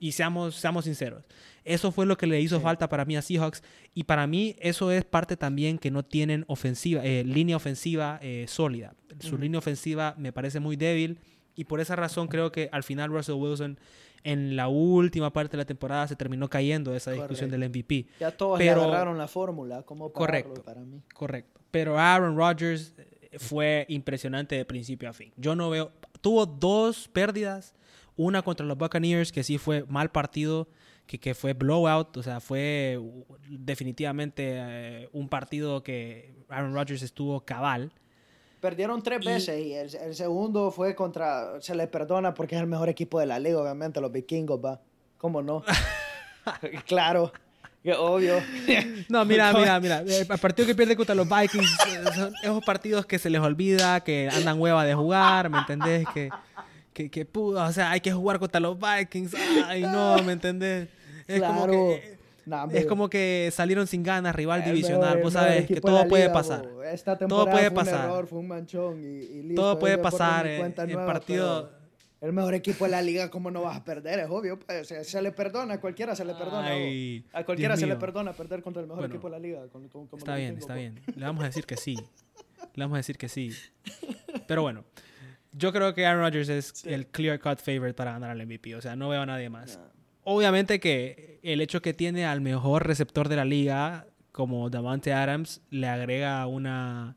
Y 0.00 0.10
seamos, 0.10 0.56
seamos 0.56 0.84
sinceros. 0.84 1.22
Eso 1.64 1.92
fue 1.92 2.04
lo 2.04 2.16
que 2.16 2.26
le 2.26 2.40
hizo 2.40 2.60
falta 2.60 2.88
para 2.88 3.04
mí 3.04 3.16
a 3.16 3.22
Seahawks. 3.22 3.62
Y 3.94 4.04
para 4.04 4.26
mí 4.26 4.56
eso 4.58 4.90
es 4.90 5.04
parte 5.04 5.36
también 5.36 5.78
que 5.78 5.92
no 5.92 6.04
tienen 6.04 6.44
ofensiva, 6.48 7.04
eh, 7.04 7.22
línea 7.24 7.54
ofensiva 7.54 8.18
eh, 8.22 8.46
sólida. 8.48 8.96
Su 9.20 9.38
línea 9.38 9.60
ofensiva 9.60 10.16
me 10.18 10.32
parece 10.32 10.58
muy 10.58 10.74
débil. 10.74 11.20
Y 11.56 11.64
por 11.64 11.80
esa 11.80 11.96
razón 11.96 12.28
creo 12.28 12.52
que 12.52 12.68
al 12.70 12.82
final 12.84 13.10
Russell 13.10 13.34
Wilson 13.34 13.78
en 14.22 14.56
la 14.56 14.68
última 14.68 15.32
parte 15.32 15.52
de 15.52 15.58
la 15.58 15.64
temporada 15.64 16.06
se 16.08 16.16
terminó 16.16 16.48
cayendo 16.48 16.90
de 16.90 16.98
esa 16.98 17.12
discusión 17.12 17.48
Correcto. 17.50 17.60
del 17.60 17.70
MVP. 17.70 18.06
Ya 18.20 18.30
todos 18.30 18.58
Pero- 18.58 18.82
le 18.82 18.86
agarraron 18.88 19.18
la 19.18 19.28
fórmula, 19.28 19.82
como 19.82 20.12
Correcto. 20.12 20.62
para 20.62 20.80
mí. 20.82 21.00
Correcto. 21.14 21.60
Pero 21.70 21.98
Aaron 21.98 22.36
Rodgers 22.36 22.94
eh, 22.98 23.38
fue 23.38 23.86
impresionante 23.88 24.54
de 24.56 24.64
principio 24.64 25.08
a 25.08 25.12
fin. 25.12 25.32
Yo 25.36 25.54
no 25.56 25.70
veo. 25.70 25.92
Tuvo 26.20 26.44
dos 26.46 27.08
pérdidas. 27.08 27.74
Una 28.18 28.40
contra 28.42 28.64
los 28.64 28.78
Buccaneers, 28.78 29.30
que 29.30 29.42
sí 29.44 29.58
fue 29.58 29.84
mal 29.88 30.10
partido, 30.10 30.68
que, 31.06 31.20
que 31.20 31.34
fue 31.34 31.52
blowout. 31.52 32.16
O 32.16 32.22
sea, 32.22 32.40
fue 32.40 32.96
uh, 32.98 33.24
definitivamente 33.48 34.42
eh, 34.56 35.08
un 35.12 35.28
partido 35.28 35.82
que 35.82 36.34
Aaron 36.48 36.74
Rodgers 36.74 37.02
estuvo 37.02 37.44
cabal. 37.44 37.92
Perdieron 38.60 39.02
tres 39.02 39.20
Y- 39.22 39.26
veces 39.26 39.60
y 39.64 39.74
el, 39.74 39.94
el 39.94 40.14
segundo 40.14 40.70
fue 40.70 40.94
contra. 40.94 41.60
Se 41.60 41.74
les 41.74 41.88
perdona 41.88 42.34
porque 42.34 42.54
es 42.56 42.60
el 42.60 42.66
mejor 42.66 42.88
equipo 42.88 43.20
de 43.20 43.26
la 43.26 43.38
liga, 43.38 43.58
obviamente, 43.60 44.00
los 44.00 44.10
vikingos, 44.12 44.58
va. 44.64 44.80
¿Cómo 45.18 45.42
no? 45.42 45.62
claro, 46.86 47.32
que 47.82 47.92
obvio. 47.94 48.38
No, 49.08 49.24
mira, 49.24 49.52
mira, 49.52 49.78
mira. 49.80 50.00
El 50.00 50.26
partido 50.40 50.66
que 50.66 50.74
pierde 50.74 50.96
contra 50.96 51.14
los 51.14 51.28
Vikings 51.28 51.70
eh, 51.88 52.04
son 52.14 52.32
esos 52.42 52.64
partidos 52.64 53.06
que 53.06 53.18
se 53.18 53.30
les 53.30 53.40
olvida, 53.40 54.00
que 54.00 54.28
andan 54.32 54.60
hueva 54.60 54.84
de 54.84 54.94
jugar, 54.94 55.48
¿me 55.50 55.58
entendés? 55.58 56.06
Que, 56.12 56.30
que, 56.92 57.10
que 57.10 57.24
puta, 57.24 57.64
o 57.66 57.72
sea, 57.72 57.90
hay 57.90 58.00
que 58.00 58.12
jugar 58.12 58.38
contra 58.38 58.58
los 58.60 58.76
Vikings. 58.78 59.34
Ay, 59.66 59.82
no, 59.82 60.20
¿me 60.22 60.32
entendés? 60.32 60.88
Es 61.28 61.40
como 61.42 61.66
Claro. 61.66 61.72
que. 61.72 62.15
Nah, 62.46 62.68
Es 62.72 62.86
como 62.86 63.10
que 63.10 63.50
salieron 63.52 63.86
sin 63.88 64.02
ganas, 64.04 64.34
rival 64.34 64.60
el 64.62 64.66
divisional. 64.66 65.16
Vos 65.18 65.34
el 65.34 65.40
sabes 65.40 65.66
que 65.66 65.80
todo 65.80 66.06
puede 66.08 66.24
liga, 66.24 66.32
pasar. 66.32 66.68
Esta 66.92 67.18
temporada 67.18 67.50
puede 67.50 67.66
fue 67.70 67.74
pasar. 67.74 68.04
un 68.06 68.12
error, 68.12 68.26
fue 68.28 68.38
un 68.38 68.48
manchón 68.48 69.02
y, 69.04 69.06
y 69.18 69.42
listo. 69.42 69.62
Todo 69.62 69.78
puede 69.80 69.98
pasar 69.98 70.46
cuenta 70.58 70.84
en 70.84 70.92
nueva, 70.92 71.06
partido. 71.12 71.72
El 72.20 72.32
mejor 72.32 72.54
equipo 72.54 72.84
de 72.86 72.92
la 72.92 73.02
liga, 73.02 73.30
¿cómo 73.30 73.50
no 73.50 73.62
vas 73.62 73.76
a 73.76 73.84
perder? 73.84 74.20
Es 74.20 74.30
obvio, 74.30 74.58
pues. 74.58 74.86
Se, 74.86 75.04
se 75.04 75.20
le 75.20 75.32
perdona, 75.32 75.74
a 75.74 75.80
cualquiera 75.80 76.14
se 76.16 76.24
le 76.24 76.34
perdona. 76.34 76.68
Ay, 76.68 77.24
a 77.32 77.44
cualquiera 77.44 77.74
Dios 77.74 77.80
se 77.80 77.86
le 77.94 77.96
perdona 77.96 78.32
perder 78.32 78.62
contra 78.62 78.80
el 78.80 78.86
mejor 78.88 79.00
Bueno, 79.02 79.14
equipo 79.14 79.26
de 79.28 79.32
la 79.32 79.38
liga. 79.38 79.68
con- 79.68 79.88
con- 79.88 80.06
como 80.06 80.18
Está 80.18 80.36
bien, 80.36 80.54
vikingos, 80.54 80.62
está 80.70 80.74
bien. 80.74 81.00
Le 81.16 81.24
vamos 81.26 81.42
a 81.42 81.46
decir 81.48 81.66
que 81.66 81.76
sí. 81.76 81.96
Le 82.74 82.84
vamos 82.84 82.94
a 82.94 82.98
decir 82.98 83.18
que 83.18 83.28
sí. 83.28 83.50
Pero 84.46 84.62
bueno, 84.62 84.84
yo 85.52 85.72
creo 85.72 85.94
que 85.94 86.06
Aaron 86.06 86.22
Rodgers 86.22 86.48
es 86.48 86.86
el 86.86 87.06
clear 87.08 87.38
cut 87.40 87.58
favorite 87.58 87.94
para 87.94 88.12
ganar 88.12 88.30
al 88.30 88.46
MVP. 88.46 88.74
O 88.76 88.80
sea, 88.80 88.94
no 88.96 89.08
veo 89.08 89.20
a 89.22 89.26
nadie 89.26 89.50
más. 89.50 89.76
Nah. 89.78 89.84
Obviamente 90.28 90.80
que 90.80 91.38
el 91.44 91.60
hecho 91.60 91.80
que 91.80 91.94
tiene 91.94 92.26
al 92.26 92.40
mejor 92.40 92.84
receptor 92.84 93.28
de 93.28 93.36
la 93.36 93.44
liga, 93.44 94.08
como 94.32 94.68
Davante 94.70 95.12
Adams, 95.12 95.62
le 95.70 95.86
agrega 95.86 96.44
una, 96.48 97.16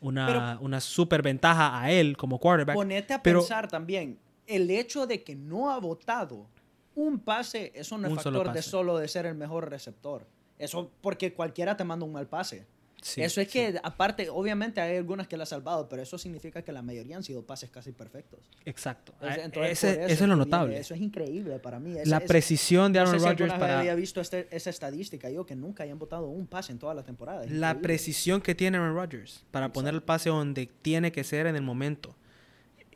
una, 0.00 0.56
una 0.62 0.80
super 0.80 1.20
ventaja 1.20 1.78
a 1.78 1.90
él 1.90 2.16
como 2.16 2.38
quarterback. 2.38 2.74
Ponete 2.74 3.12
a 3.12 3.22
pero- 3.22 3.40
pensar 3.40 3.68
también, 3.68 4.18
el 4.46 4.70
hecho 4.70 5.06
de 5.06 5.22
que 5.22 5.36
no 5.36 5.70
ha 5.70 5.78
votado 5.78 6.46
un 6.94 7.18
pase, 7.18 7.72
eso 7.74 7.98
no 7.98 8.06
es 8.06 8.12
Un 8.14 8.20
solo 8.20 8.38
factor 8.38 8.54
de 8.54 8.62
solo 8.62 8.96
de 8.96 9.08
ser 9.08 9.26
el 9.26 9.34
mejor 9.34 9.68
receptor. 9.68 10.26
Eso 10.58 10.90
porque 11.02 11.34
cualquiera 11.34 11.76
te 11.76 11.84
manda 11.84 12.06
un 12.06 12.12
mal 12.12 12.26
pase. 12.26 12.66
Sí, 13.02 13.22
eso 13.22 13.40
es 13.40 13.46
sí. 13.50 13.52
que, 13.52 13.80
aparte, 13.82 14.28
obviamente 14.28 14.80
hay 14.80 14.96
algunas 14.98 15.26
que 15.26 15.36
la 15.36 15.44
ha 15.44 15.46
salvado, 15.46 15.88
pero 15.88 16.02
eso 16.02 16.18
significa 16.18 16.62
que 16.62 16.70
la 16.70 16.82
mayoría 16.82 17.16
han 17.16 17.24
sido 17.24 17.42
pases 17.46 17.70
casi 17.70 17.92
perfectos. 17.92 18.40
Exacto. 18.66 19.12
Es- 19.22 19.28
Ah, 19.28 19.36
entonces, 19.44 19.72
ese- 19.84 19.94
por 20.00 20.10
eso, 20.10 20.24
es 20.24 20.28
lo 20.28 20.36
notable. 20.36 20.78
Eso 20.78 20.94
es 20.94 21.00
increíble 21.00 21.58
para 21.60 21.80
mí. 21.80 21.98
Es- 21.98 22.08
la 22.08 22.18
es- 22.18 22.24
precisión 22.28 22.92
de 22.92 22.98
no 22.98 23.06
Aaron 23.06 23.14
sé 23.14 23.20
si 23.20 23.30
Rodgers 23.30 23.52
vez 23.52 23.60
para 23.60 23.78
había 23.80 23.94
visto 23.94 24.20
este- 24.20 24.48
esa 24.54 24.68
estadística 24.70 25.30
yo, 25.30 25.46
que 25.46 25.56
nunca 25.56 25.84
hayan 25.84 25.98
votado 25.98 26.28
un 26.28 26.46
pase 26.46 26.72
en 26.72 26.78
toda 26.78 26.92
la 26.94 27.02
temporada. 27.02 27.44
Es 27.44 27.50
la 27.50 27.68
increíble. 27.68 27.82
precisión 27.82 28.40
que 28.42 28.54
tiene 28.54 28.76
Aaron 28.76 28.94
Rodgers 28.94 29.44
para 29.50 29.72
poner 29.72 29.94
el 29.94 30.02
pase 30.02 30.28
donde 30.28 30.68
tiene 30.82 31.10
que 31.10 31.24
ser 31.24 31.46
en 31.46 31.56
el 31.56 31.62
momento. 31.62 32.14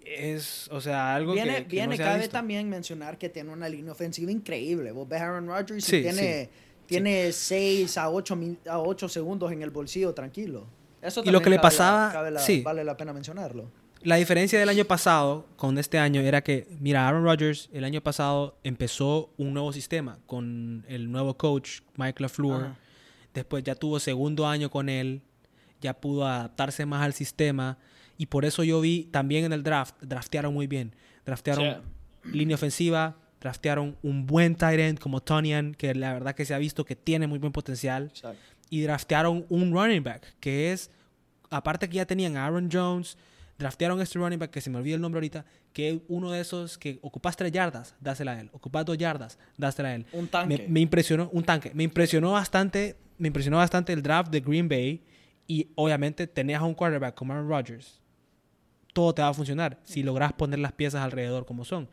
Es, 0.04 0.68
o 0.70 0.82
sea, 0.82 1.14
algo 1.14 1.32
Viene, 1.32 1.56
que, 1.56 1.62
que 1.64 1.68
viene 1.70 1.86
no 1.86 1.92
se 1.96 2.02
cabe 2.02 2.18
visto. 2.18 2.32
también 2.32 2.68
mencionar 2.68 3.16
que 3.16 3.30
tiene 3.30 3.50
una 3.50 3.70
línea 3.70 3.92
ofensiva 3.92 4.30
increíble. 4.30 4.92
Vos 4.92 5.08
ves 5.08 5.20
Aaron 5.22 5.46
Rodgers 5.46 5.82
Sí, 5.82 5.96
y 5.96 6.02
tiene, 6.02 6.50
tiene 6.86 7.32
6 7.32 7.96
a 7.98 8.10
8, 8.10 8.38
a 8.70 8.78
8 8.80 9.08
segundos 9.08 9.52
en 9.52 9.62
el 9.62 9.70
bolsillo 9.70 10.12
tranquilo. 10.14 10.66
Eso 11.02 11.22
Y 11.24 11.30
lo 11.30 11.40
que 11.42 11.50
le 11.50 11.56
la- 11.56 11.62
pasaba- 11.62 12.12
cabe 12.12 12.30
la- 12.30 12.40
sí. 12.40 12.62
vale 12.62 12.82
la 12.84 12.96
pena 12.96 13.12
mencionarlo. 13.12 13.70
La 14.02 14.16
diferencia 14.16 14.58
del 14.58 14.68
año 14.68 14.84
pasado 14.84 15.46
con 15.56 15.78
este 15.78 15.98
año 15.98 16.20
era 16.20 16.42
que, 16.42 16.66
mira, 16.80 17.08
Aaron 17.08 17.24
Rodgers 17.24 17.70
el 17.72 17.84
año 17.84 18.02
pasado 18.02 18.58
empezó 18.62 19.30
un 19.38 19.54
nuevo 19.54 19.72
sistema 19.72 20.18
con 20.26 20.84
el 20.88 21.10
nuevo 21.10 21.36
coach, 21.38 21.80
Mike 21.96 22.22
LaFleur. 22.22 22.62
Ajá. 22.64 22.76
Después 23.32 23.64
ya 23.64 23.74
tuvo 23.74 23.98
segundo 23.98 24.46
año 24.46 24.70
con 24.70 24.88
él, 24.90 25.22
ya 25.80 25.94
pudo 25.94 26.26
adaptarse 26.26 26.84
más 26.86 27.02
al 27.02 27.14
sistema. 27.14 27.78
Y 28.18 28.26
por 28.26 28.44
eso 28.44 28.62
yo 28.62 28.80
vi 28.80 29.04
también 29.10 29.44
en 29.44 29.52
el 29.52 29.62
draft, 29.62 29.94
draftearon 30.02 30.52
muy 30.54 30.66
bien. 30.66 30.94
Draftearon 31.24 31.82
línea 32.24 32.54
ofensiva, 32.54 33.16
draftearon 33.44 33.94
un 34.02 34.24
buen 34.26 34.54
tight 34.54 34.80
end 34.80 34.98
como 34.98 35.20
Tonian, 35.20 35.74
que 35.74 35.94
la 35.94 36.14
verdad 36.14 36.34
que 36.34 36.46
se 36.46 36.54
ha 36.54 36.58
visto 36.58 36.86
que 36.86 36.96
tiene 36.96 37.26
muy 37.26 37.38
buen 37.38 37.52
potencial. 37.52 38.04
Exacto. 38.04 38.38
Y 38.70 38.80
draftearon 38.80 39.44
un 39.50 39.70
running 39.70 40.02
back, 40.02 40.34
que 40.40 40.72
es, 40.72 40.90
aparte 41.50 41.86
que 41.90 41.96
ya 41.96 42.06
tenían 42.06 42.38
a 42.38 42.46
Aaron 42.46 42.70
Jones, 42.72 43.18
draftearon 43.58 44.00
este 44.00 44.18
running 44.18 44.38
back, 44.38 44.50
que 44.50 44.62
se 44.62 44.70
me 44.70 44.78
olvida 44.78 44.94
el 44.94 45.02
nombre 45.02 45.18
ahorita, 45.18 45.44
que 45.74 45.90
es 45.90 46.00
uno 46.08 46.30
de 46.30 46.40
esos 46.40 46.78
que 46.78 46.98
ocupas 47.02 47.36
tres 47.36 47.52
yardas, 47.52 47.94
dásela 48.00 48.32
a 48.32 48.40
él. 48.40 48.48
Ocupas 48.54 48.86
dos 48.86 48.96
yardas, 48.96 49.38
dásela 49.58 49.90
a 49.90 49.94
él. 49.96 50.06
Un 50.12 50.22
Me, 50.22 50.28
tanque. 50.28 50.66
me 50.66 50.80
impresionó, 50.80 51.28
un 51.30 51.44
tanque. 51.44 51.70
Me 51.74 51.82
impresionó 51.82 52.32
bastante, 52.32 52.96
me 53.18 53.26
impresionó 53.28 53.58
bastante 53.58 53.92
el 53.92 54.02
draft 54.02 54.30
de 54.32 54.40
Green 54.40 54.70
Bay. 54.70 55.02
Y 55.46 55.68
obviamente 55.74 56.26
tenías 56.26 56.62
a 56.62 56.64
un 56.64 56.72
quarterback 56.72 57.14
como 57.14 57.34
Aaron 57.34 57.46
Rodgers. 57.46 58.00
Todo 58.94 59.14
te 59.14 59.20
va 59.20 59.28
a 59.28 59.34
funcionar 59.34 59.78
si 59.84 60.02
logras 60.02 60.32
poner 60.32 60.60
las 60.60 60.72
piezas 60.72 61.02
alrededor 61.02 61.44
como 61.44 61.66
son. 61.66 61.90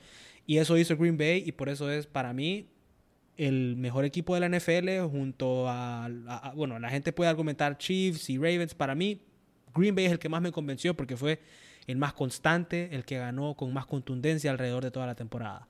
Y 0.51 0.57
eso 0.57 0.77
hizo 0.77 0.97
Green 0.97 1.17
Bay 1.17 1.43
y 1.45 1.53
por 1.53 1.69
eso 1.69 1.89
es 1.89 2.07
para 2.07 2.33
mí 2.33 2.67
el 3.37 3.77
mejor 3.77 4.03
equipo 4.03 4.33
de 4.35 4.41
la 4.41 4.47
NFL 4.49 5.09
junto 5.09 5.69
a, 5.69 6.07
a- 6.07 6.09
a- 6.49 6.53
bueno, 6.53 6.77
la 6.77 6.89
gente 6.89 7.13
puede 7.13 7.29
argumentar 7.29 7.77
Chiefs 7.77 8.29
y 8.29 8.35
Ravens. 8.37 8.75
Para 8.75 8.93
mí, 8.93 9.21
Green 9.73 9.95
Bay 9.95 10.05
es 10.07 10.11
el 10.11 10.19
que 10.19 10.27
más 10.27 10.41
me 10.41 10.51
convenció 10.51 10.93
porque 10.93 11.15
fue 11.15 11.39
el 11.87 11.95
más 11.95 12.11
constante, 12.11 12.89
el 12.91 13.05
que 13.05 13.17
ganó 13.17 13.55
con 13.55 13.71
más 13.71 13.85
contundencia 13.85 14.51
alrededor 14.51 14.83
de 14.83 14.91
toda 14.91 15.05
la 15.05 15.15
temporada. 15.15 15.69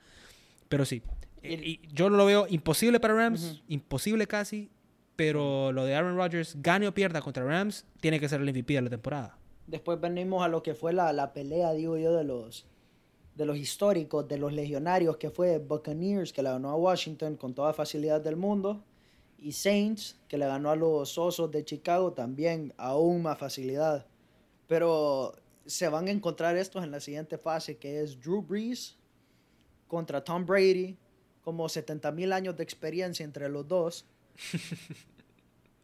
Pero 0.67 0.83
sí, 0.85 1.03
eh, 1.43 1.61
y 1.63 1.81
yo 1.93 2.09
no 2.09 2.17
lo 2.17 2.25
veo 2.25 2.47
imposible 2.49 2.99
para 2.99 3.13
Rams, 3.13 3.61
imposible 3.67 4.25
casi, 4.25 4.71
pero 5.15 5.71
lo 5.71 5.85
de 5.85 5.93
Aaron 5.93 6.15
Rodgers, 6.17 6.57
gane 6.59 6.87
o 6.87 6.93
pierda 6.95 7.21
contra 7.21 7.45
Rams, 7.45 7.85
tiene 7.99 8.19
que 8.19 8.27
ser 8.27 8.41
el 8.41 8.49
MVP 8.51 8.73
de 8.73 8.81
la 8.81 8.89
temporada. 8.89 9.37
Después 9.67 10.01
venimos 10.01 10.43
a 10.43 10.47
lo 10.47 10.63
que 10.63 10.73
fue 10.73 10.91
la, 10.91 11.13
la 11.13 11.33
pelea, 11.33 11.71
digo 11.73 11.97
yo, 11.99 12.15
de 12.15 12.23
los, 12.23 12.65
de 13.35 13.45
los 13.45 13.57
históricos, 13.57 14.27
de 14.27 14.37
los 14.37 14.53
legionarios, 14.53 15.17
que 15.17 15.29
fue 15.29 15.57
Buccaneers, 15.57 16.33
que 16.33 16.43
le 16.43 16.49
ganó 16.49 16.69
a 16.69 16.75
Washington 16.75 17.35
con 17.35 17.53
toda 17.53 17.73
facilidad 17.73 18.21
del 18.21 18.35
mundo, 18.35 18.83
y 19.37 19.53
Saints, 19.53 20.19
que 20.27 20.37
le 20.37 20.45
ganó 20.45 20.69
a 20.69 20.75
los 20.75 21.17
Osos 21.17 21.49
de 21.51 21.65
Chicago 21.65 22.13
también 22.13 22.73
aún 22.77 23.23
más 23.23 23.39
facilidad. 23.39 24.05
Pero 24.67 25.33
se 25.65 25.87
van 25.89 26.07
a 26.07 26.11
encontrar 26.11 26.57
estos 26.57 26.83
en 26.83 26.91
la 26.91 26.99
siguiente 26.99 27.37
fase, 27.37 27.77
que 27.77 28.01
es 28.01 28.19
Drew 28.19 28.41
Brees 28.41 28.97
contra 29.87 30.23
Tom 30.23 30.45
Brady, 30.45 30.97
como 31.43 31.67
70 31.67 32.11
mil 32.11 32.33
años 32.33 32.55
de 32.55 32.63
experiencia 32.63 33.23
entre 33.23 33.49
los 33.49 33.67
dos. 33.67 34.05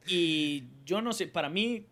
Y 0.08 0.64
yo 0.86 1.02
no 1.02 1.12
sé, 1.12 1.28
para 1.28 1.50
mí, 1.50 1.86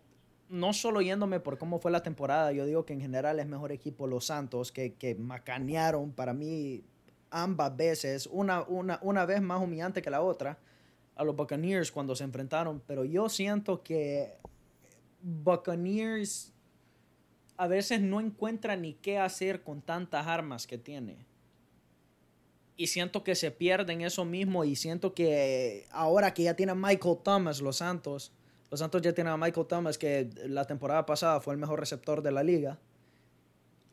no 0.48 0.72
solo 0.72 1.00
yéndome 1.00 1.40
por 1.40 1.58
cómo 1.58 1.78
fue 1.78 1.90
la 1.90 2.02
temporada, 2.02 2.52
yo 2.52 2.66
digo 2.66 2.84
que 2.84 2.92
en 2.92 3.00
general 3.00 3.40
es 3.40 3.46
mejor 3.46 3.72
equipo 3.72 4.06
los 4.06 4.26
Santos, 4.26 4.72
que, 4.72 4.94
que 4.94 5.14
macanearon 5.14 6.12
para 6.12 6.32
mí 6.32 6.84
ambas 7.30 7.76
veces, 7.76 8.28
una, 8.30 8.62
una, 8.62 8.98
una 9.02 9.26
vez 9.26 9.42
más 9.42 9.62
humillante 9.62 10.02
que 10.02 10.10
la 10.10 10.22
otra, 10.22 10.58
a 11.16 11.24
los 11.24 11.34
Buccaneers 11.34 11.90
cuando 11.90 12.14
se 12.14 12.24
enfrentaron, 12.24 12.82
pero 12.86 13.04
yo 13.04 13.28
siento 13.28 13.82
que 13.82 14.34
Buccaneers 15.22 16.52
a 17.56 17.66
veces 17.66 18.00
no 18.00 18.20
encuentra 18.20 18.76
ni 18.76 18.94
qué 18.94 19.18
hacer 19.18 19.62
con 19.62 19.80
tantas 19.80 20.26
armas 20.26 20.66
que 20.66 20.78
tiene. 20.78 21.26
Y 22.76 22.88
siento 22.88 23.24
que 23.24 23.34
se 23.34 23.50
pierden 23.50 24.02
eso 24.02 24.26
mismo 24.26 24.64
y 24.64 24.76
siento 24.76 25.14
que 25.14 25.86
ahora 25.90 26.34
que 26.34 26.42
ya 26.42 26.54
tiene 26.54 26.74
Michael 26.74 27.16
Thomas 27.22 27.62
los 27.62 27.78
Santos, 27.78 28.32
los 28.70 28.80
Santos 28.80 29.02
ya 29.02 29.12
tienen 29.12 29.32
a 29.32 29.36
Michael 29.36 29.66
Thomas 29.66 29.98
que 29.98 30.28
la 30.46 30.64
temporada 30.64 31.06
pasada 31.06 31.40
fue 31.40 31.54
el 31.54 31.60
mejor 31.60 31.80
receptor 31.80 32.22
de 32.22 32.32
la 32.32 32.42
liga, 32.42 32.78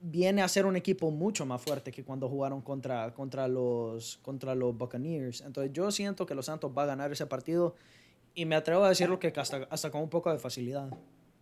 viene 0.01 0.41
a 0.41 0.47
ser 0.47 0.65
un 0.65 0.75
equipo 0.75 1.11
mucho 1.11 1.45
más 1.45 1.61
fuerte 1.61 1.91
que 1.91 2.03
cuando 2.03 2.27
jugaron 2.27 2.61
contra, 2.61 3.13
contra, 3.13 3.47
los, 3.47 4.17
contra 4.21 4.53
los 4.55 4.77
Buccaneers. 4.77 5.41
Entonces 5.41 5.71
yo 5.73 5.91
siento 5.91 6.25
que 6.25 6.35
los 6.35 6.47
Santos 6.47 6.71
va 6.77 6.83
a 6.83 6.87
ganar 6.87 7.11
ese 7.11 7.25
partido 7.25 7.75
y 8.35 8.45
me 8.45 8.55
atrevo 8.55 8.83
a 8.83 8.89
decirlo 8.89 9.19
que 9.19 9.31
hasta, 9.35 9.67
hasta 9.69 9.91
con 9.91 10.01
un 10.01 10.09
poco 10.09 10.31
de 10.31 10.39
facilidad. 10.39 10.89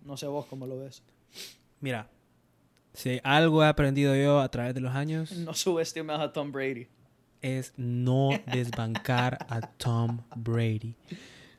No 0.04 0.17
sé 0.17 0.28
vos 0.28 0.46
cómo 0.46 0.67
lo 0.67 0.78
ves. 0.78 1.02
Mira, 1.80 2.10
si 2.94 3.20
algo 3.24 3.63
he 3.63 3.67
aprendido 3.67 4.15
yo 4.15 4.39
a 4.41 4.50
través 4.52 4.76
de 4.76 4.82
los 4.82 4.94
años, 4.94 5.32
No 5.38 5.54
subestimes 5.54 6.20
a 6.20 6.32
Tom 6.34 6.52
Brady. 6.52 6.88
es 7.41 7.74
no 7.78 8.30
desbancar 8.46 9.46
a 9.50 9.62
Tom 9.62 10.20
Brady. 10.36 10.94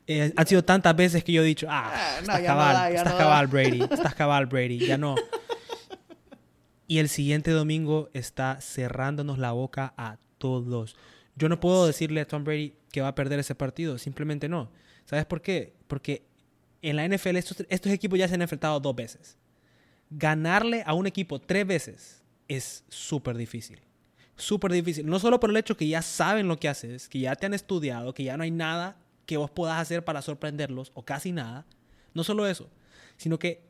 Eh, 0.05 0.33
han 0.35 0.47
sido 0.47 0.63
tantas 0.63 0.95
veces 0.95 1.23
que 1.23 1.31
yo 1.31 1.41
he 1.41 1.45
dicho, 1.45 1.67
ah, 1.69 1.91
Ah, 1.93 2.11
no, 2.15 2.19
estás 2.21 2.35
ya 2.35 2.41
no 2.41 2.47
cabal, 2.47 2.75
da, 2.75 2.89
estás 2.89 3.13
no 3.13 3.17
cabal. 3.17 3.47
Brady, 3.47 3.81
estás 3.91 4.15
cabal 4.15 4.45
Brady, 4.47 4.79
ya 4.79 4.97
no. 4.97 5.15
Y 6.87 6.99
el 6.99 7.09
siguiente 7.09 7.51
domingo 7.51 8.09
está 8.13 8.59
cerrándonos 8.61 9.37
la 9.39 9.51
boca 9.53 9.93
a 9.97 10.17
todos. 10.37 10.95
Yo 11.35 11.47
no 11.49 11.59
puedo 11.59 11.87
decirle 11.87 12.21
a 12.21 12.27
Tom 12.27 12.43
Brady 12.43 12.75
que 12.91 13.01
va 13.01 13.09
a 13.09 13.15
perder 13.15 13.39
ese 13.39 13.55
partido, 13.55 13.97
simplemente 13.97 14.49
no. 14.49 14.71
¿Sabes 15.05 15.25
por 15.25 15.41
qué? 15.41 15.73
Porque 15.87 16.25
en 16.81 16.97
la 16.97 17.07
NFL 17.07 17.37
estos, 17.37 17.65
estos 17.69 17.91
equipos 17.91 18.19
ya 18.19 18.27
se 18.27 18.35
han 18.35 18.41
enfrentado 18.41 18.79
dos 18.79 18.95
veces. 18.95 19.37
Ganarle 20.09 20.83
a 20.85 20.93
un 20.93 21.07
equipo 21.07 21.39
tres 21.39 21.65
veces 21.65 22.23
es 22.47 22.83
súper 22.89 23.37
difícil. 23.37 23.79
Súper 24.35 24.71
difícil. 24.71 25.05
No 25.05 25.19
solo 25.19 25.39
por 25.39 25.49
el 25.49 25.57
hecho 25.57 25.77
que 25.77 25.87
ya 25.87 26.01
saben 26.01 26.47
lo 26.47 26.59
que 26.59 26.67
haces, 26.67 27.07
que 27.07 27.19
ya 27.19 27.35
te 27.35 27.45
han 27.45 27.53
estudiado, 27.53 28.13
que 28.13 28.23
ya 28.23 28.35
no 28.35 28.43
hay 28.43 28.51
nada 28.51 28.97
que 29.25 29.37
vos 29.37 29.51
puedas 29.51 29.79
hacer 29.79 30.03
para 30.03 30.21
sorprenderlos, 30.21 30.91
o 30.93 31.03
casi 31.03 31.31
nada. 31.31 31.65
No 32.13 32.23
solo 32.23 32.47
eso, 32.47 32.69
sino 33.17 33.39
que 33.39 33.63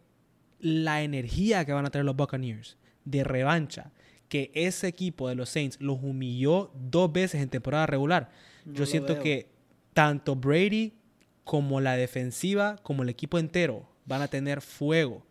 la 0.59 1.03
energía 1.03 1.65
que 1.65 1.73
van 1.73 1.85
a 1.85 1.91
tener 1.91 2.05
los 2.05 2.15
Buccaneers 2.15 2.77
de 3.05 3.23
revancha, 3.23 3.91
que 4.29 4.51
ese 4.55 4.87
equipo 4.87 5.29
de 5.29 5.35
los 5.35 5.49
Saints 5.49 5.77
los 5.79 5.99
humilló 6.01 6.71
dos 6.73 7.11
veces 7.11 7.41
en 7.41 7.49
temporada 7.49 7.85
regular. 7.85 8.31
No 8.65 8.73
Yo 8.73 8.85
siento 8.85 9.13
veo. 9.13 9.23
que 9.23 9.49
tanto 9.93 10.35
Brady 10.35 10.93
como 11.43 11.81
la 11.81 11.95
defensiva, 11.95 12.77
como 12.83 13.03
el 13.03 13.09
equipo 13.09 13.37
entero, 13.37 13.89
van 14.05 14.21
a 14.21 14.27
tener 14.27 14.61
fuego 14.61 15.25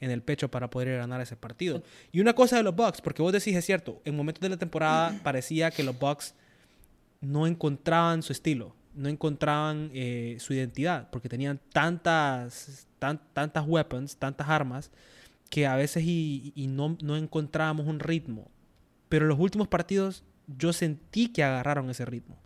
en 0.00 0.10
el 0.10 0.22
pecho 0.22 0.50
para 0.50 0.70
poder 0.70 0.98
ganar 0.98 1.20
ese 1.20 1.36
partido. 1.36 1.82
Y 2.12 2.20
una 2.20 2.34
cosa 2.34 2.56
de 2.56 2.62
los 2.62 2.76
Bucks, 2.76 3.00
porque 3.00 3.22
vos 3.22 3.32
decís, 3.32 3.56
es 3.56 3.64
cierto, 3.64 4.00
en 4.04 4.16
momentos 4.16 4.40
de 4.40 4.50
la 4.50 4.56
temporada 4.56 5.18
parecía 5.24 5.70
que 5.70 5.82
los 5.82 5.98
Bucks 5.98 6.34
no 7.20 7.46
encontraban 7.46 8.22
su 8.22 8.32
estilo, 8.32 8.75
no 8.96 9.08
encontraban 9.08 9.90
eh, 9.92 10.36
su 10.40 10.52
identidad, 10.54 11.08
porque 11.10 11.28
tenían 11.28 11.60
tantas, 11.72 12.86
tan- 12.98 13.20
tantas 13.32 13.64
weapons, 13.66 14.16
tantas 14.16 14.48
armas, 14.48 14.90
que 15.50 15.66
a 15.66 15.76
veces 15.76 16.02
y, 16.04 16.52
y 16.54 16.66
no, 16.66 16.96
no 17.02 17.16
encontrábamos 17.16 17.86
un 17.86 18.00
ritmo. 18.00 18.50
Pero 19.08 19.24
en 19.26 19.28
los 19.28 19.38
últimos 19.38 19.68
partidos 19.68 20.24
yo 20.46 20.72
sentí 20.72 21.28
que 21.28 21.44
agarraron 21.44 21.88
ese 21.90 22.04
ritmo. 22.04 22.36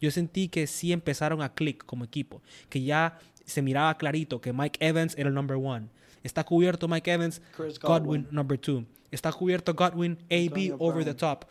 Yo 0.00 0.10
sentí 0.10 0.48
que 0.48 0.66
sí 0.66 0.92
empezaron 0.92 1.42
a 1.42 1.52
click 1.54 1.84
como 1.84 2.04
equipo, 2.04 2.42
que 2.68 2.82
ya 2.82 3.18
se 3.44 3.62
miraba 3.62 3.96
clarito 3.98 4.40
que 4.40 4.52
Mike 4.52 4.84
Evans 4.84 5.14
era 5.18 5.28
el 5.28 5.34
number 5.34 5.56
one. 5.56 5.88
Está 6.22 6.44
cubierto 6.44 6.88
Mike 6.88 7.10
Evans, 7.12 7.40
Chris 7.56 7.78
Godwin, 7.78 8.22
Godwin. 8.22 8.28
number 8.30 8.58
two. 8.58 8.84
Está 9.10 9.32
cubierto 9.32 9.74
Godwin, 9.74 10.18
AB 10.30 10.74
over 10.78 11.04
the 11.04 11.14
top. 11.14 11.44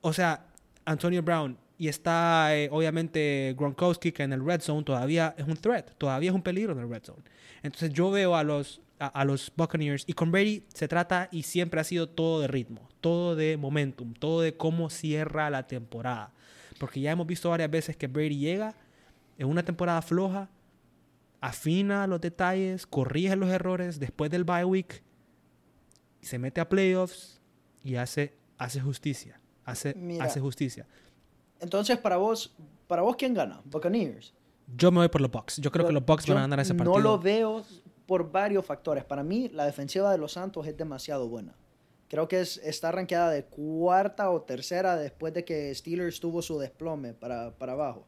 O 0.00 0.12
sea, 0.12 0.44
Antonio 0.84 1.22
Brown. 1.22 1.56
Y 1.78 1.88
está 1.88 2.56
eh, 2.56 2.68
obviamente 2.72 3.54
Gronkowski 3.56 4.12
que 4.12 4.24
en 4.24 4.32
el 4.32 4.44
red 4.44 4.60
zone 4.60 4.82
todavía 4.82 5.34
es 5.38 5.46
un 5.46 5.56
threat, 5.56 5.92
todavía 5.96 6.30
es 6.30 6.34
un 6.34 6.42
peligro 6.42 6.72
en 6.72 6.80
el 6.80 6.90
red 6.90 7.02
zone. 7.04 7.22
Entonces 7.62 7.92
yo 7.92 8.10
veo 8.10 8.34
a 8.34 8.42
los, 8.42 8.80
a, 8.98 9.06
a 9.06 9.24
los 9.24 9.52
Buccaneers 9.56 10.04
y 10.06 10.12
con 10.12 10.32
Brady 10.32 10.64
se 10.74 10.88
trata 10.88 11.28
y 11.30 11.44
siempre 11.44 11.80
ha 11.80 11.84
sido 11.84 12.08
todo 12.08 12.40
de 12.40 12.48
ritmo, 12.48 12.88
todo 13.00 13.36
de 13.36 13.56
momentum, 13.56 14.12
todo 14.14 14.40
de 14.40 14.56
cómo 14.56 14.90
cierra 14.90 15.50
la 15.50 15.66
temporada. 15.66 16.32
Porque 16.80 17.00
ya 17.00 17.12
hemos 17.12 17.26
visto 17.26 17.48
varias 17.50 17.70
veces 17.70 17.96
que 17.96 18.08
Brady 18.08 18.38
llega 18.38 18.74
en 19.38 19.46
una 19.46 19.62
temporada 19.62 20.02
floja 20.02 20.50
afina 21.40 22.06
los 22.06 22.20
detalles, 22.20 22.86
corrige 22.86 23.36
los 23.36 23.50
errores 23.50 23.98
después 24.00 24.30
del 24.30 24.44
bye 24.44 24.64
week, 24.64 25.02
se 26.20 26.38
mete 26.38 26.60
a 26.60 26.68
playoffs 26.68 27.40
y 27.84 27.96
hace, 27.96 28.34
hace 28.58 28.80
justicia. 28.80 29.40
Hace, 29.64 29.94
Mira. 29.94 30.24
hace 30.24 30.40
justicia. 30.40 30.86
Entonces, 31.60 31.98
para 31.98 32.16
vos, 32.16 32.54
para 32.86 33.02
vos 33.02 33.16
¿quién 33.16 33.34
gana? 33.34 33.60
Buccaneers. 33.64 34.32
Yo 34.76 34.90
me 34.90 34.98
voy 34.98 35.08
por 35.08 35.20
los 35.20 35.30
Bucks. 35.30 35.56
Yo 35.58 35.70
creo 35.72 35.86
que 35.86 35.92
los 35.92 36.04
Bucks 36.04 36.26
van 36.26 36.38
a 36.38 36.40
ganar 36.42 36.60
ese 36.60 36.74
partido. 36.74 36.96
No 36.96 37.02
lo 37.02 37.18
veo 37.18 37.62
por 38.06 38.30
varios 38.30 38.64
factores. 38.64 39.04
Para 39.04 39.22
mí, 39.22 39.48
la 39.50 39.64
defensiva 39.66 40.10
de 40.12 40.18
los 40.18 40.32
Santos 40.32 40.66
es 40.66 40.76
demasiado 40.76 41.28
buena. 41.28 41.54
Creo 42.08 42.26
que 42.28 42.40
es, 42.40 42.58
está 42.58 42.90
rankeada 42.92 43.30
de 43.30 43.44
cuarta 43.44 44.30
o 44.30 44.40
tercera 44.42 44.96
después 44.96 45.34
de 45.34 45.44
que 45.44 45.74
Steelers 45.74 46.20
tuvo 46.20 46.40
su 46.42 46.58
desplome 46.58 47.12
para, 47.14 47.50
para 47.56 47.72
abajo. 47.72 48.06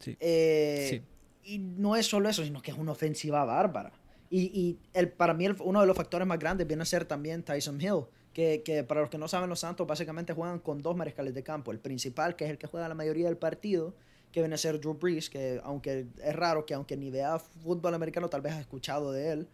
Sí. 0.00 0.16
Eh, 0.20 0.86
Sí. 0.90 1.02
Y 1.42 1.58
no 1.58 1.96
es 1.96 2.06
solo 2.06 2.28
eso, 2.28 2.44
sino 2.44 2.60
que 2.62 2.70
es 2.70 2.76
una 2.78 2.92
ofensiva 2.92 3.44
bárbara. 3.44 3.92
Y, 4.28 4.42
y 4.58 4.78
el, 4.92 5.10
para 5.10 5.34
mí 5.34 5.46
el- 5.46 5.56
uno 5.60 5.80
de 5.80 5.86
los 5.86 5.96
factores 5.96 6.26
más 6.28 6.38
grandes 6.38 6.66
viene 6.66 6.82
a 6.82 6.86
ser 6.86 7.04
también 7.06 7.42
Tyson 7.42 7.80
Hill, 7.80 8.04
que, 8.32 8.62
que 8.62 8.84
para 8.84 9.00
los 9.00 9.10
que 9.10 9.18
no 9.18 9.28
saben, 9.28 9.48
los 9.48 9.60
Santos 9.60 9.86
básicamente 9.86 10.32
juegan 10.32 10.58
con 10.60 10.82
dos 10.82 10.96
mariscales 10.96 11.34
de 11.34 11.42
campo. 11.42 11.70
El 11.72 11.78
principal, 11.80 12.36
que 12.36 12.44
es 12.44 12.50
el 12.50 12.58
que 12.58 12.66
juega 12.66 12.88
la 12.88 12.94
mayoría 12.94 13.26
del 13.26 13.36
partido, 13.36 13.94
que 14.32 14.40
viene 14.40 14.54
a 14.54 14.58
ser 14.58 14.80
Drew 14.80 14.94
Brees, 14.94 15.28
que 15.28 15.60
aunque 15.64 16.06
es 16.22 16.36
raro 16.36 16.64
que 16.64 16.74
aunque 16.74 16.96
ni 16.96 17.10
vea 17.10 17.38
fútbol 17.38 17.94
americano, 17.94 18.28
tal 18.28 18.40
vez 18.40 18.52
has 18.52 18.60
escuchado 18.60 19.10
de 19.12 19.32
él. 19.32 19.48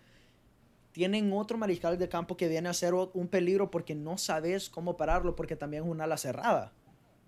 Tienen 0.93 1.31
otro 1.33 1.59
mariscal 1.59 1.99
de 1.99 2.09
campo 2.09 2.37
que 2.37 2.49
viene 2.49 2.69
a 2.71 2.73
ser 2.75 2.95
un 2.95 3.29
peligro 3.29 3.71
porque 3.71 3.95
no 3.95 4.17
sabes 4.17 4.71
cómo 4.71 4.97
pararlo, 4.97 5.37
porque 5.37 5.55
también 5.57 5.85
es 5.85 5.89
un 5.91 6.01
ala 6.01 6.17
cerrada. 6.17 6.73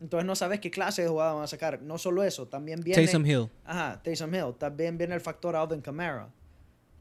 Entonces 0.01 0.27
no 0.27 0.37
sabes 0.37 0.61
qué 0.61 0.71
clase 0.71 1.03
de 1.03 1.09
jugada 1.09 1.33
van 1.35 1.45
a 1.45 1.47
sacar. 1.49 1.83
No 1.83 1.99
solo 1.99 2.23
eso, 2.23 2.47
también 2.49 2.81
viene... 2.81 3.03
Taysom 3.03 3.27
Hill. 3.27 3.51
Ajá, 3.65 4.01
Taysom 4.03 4.35
Hill. 4.35 4.55
También 4.57 4.97
viene 4.97 5.15
el 5.15 5.21
factor 5.21 5.55
Alvin 5.57 5.81
Kamara, 5.83 6.31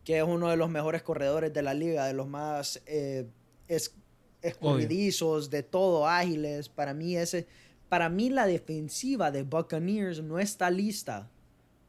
que 0.03 0.17
es 0.17 0.23
uno 0.23 0.49
de 0.49 0.57
los 0.57 0.69
mejores 0.69 1.03
corredores 1.03 1.53
de 1.53 1.61
la 1.61 1.73
liga, 1.73 2.05
de 2.05 2.13
los 2.13 2.27
más 2.27 2.81
eh, 2.85 3.27
es- 3.67 3.95
escurridizos, 4.41 5.49
de 5.49 5.63
todo, 5.63 6.07
ágiles. 6.07 6.69
Para 6.69 6.93
mí, 6.93 7.15
ese, 7.15 7.47
para 7.89 8.09
mí 8.09 8.29
la 8.29 8.45
defensiva 8.47 9.31
de 9.31 9.43
Buccaneers 9.43 10.21
no 10.21 10.39
está 10.39 10.69
lista 10.69 11.29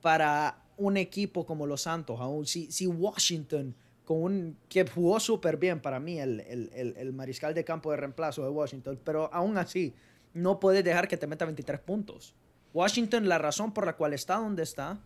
para 0.01 0.63
un 0.77 0.97
equipo 0.97 1.45
como 1.45 1.67
los 1.67 1.83
Santos. 1.83 2.21
Aún 2.21 2.47
si, 2.47 2.71
si 2.71 2.87
Washington, 2.87 3.75
con 4.05 4.23
un, 4.23 4.57
que 4.69 4.87
jugó 4.87 5.21
súper 5.21 5.57
bien 5.57 5.81
para 5.81 6.01
mí, 6.01 6.19
el, 6.19 6.41
el- 6.41 6.71
el- 6.75 6.97
el 6.97 7.13
mariscal 7.13 7.53
de 7.55 7.65
campo 7.65 7.91
de 7.91 7.97
reemplazo 7.99 8.43
de 8.43 8.49
Washington, 8.51 8.99
pero 9.05 9.29
aún 9.33 9.59
así, 9.59 9.95
no 10.35 10.61
puedes 10.61 10.85
dejar 10.85 11.09
que 11.09 11.17
te 11.17 11.27
meta 11.27 11.45
23 11.45 11.81
puntos. 11.81 12.35
Washington, 12.73 13.29
la 13.29 13.39
razón 13.39 13.73
por 13.73 13.87
la 13.87 13.97
cual 13.97 14.13
está 14.13 14.37
donde 14.37 14.63
está, 14.63 15.01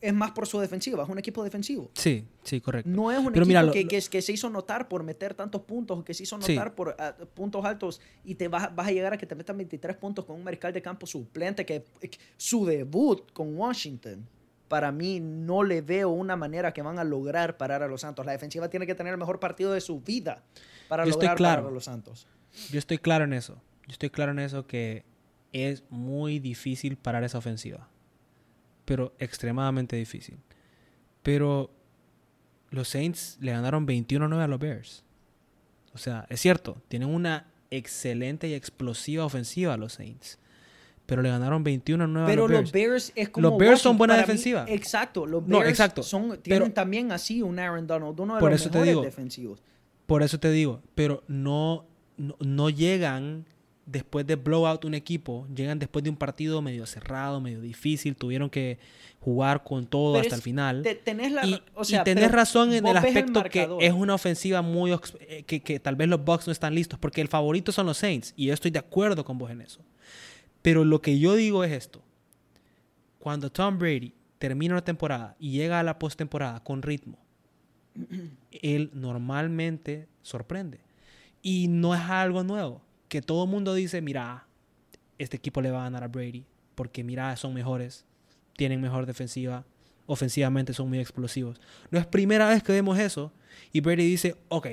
es 0.00 0.14
más 0.14 0.30
por 0.32 0.46
su 0.46 0.58
defensiva. 0.60 1.02
Es 1.02 1.08
un 1.08 1.18
equipo 1.18 1.42
defensivo. 1.44 1.90
Sí, 1.94 2.24
sí, 2.42 2.60
correcto. 2.60 2.88
No 2.90 3.10
es 3.12 3.18
un 3.18 3.24
Pero 3.32 3.44
equipo 3.44 3.46
mira, 3.48 3.62
lo- 3.62 3.72
que, 3.72 3.86
que, 3.88 4.00
que 4.00 4.22
se 4.22 4.32
hizo 4.32 4.48
notar 4.50 4.88
por 4.88 5.02
meter 5.02 5.34
tantos 5.34 5.62
puntos, 5.62 6.04
que 6.04 6.14
se 6.14 6.22
hizo 6.24 6.40
Sí. 6.42 6.54
notar 6.54 6.74
por 6.74 6.94
ah, 6.98 7.14
puntos 7.34 7.64
altos 7.64 8.00
y 8.24 8.34
te 8.36 8.48
vas, 8.48 8.74
vas 8.74 8.88
a 8.88 8.92
llegar 8.92 9.12
a 9.12 9.18
que 9.18 9.26
te 9.26 9.34
metan 9.34 9.56
23 9.56 9.96
puntos 9.96 10.24
con 10.24 10.36
un 10.36 10.44
mariscal 10.44 10.72
de 10.72 10.82
campo 10.82 11.06
suplente 11.06 11.64
que 11.66 11.84
que 12.00 12.10
su 12.36 12.64
debut 12.66 13.30
con 13.32 13.56
Washington. 13.56 14.26
Para 14.68 14.92
mí 14.92 15.18
no 15.18 15.62
le 15.62 15.80
veo 15.80 16.10
una 16.10 16.36
manera 16.36 16.72
que 16.74 16.82
van 16.82 16.98
a 16.98 17.04
lograr 17.04 17.56
parar 17.56 17.82
a 17.82 17.88
los 17.88 18.02
Santos. 18.02 18.26
La 18.26 18.32
defensiva 18.32 18.68
tiene 18.68 18.86
que 18.86 18.94
tener 18.94 19.12
el 19.14 19.18
mejor 19.18 19.40
partido 19.40 19.72
de 19.72 19.80
su 19.80 20.00
vida 20.00 20.44
para 20.88 21.04
Yo 21.06 21.12
lograr 21.12 21.36
claro. 21.36 21.62
parar 21.62 21.70
a 21.70 21.74
los 21.74 21.84
Santos. 21.84 22.26
Yo 22.70 22.78
estoy 22.78 22.98
claro 22.98 23.24
en 23.24 23.32
eso. 23.32 23.54
Yo 23.86 23.92
estoy 23.92 24.10
claro 24.10 24.32
en 24.32 24.38
eso 24.40 24.66
que 24.66 25.04
es 25.52 25.82
muy 25.88 26.38
difícil 26.38 26.98
parar 26.98 27.24
esa 27.24 27.38
ofensiva. 27.38 27.88
Pero 28.88 29.12
extremadamente 29.18 29.96
difícil. 29.96 30.38
Pero 31.22 31.70
los 32.70 32.88
Saints 32.88 33.36
le 33.40 33.52
ganaron 33.52 33.86
21-9 33.86 34.40
a 34.42 34.46
los 34.48 34.58
Bears. 34.58 35.04
O 35.92 35.98
sea, 35.98 36.24
es 36.30 36.40
cierto, 36.40 36.80
tienen 36.88 37.10
una 37.10 37.46
excelente 37.70 38.48
y 38.48 38.54
explosiva 38.54 39.26
ofensiva 39.26 39.76
los 39.76 39.92
Saints. 39.92 40.38
Pero 41.04 41.20
le 41.20 41.28
ganaron 41.28 41.62
21-9 41.64 42.22
a 42.22 42.26
Pero 42.26 42.48
los 42.48 42.62
los 42.62 42.72
Bears. 42.72 42.72
Bears 42.72 43.12
es 43.14 43.28
como 43.28 43.50
Los 43.50 43.58
Bears 43.58 43.80
son 43.82 43.98
buena 43.98 44.14
mí- 44.14 44.20
defensiva. 44.20 44.64
exacto, 44.68 45.26
los 45.26 45.46
No, 45.46 45.58
Bears 45.58 45.70
exacto. 45.70 46.02
son, 46.02 46.38
tienen 46.40 46.62
Pero- 46.62 46.72
también 46.72 47.12
así 47.12 47.42
un 47.42 47.58
Aaron 47.58 47.86
Donald, 47.86 48.18
uno 48.18 48.34
de 48.36 48.40
Por 48.40 48.50
los 48.52 48.60
eso 48.62 48.70
te 48.70 48.82
digo. 48.82 49.02
defensivos. 49.02 49.62
Por 50.06 50.22
eso 50.22 50.40
te 50.40 50.50
digo, 50.50 50.82
pero 50.94 51.22
no, 51.28 51.84
no, 52.16 52.36
no 52.40 52.70
llegan 52.70 53.44
después 53.90 54.26
de 54.26 54.36
blowout 54.36 54.84
un 54.84 54.92
equipo, 54.94 55.46
llegan 55.54 55.78
después 55.78 56.02
de 56.04 56.10
un 56.10 56.16
partido 56.16 56.60
medio 56.60 56.84
cerrado, 56.84 57.40
medio 57.40 57.60
difícil, 57.62 58.14
tuvieron 58.16 58.50
que 58.50 58.78
jugar 59.20 59.64
con 59.64 59.86
todo 59.86 60.12
Pero 60.12 60.20
hasta 60.20 60.34
es- 60.34 60.38
el 60.40 60.42
final. 60.42 60.82
Te- 60.82 60.94
tenés 60.94 61.32
la, 61.32 61.46
y, 61.46 61.62
o 61.74 61.84
sea, 61.84 62.02
y 62.02 62.04
tenés 62.04 62.30
razón 62.30 62.72
en 62.74 62.86
el 62.86 62.96
aspecto 62.96 63.42
que 63.44 63.66
es 63.80 63.92
una 63.92 64.14
ofensiva 64.14 64.60
muy 64.62 64.92
eh, 65.20 65.42
que, 65.44 65.60
que 65.60 65.80
tal 65.80 65.96
vez 65.96 66.06
los 66.08 66.22
Bucks 66.24 66.46
no 66.46 66.52
están 66.52 66.74
listos, 66.74 66.98
porque 66.98 67.20
el 67.22 67.28
favorito 67.28 67.72
son 67.72 67.86
los 67.86 67.96
Saints, 67.96 68.34
y 68.36 68.46
yo 68.46 68.54
estoy 68.54 68.70
de 68.70 68.78
acuerdo 68.78 69.24
con 69.24 69.38
vos 69.38 69.50
en 69.50 69.62
eso. 69.62 69.80
Pero 70.60 70.84
lo 70.84 71.00
que 71.00 71.18
yo 71.18 71.34
digo 71.34 71.64
es 71.64 71.72
esto. 71.72 72.02
Cuando 73.18 73.50
Tom 73.50 73.78
Brady 73.78 74.12
termina 74.38 74.74
una 74.74 74.84
temporada 74.84 75.34
y 75.40 75.52
llega 75.52 75.80
a 75.80 75.82
la 75.82 75.98
postemporada 75.98 76.62
con 76.62 76.82
ritmo, 76.82 77.18
él 78.62 78.90
normalmente 78.94 80.08
sorprende. 80.22 80.80
Y 81.42 81.68
no 81.68 81.94
es 81.94 82.00
algo 82.02 82.42
nuevo. 82.44 82.82
Que 83.08 83.22
todo 83.22 83.44
el 83.44 83.50
mundo 83.50 83.74
dice, 83.74 84.00
mira, 84.02 84.46
este 85.18 85.36
equipo 85.36 85.60
le 85.60 85.70
va 85.70 85.80
a 85.80 85.84
ganar 85.84 86.04
a 86.04 86.08
Brady. 86.08 86.44
Porque 86.74 87.02
mira, 87.02 87.36
son 87.36 87.54
mejores. 87.54 88.04
Tienen 88.56 88.80
mejor 88.80 89.06
defensiva. 89.06 89.64
Ofensivamente 90.06 90.72
son 90.72 90.88
muy 90.88 90.98
explosivos. 91.00 91.60
No 91.90 91.98
es 91.98 92.06
primera 92.06 92.48
vez 92.48 92.62
que 92.62 92.72
vemos 92.72 92.98
eso. 92.98 93.32
Y 93.72 93.80
Brady 93.80 94.08
dice, 94.08 94.36
ok, 94.48 94.66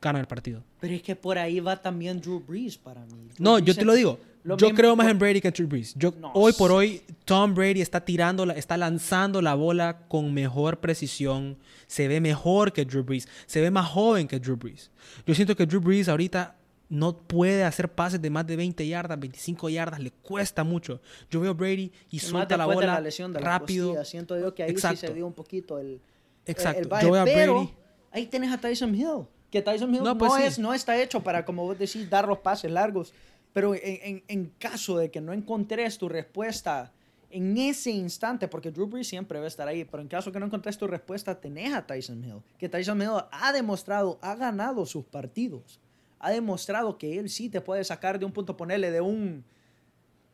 gana 0.00 0.20
el 0.20 0.26
partido. 0.26 0.62
Pero 0.80 0.94
es 0.94 1.02
que 1.02 1.14
por 1.16 1.38
ahí 1.38 1.60
va 1.60 1.80
también 1.80 2.20
Drew 2.20 2.40
Brees 2.40 2.76
para 2.78 3.04
mí. 3.06 3.28
Drew 3.28 3.34
No, 3.38 3.54
Brees 3.54 3.66
yo 3.66 3.74
te 3.74 3.84
lo 3.84 3.92
digo. 3.94 4.18
lo 4.44 4.56
yo 4.56 4.70
creo 4.74 4.96
más 4.96 5.04
por- 5.06 5.10
en 5.12 5.18
Brady 5.18 5.40
que 5.40 5.48
en 5.48 5.54
Drew 5.54 5.68
Brees. 5.68 5.94
Yo, 5.96 6.12
No, 6.18 6.32
hoy 6.34 6.52
por 6.54 6.70
sí. 6.70 6.76
hoy, 6.76 7.02
Tom 7.24 7.54
Brady 7.54 7.80
está 7.82 8.00
tirando, 8.04 8.46
la- 8.46 8.54
está 8.54 8.76
lanzando 8.76 9.42
la 9.42 9.54
bola 9.54 10.06
con 10.08 10.32
mejor 10.32 10.80
precisión. 10.80 11.58
Se 11.86 12.08
ve 12.08 12.20
mejor 12.20 12.72
que 12.72 12.84
Drew 12.84 13.02
Brees. 13.04 13.28
Se 13.46 13.60
ve 13.60 13.70
más 13.70 13.86
joven 13.88 14.26
que 14.26 14.38
Drew 14.38 14.56
Brees. 14.56 14.90
Yo 15.26 15.34
siento 15.34 15.54
que 15.56 15.66
Drew 15.66 15.80
Brees 15.80 16.08
ahorita 16.08 16.56
no 16.90 17.16
puede 17.16 17.64
hacer 17.64 17.90
pases 17.90 18.20
de 18.20 18.28
más 18.28 18.46
de 18.46 18.56
20 18.56 18.86
yardas, 18.86 19.18
25 19.18 19.68
yardas. 19.70 20.00
Le 20.00 20.10
cuesta 20.10 20.62
mucho. 20.64 21.00
Yo 21.30 21.40
veo 21.40 21.52
a 21.52 21.54
Brady 21.54 21.90
y 22.10 22.16
Más 22.16 22.24
suelta 22.26 22.56
la 22.58 22.66
bola 22.66 22.86
la 22.94 23.00
lesión 23.00 23.32
de 23.32 23.40
la 23.40 23.46
rápido. 23.58 23.86
costilla, 23.94 24.04
siento 24.04 24.38
yo 24.38 24.54
que 24.54 24.64
ahí 24.64 24.70
Exacto. 24.70 25.00
sí 25.00 25.06
se 25.06 25.14
dio 25.14 25.26
un 25.26 25.32
poquito 25.32 25.78
el, 25.78 26.02
Exacto. 26.44 26.82
el 26.82 26.88
baje. 26.88 27.06
Yo 27.06 27.12
veo 27.12 27.22
a 27.22 27.24
Pero 27.24 27.54
Brady. 27.60 27.74
ahí 28.10 28.26
tenés 28.26 28.52
a 28.52 28.58
Tyson 28.58 28.94
Hill. 28.94 29.26
Que 29.50 29.62
Tyson 29.62 29.90
Hill 29.94 30.00
No, 30.02 30.14
no, 30.14 30.18
pues 30.18 30.32
sí. 30.34 30.42
es, 30.42 30.58
no 30.58 30.74
está 30.74 31.00
hecho 31.00 31.22
para, 31.22 31.44
como 31.44 31.64
vos 31.64 31.78
decís, 31.78 32.10
dar 32.10 32.28
los 32.28 32.38
pases 32.38 32.70
largos. 32.70 33.14
Pero 33.52 33.74
en, 33.74 33.80
en- 33.82 34.24
en 34.28 34.46
caso 34.58 34.98
de 34.98 35.10
que 35.10 35.20
no 35.20 35.32
encontres 35.32 35.96
tu 35.98 36.08
respuesta 36.08 36.92
en 37.30 37.56
ese 37.58 37.90
instante, 37.92 38.48
porque 38.48 38.70
Drew 38.72 38.86
Brees 38.88 39.06
siempre 39.08 39.38
va 39.38 39.44
a 39.44 39.48
estar 39.48 39.66
ahí, 39.68 39.84
pero 39.84 40.02
en 40.02 40.08
caso 40.08 40.32
que 40.32 40.40
no 40.40 40.46
encontres 40.46 40.76
tu 40.76 40.86
respuesta, 40.88 41.40
tenés 41.40 41.72
a 41.74 41.86
Tyson 41.86 42.24
Hill. 42.24 42.42
Que 42.58 42.68
Tyson 42.68 43.00
Hill 43.00 43.10
ha 43.30 43.52
demostrado, 43.52 44.18
ha 44.22 44.34
ganado 44.34 44.84
sus 44.86 45.04
partidos. 45.04 45.80
Ha 46.20 46.30
demostrado 46.30 46.96
que 46.98 47.18
él 47.18 47.28
sí 47.30 47.48
te 47.48 47.60
puede 47.60 47.82
sacar 47.84 48.18
de 48.18 48.24
un 48.26 48.32
punto, 48.32 48.56
ponerle 48.56 48.90
de 48.90 49.00
un 49.00 49.44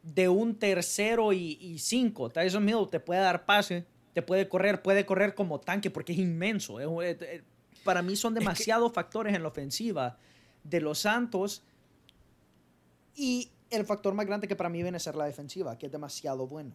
de 0.03 0.28
un 0.28 0.55
tercero 0.55 1.32
y, 1.32 1.59
y 1.61 1.78
cinco. 1.80 2.30
Tyson 2.30 2.68
Hill 2.68 2.87
te 2.91 3.01
puede 3.01 3.20
dar 3.20 3.45
pase, 3.45 3.84
te 4.12 4.22
puede 4.22 4.49
correr, 4.49 4.80
puede 4.80 5.05
correr 5.05 5.34
como 5.34 5.59
tanque 5.59 5.91
porque 5.91 6.12
es 6.12 6.18
inmenso. 6.18 6.78
Es 6.78 6.87
un- 6.87 7.03
eh, 7.03 7.16
eh, 7.20 7.43
para 7.82 8.03
mí 8.03 8.14
son 8.14 8.32
demasiados 8.34 8.93
factores 8.93 9.34
en 9.34 9.43
la 9.43 9.49
ofensiva 9.49 10.16
de 10.62 10.80
los 10.80 11.01
Santos 11.01 11.62
y 13.16 13.51
el 13.70 13.84
factor 13.84 14.14
más 14.14 14.26
grande 14.26 14.47
que 14.49 14.57
para 14.57 14.68
mí 14.68 14.82
viene 14.82 14.97
a 14.97 15.01
ser 15.01 15.16
la 15.16 15.24
defensiva, 15.24 15.76
que 15.78 15.87
es 15.87 15.93
demasiado 15.93 16.47
buena. 16.47 16.74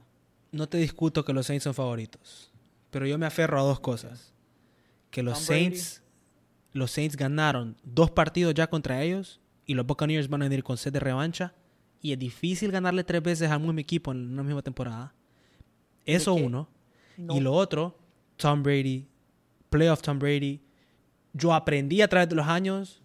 No 0.52 0.68
te 0.68 0.78
discuto 0.78 1.24
que 1.24 1.34
los 1.34 1.46
Saints 1.48 1.64
son 1.64 1.74
favoritos. 1.74 2.52
Pero 2.90 3.06
yo 3.06 3.18
me 3.18 3.26
aferro 3.26 3.60
a 3.60 3.64
dos 3.64 3.80
cosas. 3.80 4.34
Que 5.10 5.24
los 5.24 5.36
Tom. 5.38 5.44
Saints, 5.46 6.01
los 6.74 6.92
Saints 6.92 7.16
ganaron 7.18 7.78
dos 7.84 8.12
partidos 8.12 8.54
ya 8.54 8.68
contra 8.68 9.02
ellos 9.02 9.40
y 9.66 9.74
los 9.74 9.86
Buccaneers 9.86 10.30
van 10.30 10.42
a 10.42 10.46
venir 10.46 10.64
con 10.64 10.78
sed 10.78 10.94
de 10.94 11.00
revancha. 11.00 11.54
Y 12.02 12.14
es 12.14 12.20
difícil 12.20 12.72
ganarle 12.72 13.04
tres 13.04 13.22
veces 13.22 13.50
al 13.52 13.60
mismo 13.60 13.80
equipo 13.80 14.12
en 14.12 14.32
una 14.34 14.44
misma 14.44 14.62
temporada. 14.62 15.14
Eso 16.06 16.34
uno. 16.34 16.68
no- 17.18 17.36
Y 17.36 17.40
lo 17.40 17.54
otro, 17.54 17.98
Tom 18.38 18.64
Brady, 18.64 19.08
playoff 19.70 20.02
Tom 20.02 20.18
Brady. 20.18 20.62
Yo 21.34 21.54
aprendí 21.54 22.02
a 22.02 22.08
través 22.08 22.28
de 22.30 22.36
los 22.36 22.48
años 22.48 23.02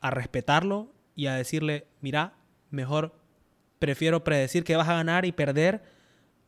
a 0.00 0.10
respetarlo 0.10 0.92
y 1.14 1.26
a 1.26 1.34
decirle, 1.34 1.86
mira, 2.00 2.34
mejor 2.70 3.14
prefiero 3.78 4.24
predecir 4.24 4.64
que 4.64 4.76
vas 4.76 4.88
a 4.88 4.94
ganar 4.94 5.24
y 5.24 5.32
perder 5.32 5.82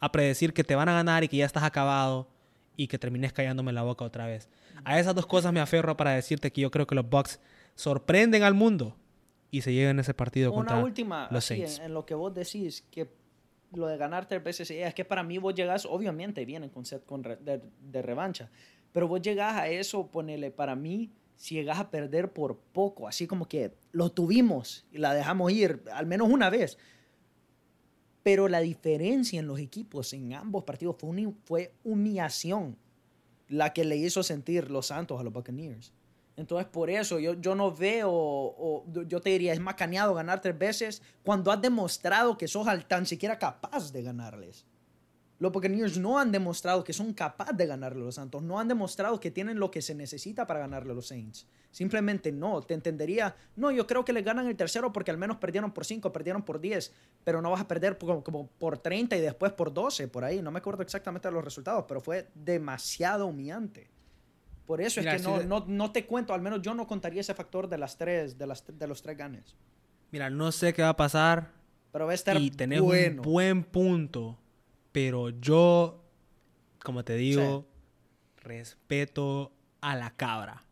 a 0.01 0.11
predecir 0.11 0.53
que 0.53 0.65
te 0.65 0.75
van 0.75 0.89
a 0.89 0.95
ganar 0.95 1.23
y 1.23 1.29
que 1.29 1.37
ya 1.37 1.47
estás 1.47 1.63
acabado 1.63 2.29
y 2.77 2.89
que 2.89 2.99
termines 2.99 3.33
callándome 3.33 3.73
la 3.73 3.83
boca 3.83 4.05
otra 4.05 4.27
vez. 4.27 4.49
A 4.85 4.99
esas 4.99 5.15
dos 5.15 5.27
cosas 5.27 5.53
me 5.53 5.61
aferro 5.61 5.97
para 5.97 6.13
decirte 6.13 6.53
que 6.53 6.61
yo 6.61 6.71
creo 6.71 6.87
que 6.87 6.95
los 6.95 7.09
Bucks 7.09 7.41
sorprenden 7.75 8.43
al 8.43 8.55
mundo 8.55 8.97
y 9.51 9.61
se 9.61 9.73
llegan 9.73 9.99
ese 9.99 10.15
partido 10.15 10.51
Una 10.51 10.57
contra 10.59 10.79
última, 10.79 11.29
los 11.31 11.45
Saints. 11.45 11.79
en, 11.79 11.87
en 11.87 11.95
lo 11.95 12.07
que 12.07 12.15
vos 12.15 12.33
decís, 12.35 12.85
que 12.91 13.09
lo 13.75 13.87
de 13.87 13.97
ganar 13.97 14.27
tres 14.27 14.43
veces 14.43 14.71
es 14.71 14.95
que 14.95 15.05
para 15.05 15.23
mí 15.23 15.39
vos 15.39 15.55
llegás, 15.55 15.87
obviamente 15.87 16.45
vienen 16.45 16.71
con 16.71 16.85
set 16.85 17.05
con 17.05 17.23
de, 17.23 17.61
de, 17.81 18.03
revancha, 18.03 18.51
pero 18.93 19.09
vos 19.09 19.21
llegás 19.23 19.55
a 19.55 19.69
eso, 19.69 20.07
ponele, 20.07 20.51
para 20.51 20.75
mí, 20.75 21.11
si 21.37 21.55
llegas 21.55 21.79
a 21.79 21.91
perder 21.91 22.33
por 22.33 22.59
poco, 22.59 23.09
así 23.09 23.27
como 23.27 23.47
que 23.47 23.75
lo 23.93 24.11
tuvimos 24.11 24.87
y 24.93 24.99
la 24.99 25.15
dejamos 25.15 25.53
ir 25.53 25.83
al 25.93 26.07
menos 26.07 26.29
una 26.29 26.51
vez. 26.51 26.79
Pero 28.23 28.47
la 28.47 28.61
diferencia 28.61 29.41
en 29.41 29.49
los 29.49 29.59
equipos 29.59 30.13
en 30.13 30.35
ambos 30.35 30.65
partidos 30.65 30.97
fue, 30.99 31.33
fue 31.45 31.75
humillación 31.83 32.77
la 33.53 33.73
que 33.73 33.85
le 33.85 33.97
hizo 33.97 34.23
sentir 34.23 34.71
los 34.71 34.87
Santos 34.87 35.21
a 35.21 35.23
los 35.23 35.33
Buccaneers. 35.33 35.93
Entonces, 36.37 36.67
por 36.67 36.89
eso 36.89 37.19
yo, 37.19 37.35
yo 37.35 37.55
no 37.55 37.71
veo, 37.71 38.11
o, 38.11 38.85
yo 39.07 39.21
te 39.21 39.31
diría, 39.31 39.53
es 39.53 39.61
más 39.61 39.75
caneado 39.75 40.15
ganar 40.15 40.41
tres 40.41 40.59
veces 40.59 41.03
cuando 41.23 41.53
has 41.53 41.61
demostrado 41.61 42.39
que 42.39 42.49
sos 42.49 42.67
tan 42.89 43.05
siquiera 43.05 43.39
capaz 43.39 43.93
de 43.93 44.03
ganarles. 44.03 44.65
Los 45.43 45.51
Buccaneers 45.51 45.99
no 45.99 46.21
han 46.21 46.31
demostrado 46.31 46.85
que 46.85 46.93
son 46.93 47.13
capaces 47.13 47.57
de 47.57 47.67
ganarle 47.67 48.01
a 48.01 48.05
los 48.05 48.15
Santos, 48.15 48.45
no 48.45 48.61
han 48.61 48.69
demostrado 48.69 49.19
que 49.19 49.33
tienen 49.33 49.59
lo 49.59 49.73
que 49.73 49.83
se 49.83 49.93
necesita 49.93 50.47
para 50.47 50.61
ganarle 50.61 50.93
a 50.93 50.95
los 50.95 51.09
Saints. 51.09 51.49
Simplemente 51.73 52.31
no, 52.31 52.63
te 52.63 52.75
entendería, 52.75 53.35
no, 53.57 53.73
yo 53.73 53.85
creo 53.89 54.05
que 54.05 54.13
le 54.13 54.23
ganan 54.23 54.47
el 54.47 54.55
tercero 54.55 54.93
porque 54.93 55.11
al 55.11 55.19
menos 55.19 55.39
perdieron 55.39 55.73
por 55.73 55.85
5, 55.85 56.13
perdieron 56.13 56.43
por 56.43 56.61
10, 56.61 56.93
pero 57.25 57.43
no 57.43 57.51
vas 57.51 57.63
a 57.63 57.67
perder 57.67 57.99
como, 57.99 58.23
como, 58.23 58.47
por 58.47 58.79
30 58.79 59.17
y 59.17 59.21
después 59.21 59.51
por 59.51 59.75
12, 59.75 60.07
por 60.07 60.23
ahí, 60.23 60.41
no 60.41 60.53
me 60.53 60.61
acuerdo 60.61 60.81
exactamente 60.85 61.29
los 61.33 61.43
resultados, 61.43 61.87
pero 61.89 62.01
fue 62.01 62.29
demasiado 62.37 63.27
humillante. 63.27 63.91
Por 64.65 64.81
eso 64.81 65.01
es 65.01 65.07
que 65.07 65.19
no, 65.19 65.43
no, 65.43 65.65
no, 65.67 65.91
te 65.91 66.07
cuento, 66.07 66.35
al 66.35 66.41
menos 66.41 66.63
yo 66.63 66.73
no 66.73 66.87
contaría 66.87 67.21
ese 67.21 67.35
factor 67.35 67.69
de 67.69 67.79
las 67.79 67.99
tres, 67.99 68.39
de, 68.39 68.47
las, 68.47 68.63
de 68.65 68.87
los 68.87 69.03
tres 69.03 69.19
ganes. 69.19 69.57
Mira, 70.13 70.31
no 70.31 70.53
sé 70.53 70.73
qué 70.73 70.83
va 70.83 70.91
a 70.91 70.97
pasar. 70.97 71.51
Pero 71.91 72.07
va 72.07 72.13
a 72.13 72.15
estar 72.15 72.41
y 72.41 72.53
tenés 72.53 72.81
un 72.81 73.17
buen 73.23 73.65
punto 73.65 74.39
pero 74.93 75.31
yo, 75.31 76.05
como 76.83 77.05
te 77.05 77.17
digo, 77.17 77.67
respeto 78.37 79.53
a 79.81 79.97
la 79.97 80.11
cabra. 80.11 80.65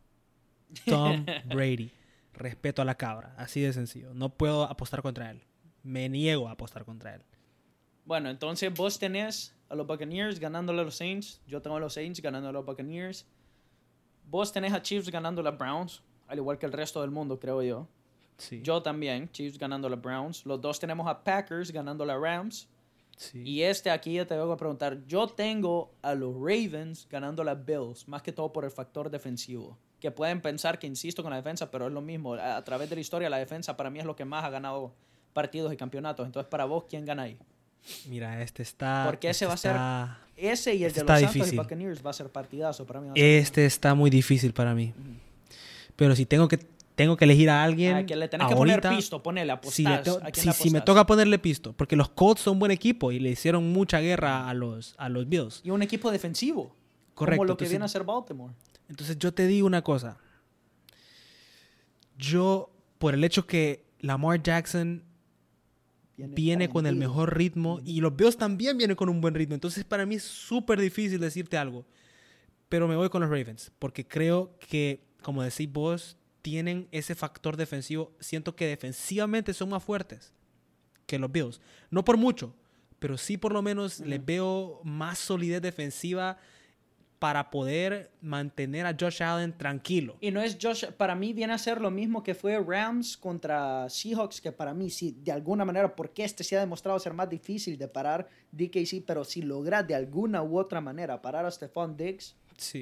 Tom 0.87 1.25
Brady. 1.47 1.93
Respeto 2.35 2.81
a 2.81 2.85
la 2.85 2.95
cabra. 2.95 3.35
Así 3.37 3.61
de 3.61 3.73
sencillo. 3.73 4.15
No 4.15 4.31
puedo 4.31 4.65
apostar 4.65 5.03
contra 5.03 5.31
él. 5.31 5.43
Me 5.83 6.09
niego 6.09 6.49
a 6.49 6.53
apostar 6.53 6.85
contra 6.85 7.15
él. 7.15 7.23
Bueno, 8.05 8.31
entonces 8.31 8.73
vos 8.73 8.99
tenés 8.99 9.55
a 9.69 9.75
los 9.75 9.87
Buccaneers 9.87 10.39
ganándole 10.39 10.81
a 10.81 10.85
los 10.85 10.97
Saints. 10.97 11.41
Yo 11.47 11.61
tengo 11.61 11.77
a 11.77 11.81
los 11.81 11.95
Saints 11.95 12.21
ganando 12.21 12.49
a 12.49 12.53
los 12.53 12.65
Buccaneers. 12.65 13.27
Vos 14.25 14.53
tenés 14.53 14.73
a 14.73 14.83
Chiefs 14.83 15.11
ganando 15.11 15.41
a 15.41 15.45
los 15.45 15.59
Browns. 15.59 16.03
Al 16.29 16.39
igual 16.39 16.59
que 16.59 16.67
el 16.67 16.73
resto 16.73 17.01
del 17.03 17.11
mundo, 17.11 17.39
creo 17.39 17.63
yo. 17.63 17.89
Sí. 18.39 18.63
Yo 18.63 18.83
también. 18.83 19.31
Chiefs 19.33 19.59
ganando 19.59 19.89
a 19.89 19.91
los 19.91 20.01
Browns. 20.01 20.47
Los 20.47 20.61
dos 20.61 20.79
tenemos 20.79 21.07
a 21.09 21.23
Packers 21.23 21.71
ganando 21.73 22.05
a 22.05 22.07
los 22.07 22.23
Rams. 22.23 22.69
Y 23.35 23.63
este 23.63 23.91
aquí 23.91 24.15
yo 24.15 24.27
te 24.27 24.39
voy 24.39 24.53
a 24.53 24.57
preguntar, 24.57 24.99
yo 25.07 25.29
tengo 25.29 25.93
a 26.03 26.15
los 26.15 26.35
Ravens 26.35 27.07
ganando 27.11 27.45
las 27.45 27.65
Bills, 27.65 28.09
más 28.09 28.23
que 28.23 28.33
todo 28.33 28.53
por 28.53 28.65
el 28.65 28.71
factor 28.71 29.11
defensivo. 29.11 29.79
Que 30.01 30.11
pueden 30.11 30.41
pensar 30.41 30.79
que 30.79 30.87
insisto 30.87 31.23
con 31.23 31.31
la 31.31 31.37
defensa, 31.37 31.71
pero 31.71 31.87
es 31.87 31.93
lo 31.93 32.01
mismo. 32.01 32.35
A, 32.35 32.65
través 32.65 32.89
de 32.89 32.97
la 32.97 33.01
historia, 33.01 33.29
la 33.29 33.37
defensa 33.37 33.77
para 33.77 33.91
mí 33.91 33.99
es 33.99 34.07
lo 34.07 34.17
que 34.17 34.25
más 34.25 34.45
ha 34.45 34.51
ganado 34.51 34.95
partidos 35.35 35.73
y 35.73 35.77
campeonatos. 35.77 36.25
Entonces, 36.25 36.49
para 36.49 36.65
vos, 36.65 36.85
¿quién 36.89 37.05
gana 37.05 37.25
ahí? 37.25 37.39
Mira, 38.09 38.43
este 38.43 38.63
está. 38.63 39.05
Porque 39.07 39.29
ese 39.29 39.45
este 39.45 39.47
va 39.47 39.55
a 39.55 40.17
ser. 40.17 40.33
Ese 40.37 40.75
y 40.75 40.85
el 40.85 40.89
este 40.89 41.05
de 41.05 41.07
los 41.07 41.21
Santos 41.21 41.53
y 41.53 41.57
Buccaneers 41.57 42.05
va 42.05 42.11
a 42.11 42.15
ser 42.15 42.31
partidazo 42.31 42.87
para 42.87 43.01
mí. 43.01 43.11
Este 43.15 43.67
está 43.67 43.95
muy 43.95 44.09
difícil 44.09 44.55
para 44.55 44.75
mí. 44.75 44.95
Pero 45.97 46.17
si 46.17 46.25
tengo 46.25 46.49
que 46.49 46.59
tengo 47.01 47.17
que 47.17 47.25
elegir 47.25 47.49
a 47.49 47.65
alguien. 47.65 48.05
Que 48.05 48.15
le 48.15 48.29
tenés 48.29 48.47
que 48.47 48.55
poner 48.55 48.83
pisto, 48.83 49.23
ponele, 49.23 49.53
apostás. 49.53 50.07
Si, 50.35 50.53
si, 50.53 50.71
me 50.71 50.83
toca 50.83 51.07
ponerle 51.07 51.39
pisto, 51.39 51.73
porque 51.73 51.97
los 51.97 52.11
Colts 52.11 52.43
son 52.43 52.55
un 52.55 52.59
buen 52.59 52.73
equipo 52.73 53.11
y 53.11 53.19
le 53.19 53.31
hicieron 53.31 53.73
mucha 53.73 54.01
guerra 54.01 54.51
a 54.51 54.53
los, 54.53 54.95
a 54.99 55.09
los 55.09 55.27
Bills. 55.27 55.63
Y 55.65 55.71
un 55.71 55.81
equipo 55.81 56.11
defensivo. 56.11 56.77
Correcto. 57.15 57.39
Como 57.39 57.49
lo 57.49 57.57
que 57.57 57.67
viene 57.67 57.87
a 57.87 57.89
ser 57.89 58.05
Baltimore. 58.05 58.53
Entonces 58.91 59.19
yo 59.19 59.33
te 59.33 59.47
digo 59.47 59.67
una 59.67 59.81
cosa. 59.81 60.19
Yo, 62.19 62.71
por 62.99 63.15
el 63.15 63.25
hecho 63.25 63.47
que 63.47 63.87
Lamar 64.01 64.43
Jackson 64.43 65.03
viene, 66.19 66.69
con 66.69 66.85
el 66.85 66.97
mejor 66.97 67.35
ritmo 67.35 67.81
y 67.83 68.03
los 68.03 68.15
Bills 68.15 68.37
también 68.37 68.77
vienen 68.77 68.95
con 68.95 69.09
un 69.09 69.23
buen 69.23 69.33
ritmo. 69.33 69.55
Entonces 69.55 69.85
para 69.85 70.05
mí 70.05 70.17
es 70.17 70.25
súper 70.25 70.79
difícil 70.79 71.19
decirte 71.19 71.57
algo. 71.57 71.87
Pero 72.69 72.87
me 72.87 72.95
voy 72.95 73.09
con 73.09 73.23
los 73.23 73.31
Ravens 73.31 73.73
porque 73.79 74.07
creo 74.07 74.55
que, 74.59 75.01
como 75.23 75.43
decís 75.43 75.73
vos, 75.73 76.19
tienen 76.43 76.89
ese 76.91 77.15
factor 77.15 77.57
defensivo. 77.57 78.13
Siento 78.21 78.57
que 78.57 78.67
defensivamente 78.67 79.55
son 79.55 79.71
más 79.71 79.83
fuertes 79.83 80.33
que 81.07 81.19
los 81.19 81.31
Bills. 81.31 81.61
No 81.91 82.05
por 82.05 82.17
mucho, 82.17 82.55
pero 82.99 83.19
sí 83.19 83.37
por 83.37 83.53
lo 83.53 83.63
menos 83.63 84.01
les 84.01 84.25
veo 84.25 84.81
más 84.85 85.19
solidez 85.19 85.63
defensiva 85.63 86.39
para 87.21 87.51
poder 87.51 88.11
mantener 88.23 88.87
a 88.87 88.97
Josh 88.99 89.23
Allen 89.23 89.57
tranquilo. 89.57 90.17
Y 90.21 90.31
no 90.31 90.41
es 90.41 90.57
Josh, 90.61 90.87
para 90.87 91.15
mí 91.15 91.35
viene 91.35 91.53
a 91.53 91.59
ser 91.59 91.79
lo 91.79 91.91
mismo 91.91 92.23
que 92.23 92.35
fue 92.35 92.59
Rams 92.59 93.15
contra 93.19 93.91
Seahawks, 93.91 94.41
que 94.41 94.53
para 94.53 94.73
mí 94.73 94.89
sí, 94.89 95.19
de 95.23 95.31
alguna 95.31 95.67
manera, 95.67 95.95
porque 95.95 96.25
este 96.25 96.43
se 96.43 96.57
ha 96.57 96.61
demostrado 96.61 96.99
ser 96.99 97.13
más 97.13 97.29
difícil 97.29 97.77
de 97.77 97.89
parar 97.89 98.27
DKC, 98.53 99.05
pero 99.07 99.23
si 99.25 99.43
logra 99.43 99.83
de 99.83 99.95
alguna 99.95 100.43
u 100.43 100.59
otra 100.59 100.81
manera 100.81 101.21
parar 101.21 101.45
a 101.45 101.51
Stephon 101.51 101.95
Diggs, 101.95 102.37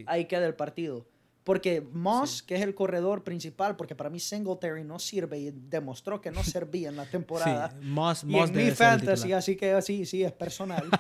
ahí 0.06 0.26
queda 0.26 0.46
el 0.46 0.54
partido. 0.54 1.04
Porque 1.48 1.80
Moss, 1.80 2.42
que 2.42 2.56
es 2.56 2.60
el 2.60 2.74
corredor 2.74 3.24
principal, 3.24 3.74
porque 3.74 3.94
para 3.94 4.10
mí 4.10 4.20
Singletary 4.20 4.84
no 4.84 4.98
sirve 4.98 5.38
y 5.38 5.50
demostró 5.50 6.20
que 6.20 6.30
no 6.30 6.44
servía 6.44 6.90
en 6.90 6.96
la 6.96 7.06
temporada. 7.06 7.70
Sí, 7.70 7.86
Moss, 7.86 8.22
y 8.22 8.36
en 8.36 8.54
mi 8.54 8.70
fantasy, 8.70 9.32
así 9.32 9.56
que 9.56 9.72
así, 9.72 10.04
sí, 10.04 10.22
es 10.22 10.32
personal. 10.32 10.90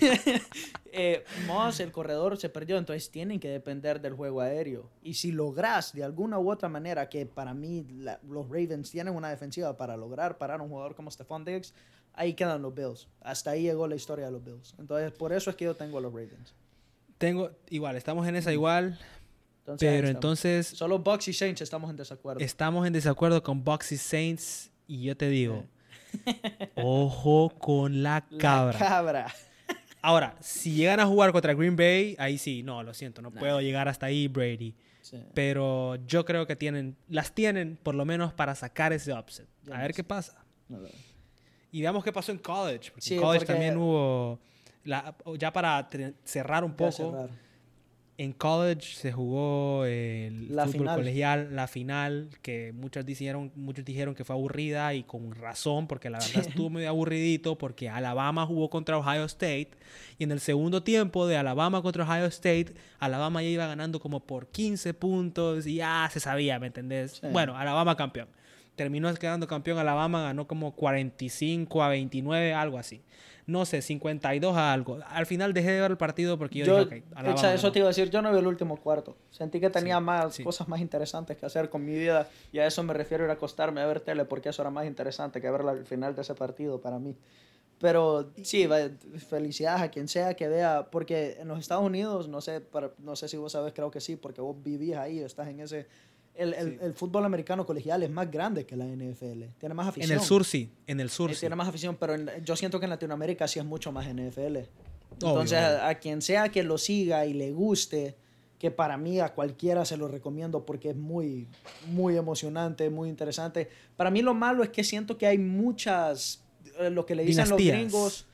eh, 0.92 1.24
Moss, 1.48 1.80
el 1.80 1.90
corredor, 1.90 2.36
se 2.38 2.50
perdió, 2.50 2.78
entonces 2.78 3.10
tienen 3.10 3.40
que 3.40 3.48
depender 3.48 4.00
del 4.00 4.14
juego 4.14 4.42
aéreo. 4.42 4.92
Y 5.02 5.14
si 5.14 5.32
logras 5.32 5.92
de 5.92 6.04
alguna 6.04 6.38
u 6.38 6.52
otra 6.52 6.68
manera, 6.68 7.08
que 7.08 7.26
para 7.26 7.52
mí 7.52 7.84
los 8.28 8.48
Ravens 8.48 8.92
tienen 8.92 9.16
una 9.16 9.28
defensiva 9.28 9.76
para 9.76 9.96
lograr 9.96 10.38
parar 10.38 10.60
a 10.60 10.62
un 10.62 10.68
jugador 10.68 10.94
como 10.94 11.10
Stephon 11.10 11.44
Diggs, 11.44 11.74
ahí 12.12 12.34
quedan 12.34 12.62
los 12.62 12.72
Bills. 12.72 13.08
Hasta 13.22 13.50
ahí 13.50 13.62
llegó 13.62 13.88
la 13.88 13.96
historia 13.96 14.26
de 14.26 14.30
los 14.30 14.44
Bills. 14.44 14.72
Entonces, 14.78 15.10
por 15.10 15.32
eso 15.32 15.50
es 15.50 15.56
que 15.56 15.64
yo 15.64 15.74
tengo 15.74 15.98
a 15.98 16.00
los 16.00 16.12
Ravens. 16.12 16.54
Tengo, 17.18 17.50
igual, 17.70 17.96
estamos 17.96 18.26
en 18.28 18.36
esa 18.36 18.52
igual. 18.52 19.00
Pero 19.78 20.08
entonces... 20.08 20.66
Solo 20.66 20.98
Bucks 20.98 21.28
y 21.28 21.32
Saints 21.32 21.60
estamos 21.62 21.90
en 21.90 21.96
desacuerdo. 21.96 22.40
Estamos 22.40 22.86
en 22.86 22.92
desacuerdo 22.92 23.42
con 23.42 23.64
Bucks 23.64 23.92
y 23.92 23.96
Saints. 23.96 24.70
Y 24.86 25.02
yo 25.02 25.16
te 25.16 25.28
digo, 25.28 25.64
ojo 26.74 27.50
con 27.58 28.02
la 28.02 28.26
cabra. 28.38 28.78
La 28.78 28.86
cabra. 28.86 29.34
Ahora, 30.02 30.36
si 30.40 30.74
llegan 30.74 31.00
a 31.00 31.06
jugar 31.06 31.32
contra 31.32 31.54
Green 31.54 31.76
Bay, 31.76 32.14
ahí 32.18 32.36
sí, 32.36 32.62
no, 32.62 32.82
lo 32.82 32.92
siento, 32.92 33.22
no 33.22 33.30
puedo 33.30 33.62
llegar 33.62 33.88
hasta 33.88 34.06
ahí, 34.06 34.28
Brady. 34.28 34.74
Pero 35.32 35.96
yo 36.06 36.24
creo 36.24 36.46
que 36.46 36.56
tienen, 36.56 36.96
las 37.08 37.32
tienen 37.32 37.78
por 37.82 37.94
lo 37.94 38.04
menos 38.04 38.32
para 38.32 38.54
sacar 38.54 38.92
ese 38.92 39.12
upset. 39.12 39.48
a 39.70 39.78
ver 39.80 39.94
qué 39.94 40.04
pasa. 40.04 40.44
Y 41.70 41.80
veamos 41.80 42.04
qué 42.04 42.12
pasó 42.12 42.32
en 42.32 42.38
college. 42.38 42.90
Porque 42.90 43.14
en 43.14 43.20
college 43.20 43.46
también 43.46 43.76
hubo, 43.76 44.38
ya 45.38 45.52
para 45.52 45.88
cerrar 46.24 46.64
un 46.64 46.74
poco, 46.74 47.28
en 48.16 48.32
college 48.32 48.94
se 48.94 49.12
jugó 49.12 49.84
el 49.86 50.54
la 50.54 50.66
fútbol 50.66 50.80
final. 50.80 50.96
colegial, 50.96 51.56
la 51.56 51.66
final, 51.66 52.30
que 52.42 52.72
muchos 52.72 53.04
dijeron, 53.04 53.50
muchos 53.56 53.84
dijeron 53.84 54.14
que 54.14 54.24
fue 54.24 54.36
aburrida 54.36 54.94
y 54.94 55.02
con 55.02 55.34
razón, 55.34 55.88
porque 55.88 56.10
la 56.10 56.18
verdad 56.18 56.46
estuvo 56.46 56.70
muy 56.70 56.84
aburridito, 56.84 57.58
porque 57.58 57.88
Alabama 57.88 58.46
jugó 58.46 58.70
contra 58.70 58.98
Ohio 58.98 59.24
State 59.24 59.70
y 60.18 60.24
en 60.24 60.30
el 60.30 60.40
segundo 60.40 60.82
tiempo 60.84 61.26
de 61.26 61.36
Alabama 61.36 61.82
contra 61.82 62.04
Ohio 62.04 62.26
State, 62.26 62.74
Alabama 63.00 63.42
ya 63.42 63.48
iba 63.48 63.66
ganando 63.66 63.98
como 63.98 64.20
por 64.20 64.48
15 64.48 64.94
puntos 64.94 65.66
y 65.66 65.76
ya 65.76 66.08
se 66.12 66.20
sabía, 66.20 66.60
¿me 66.60 66.68
entendés? 66.68 67.20
Bueno, 67.32 67.56
Alabama 67.56 67.96
campeón. 67.96 68.28
Terminó 68.76 69.12
quedando 69.14 69.46
campeón 69.46 69.78
Alabama, 69.78 70.22
ganó 70.22 70.46
como 70.48 70.72
45 70.74 71.82
a 71.82 71.88
29, 71.88 72.54
algo 72.54 72.78
así 72.78 73.02
no 73.46 73.66
sé, 73.66 73.82
52 73.82 74.56
a 74.56 74.72
algo. 74.72 74.98
Al 75.08 75.26
final 75.26 75.52
dejé 75.52 75.72
de 75.72 75.80
ver 75.80 75.90
el 75.90 75.96
partido 75.96 76.38
porque 76.38 76.60
yo, 76.60 76.84
dije, 76.84 77.04
ok, 77.14 77.44
eso 77.54 77.72
te 77.72 77.80
iba 77.80 77.86
a 77.86 77.90
decir, 77.90 78.10
yo 78.10 78.22
no 78.22 78.32
vi 78.32 78.38
el 78.38 78.46
último 78.46 78.76
cuarto. 78.76 79.16
Sentí 79.30 79.60
que 79.60 79.70
tenía 79.70 80.00
más 80.00 80.38
cosas 80.42 80.68
más 80.68 80.80
interesantes 80.80 81.36
que 81.36 81.44
hacer 81.44 81.68
con 81.68 81.84
mi 81.84 81.94
vida 81.94 82.28
y 82.52 82.58
a 82.58 82.66
eso 82.66 82.82
me 82.82 82.94
refiero 82.94 83.24
ir 83.24 83.30
a 83.30 83.34
acostarme 83.34 83.80
a 83.80 83.86
ver 83.86 84.00
tele 84.00 84.24
porque 84.24 84.48
eso 84.48 84.62
era 84.62 84.70
más 84.70 84.86
interesante 84.86 85.40
que 85.40 85.50
ver 85.50 85.62
el 85.62 85.84
final 85.84 86.14
de 86.14 86.22
ese 86.22 86.34
partido 86.34 86.80
para 86.80 86.98
mí. 86.98 87.16
Pero 87.80 88.30
sí, 88.42 88.66
felicidades 89.28 89.82
a 89.82 89.90
quien 89.90 90.08
sea 90.08 90.34
que 90.34 90.48
vea, 90.48 90.88
porque 90.90 91.36
en 91.40 91.48
los 91.48 91.58
Estados 91.58 91.84
Unidos, 91.84 92.28
no 92.28 92.40
sé, 92.40 92.62
no 92.98 93.16
sé 93.16 93.28
si 93.28 93.36
vos 93.36 93.52
sabes, 93.52 93.74
creo 93.74 93.90
que 93.90 94.00
sí, 94.00 94.16
porque 94.16 94.40
vos 94.40 94.56
vivís 94.62 94.96
ahí, 94.96 95.18
estás 95.18 95.48
en 95.48 95.60
ese 95.60 95.86
el, 96.34 96.54
el, 96.54 96.78
el, 96.80 96.94
fútbol 96.94 97.24
americano 97.24 97.64
colegial 97.64 98.02
es 98.02 98.10
más 98.10 98.30
grande 98.30 98.66
que 98.66 98.76
la 98.76 98.84
NFL. 98.84 99.44
Tiene 99.58 99.74
más 99.74 99.88
afición. 99.88 100.10
En 100.10 100.18
el 100.18 100.24
sur 100.24 100.44
sí, 100.44 100.70
en 100.86 101.00
el 101.00 101.10
sur 101.10 101.30
eh, 101.30 101.34
sí. 101.34 101.40
Tiene 101.40 101.56
más 101.56 101.68
afición, 101.68 101.96
pero 101.98 102.16
yo 102.42 102.56
siento 102.56 102.80
que 102.80 102.86
en 102.86 102.90
Latinoamérica 102.90 103.46
sí 103.46 103.58
es 103.58 103.64
mucho 103.64 103.92
más 103.92 104.06
NFL. 104.06 104.58
Entonces, 105.12 105.58
a, 105.58 105.94
quien 105.96 106.22
sea 106.22 106.48
que 106.48 106.62
lo 106.62 106.76
siga 106.76 107.24
y 107.26 107.34
le 107.34 107.52
guste, 107.52 108.16
que 108.58 108.70
para 108.70 108.96
mí 108.96 109.20
a 109.20 109.32
cualquiera 109.32 109.84
se 109.84 109.96
lo 109.96 110.08
recomiendo 110.08 110.64
porque 110.64 110.90
es 110.90 110.96
muy, 110.96 111.46
muy 111.88 112.16
emocionante, 112.16 112.90
muy 112.90 113.08
interesante. 113.08 113.68
Para 113.96 114.10
mí 114.10 114.22
lo 114.22 114.34
malo 114.34 114.62
es 114.62 114.70
que 114.70 114.82
siento 114.82 115.16
que 115.16 115.26
hay 115.26 115.38
muchas, 115.38 116.42
eh, 116.78 116.90
lo 116.90 117.06
que 117.06 117.14
le 117.14 117.24
dicen 117.24 117.48
los 117.48 117.58
gringos, 117.58 118.26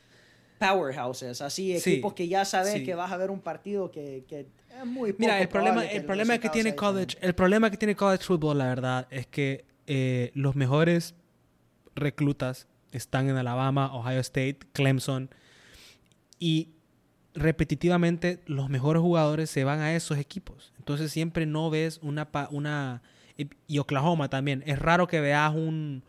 powerhouses, 0.61 1.41
así, 1.41 1.81
Sí, 1.81 1.95
equipos 1.95 2.13
que 2.13 2.29
ya 2.29 2.45
sabes 2.45 2.75
sí. 2.75 2.85
que 2.85 2.95
vas 2.95 3.11
a 3.11 3.17
ver 3.17 3.31
un 3.31 3.41
partido 3.41 3.91
que, 3.91 4.25
que 4.29 4.41
es 4.41 4.87
muy 4.87 5.15
Mira, 5.19 5.41
el 5.41 5.49
problema, 5.49 5.85
el 5.87 6.05
problema 6.05 6.39
que 6.39 6.51
tiene 6.51 6.77
college, 6.77 7.17
el 7.23 7.35
problema 7.35 7.71
que 7.71 7.79
tiene 7.79 7.97
college 7.97 8.23
football, 8.25 8.59
la 8.59 8.67
verdad, 8.67 9.09
es 9.11 9.27
que 9.27 9.65
eh, 9.87 10.31
los 10.35 10.57
mejores 10.57 11.15
reclutas 11.95 12.69
están 12.93 13.31
en 13.31 13.37
Alabama, 13.37 13.95
Ohio 13.95 14.21
State, 14.21 14.59
Clemson 14.75 15.31
y 16.39 16.69
repetitivamente 17.35 18.43
los 18.47 18.69
mejores 18.69 19.01
jugadores 19.01 19.49
se 19.49 19.65
van 19.65 19.81
a 19.81 19.95
esos 19.95 20.19
equipos. 20.19 20.75
Entonces 20.79 21.11
siempre 21.11 21.47
no 21.47 21.71
ves 21.71 22.01
una 22.03 22.29
una 22.51 23.03
y 23.67 23.79
Oklahoma 23.79 24.29
también. 24.29 24.63
Es 24.67 24.79
raro 24.79 25.07
que 25.07 25.21
veas 25.21 25.55
un 25.55 26.03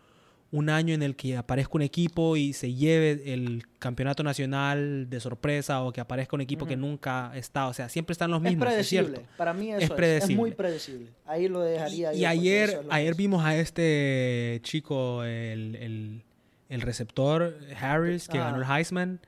un 0.54 0.70
año 0.70 0.94
en 0.94 1.02
el 1.02 1.16
que 1.16 1.38
aparezca 1.38 1.72
un 1.76 1.82
equipo 1.82 2.36
y 2.36 2.52
se 2.52 2.74
lleve 2.74 3.34
el 3.34 3.64
campeonato 3.80 4.22
nacional 4.22 5.10
de 5.10 5.20
sorpresa 5.22 5.82
o 5.82 5.94
que 5.94 6.02
aparezca 6.02 6.36
un 6.36 6.42
equipo 6.42 6.66
que 6.66 6.76
nunca 6.76 7.32
está. 7.36 7.68
O 7.68 7.74
sea, 7.74 7.88
siempre 7.88 8.12
están 8.12 8.32
los 8.32 8.42
mismos. 8.42 8.68
es 8.68 8.74
predecible. 8.74 9.22
Para 9.38 9.54
mí 9.54 9.72
eso 9.72 9.96
Es 9.98 10.30
muy 10.30 10.52
predecible. 10.52 11.08
Ahí 11.26 11.48
lo 11.48 11.62
dejaría 11.62 12.14
Y, 12.14 12.20
yo, 12.20 12.20
y 12.20 12.24
porque 12.24 12.28
ayer, 12.28 12.70
es 12.70 12.80
ayer 12.90 13.16
vimos 13.16 13.46
a 13.46 13.56
este 13.58 14.60
chico, 14.64 15.24
el, 15.24 15.76
el- 15.76 16.24
el 16.70 16.82
receptor, 16.82 17.58
Harris, 17.80 18.28
que 18.28 18.38
Ah. 18.38 18.46
ganó 18.52 18.58
el 18.58 18.64
Heisman, 18.70 19.20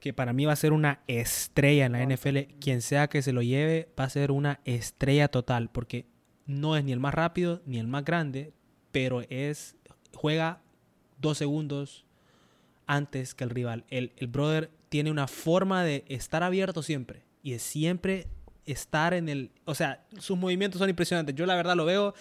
que 0.00 0.12
para 0.14 0.32
mí 0.32 0.44
va 0.46 0.52
a 0.52 0.56
ser 0.56 0.72
una 0.72 1.00
estrella 1.08 1.86
en 1.86 1.92
la 1.92 1.98
Ah. 1.98 2.02
NFL. 2.02 2.48
Quien 2.60 2.80
sea 2.82 3.08
que 3.08 3.20
se 3.22 3.32
lo 3.32 3.42
lleve, 3.42 3.88
va 3.98 4.04
a 4.04 4.10
ser 4.10 4.30
una 4.32 4.60
estrella 4.64 5.28
total, 5.28 5.70
porque 5.70 6.06
no 6.46 6.76
es 6.76 6.84
ni 6.84 6.92
el 6.92 7.00
más 7.00 7.12
rápido 7.14 7.60
ni 7.66 7.78
el 7.78 7.86
más 7.86 8.04
grande, 8.04 8.52
pero 8.92 9.22
es 9.28 9.76
juega 10.14 10.60
dos 11.20 11.38
segundos 11.38 12.04
antes 12.86 13.34
que 13.34 13.44
el 13.44 13.50
rival. 13.50 13.84
El, 13.88 14.12
el 14.16 14.26
brother 14.26 14.70
tiene 14.88 15.10
una 15.10 15.28
forma 15.28 15.84
de 15.84 16.04
estar 16.08 16.42
abierto 16.42 16.82
siempre 16.82 17.22
y 17.42 17.52
de 17.52 17.58
siempre 17.58 18.26
estar 18.66 19.14
en 19.14 19.28
el... 19.28 19.50
O 19.64 19.74
sea, 19.74 20.04
sus 20.18 20.36
movimientos 20.36 20.78
son 20.78 20.88
impresionantes. 20.88 21.34
Yo 21.34 21.46
la 21.46 21.54
verdad 21.54 21.76
lo 21.76 21.84
veo 21.84 22.14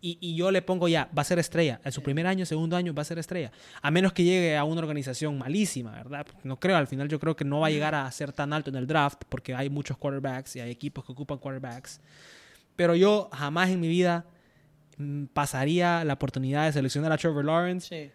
y, 0.00 0.18
y 0.20 0.34
yo 0.34 0.50
le 0.50 0.60
pongo 0.62 0.88
ya, 0.88 1.08
va 1.16 1.22
a 1.22 1.24
ser 1.24 1.38
estrella. 1.38 1.80
En 1.84 1.92
su 1.92 2.02
primer 2.02 2.26
año, 2.26 2.44
segundo 2.44 2.76
año, 2.76 2.92
va 2.92 3.02
a 3.02 3.04
ser 3.06 3.18
estrella. 3.18 3.52
A 3.80 3.90
menos 3.90 4.12
que 4.12 4.22
llegue 4.22 4.56
a 4.56 4.64
una 4.64 4.80
organización 4.80 5.38
malísima, 5.38 5.92
¿verdad? 5.92 6.26
No 6.42 6.60
creo, 6.60 6.76
al 6.76 6.86
final 6.86 7.08
yo 7.08 7.18
creo 7.18 7.36
que 7.36 7.44
no 7.44 7.60
va 7.60 7.68
a 7.68 7.70
llegar 7.70 7.94
a 7.94 8.10
ser 8.10 8.32
tan 8.32 8.52
alto 8.52 8.70
en 8.70 8.76
el 8.76 8.86
draft 8.86 9.22
porque 9.28 9.54
hay 9.54 9.70
muchos 9.70 9.96
quarterbacks 9.96 10.56
y 10.56 10.60
hay 10.60 10.70
equipos 10.70 11.04
que 11.04 11.12
ocupan 11.12 11.38
quarterbacks. 11.38 12.00
Pero 12.76 12.94
yo 12.94 13.30
jamás 13.32 13.70
en 13.70 13.80
mi 13.80 13.88
vida 13.88 14.26
mm, 14.98 15.24
pasaría 15.26 16.04
la 16.04 16.14
oportunidad 16.14 16.66
de 16.66 16.72
seleccionar 16.72 17.12
a 17.12 17.16
Trevor 17.16 17.44
Lawrence. 17.44 17.88
Sí. 17.88 18.12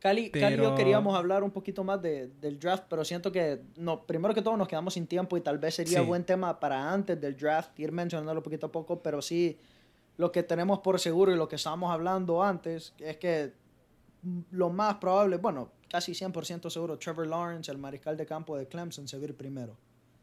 Cali, 0.00 0.30
Cali 0.30 0.54
y 0.54 0.58
yo 0.58 0.74
queríamos 0.74 1.14
hablar 1.14 1.42
un 1.44 1.50
poquito 1.50 1.84
más 1.84 2.00
de, 2.00 2.28
del 2.40 2.58
draft, 2.58 2.84
pero 2.88 3.04
siento 3.04 3.30
que 3.30 3.60
no, 3.76 4.06
primero 4.06 4.32
que 4.34 4.40
todo 4.42 4.56
nos 4.56 4.66
quedamos 4.66 4.94
sin 4.94 5.06
tiempo 5.06 5.36
y 5.36 5.42
tal 5.42 5.58
vez 5.58 5.74
sería 5.74 6.00
Sí. 6.00 6.06
buen 6.06 6.24
tema 6.24 6.58
para 6.58 6.90
antes 6.92 7.20
del 7.20 7.36
draft 7.36 7.78
ir 7.78 7.92
mencionándolo 7.92 8.42
poquito 8.42 8.66
a 8.66 8.72
poco, 8.72 9.02
pero 9.02 9.20
sí 9.20 9.58
lo 10.16 10.32
que 10.32 10.42
tenemos 10.42 10.78
por 10.80 10.98
seguro 10.98 11.32
y 11.32 11.36
lo 11.36 11.48
que 11.48 11.56
estábamos 11.56 11.92
hablando 11.92 12.42
antes 12.42 12.94
es 12.98 13.16
que 13.18 13.52
lo 14.50 14.70
más 14.70 14.96
probable, 14.96 15.36
bueno, 15.38 15.70
casi 15.88 16.12
100% 16.12 16.70
seguro, 16.70 16.98
Trevor 16.98 17.26
Lawrence, 17.26 17.70
el 17.70 17.78
mariscal 17.78 18.16
de 18.16 18.26
campo 18.26 18.56
de 18.56 18.66
Clemson, 18.66 19.06
se 19.08 19.16
va 19.16 19.22
a 19.22 19.26
ir 19.26 19.34
primero. 19.36 19.76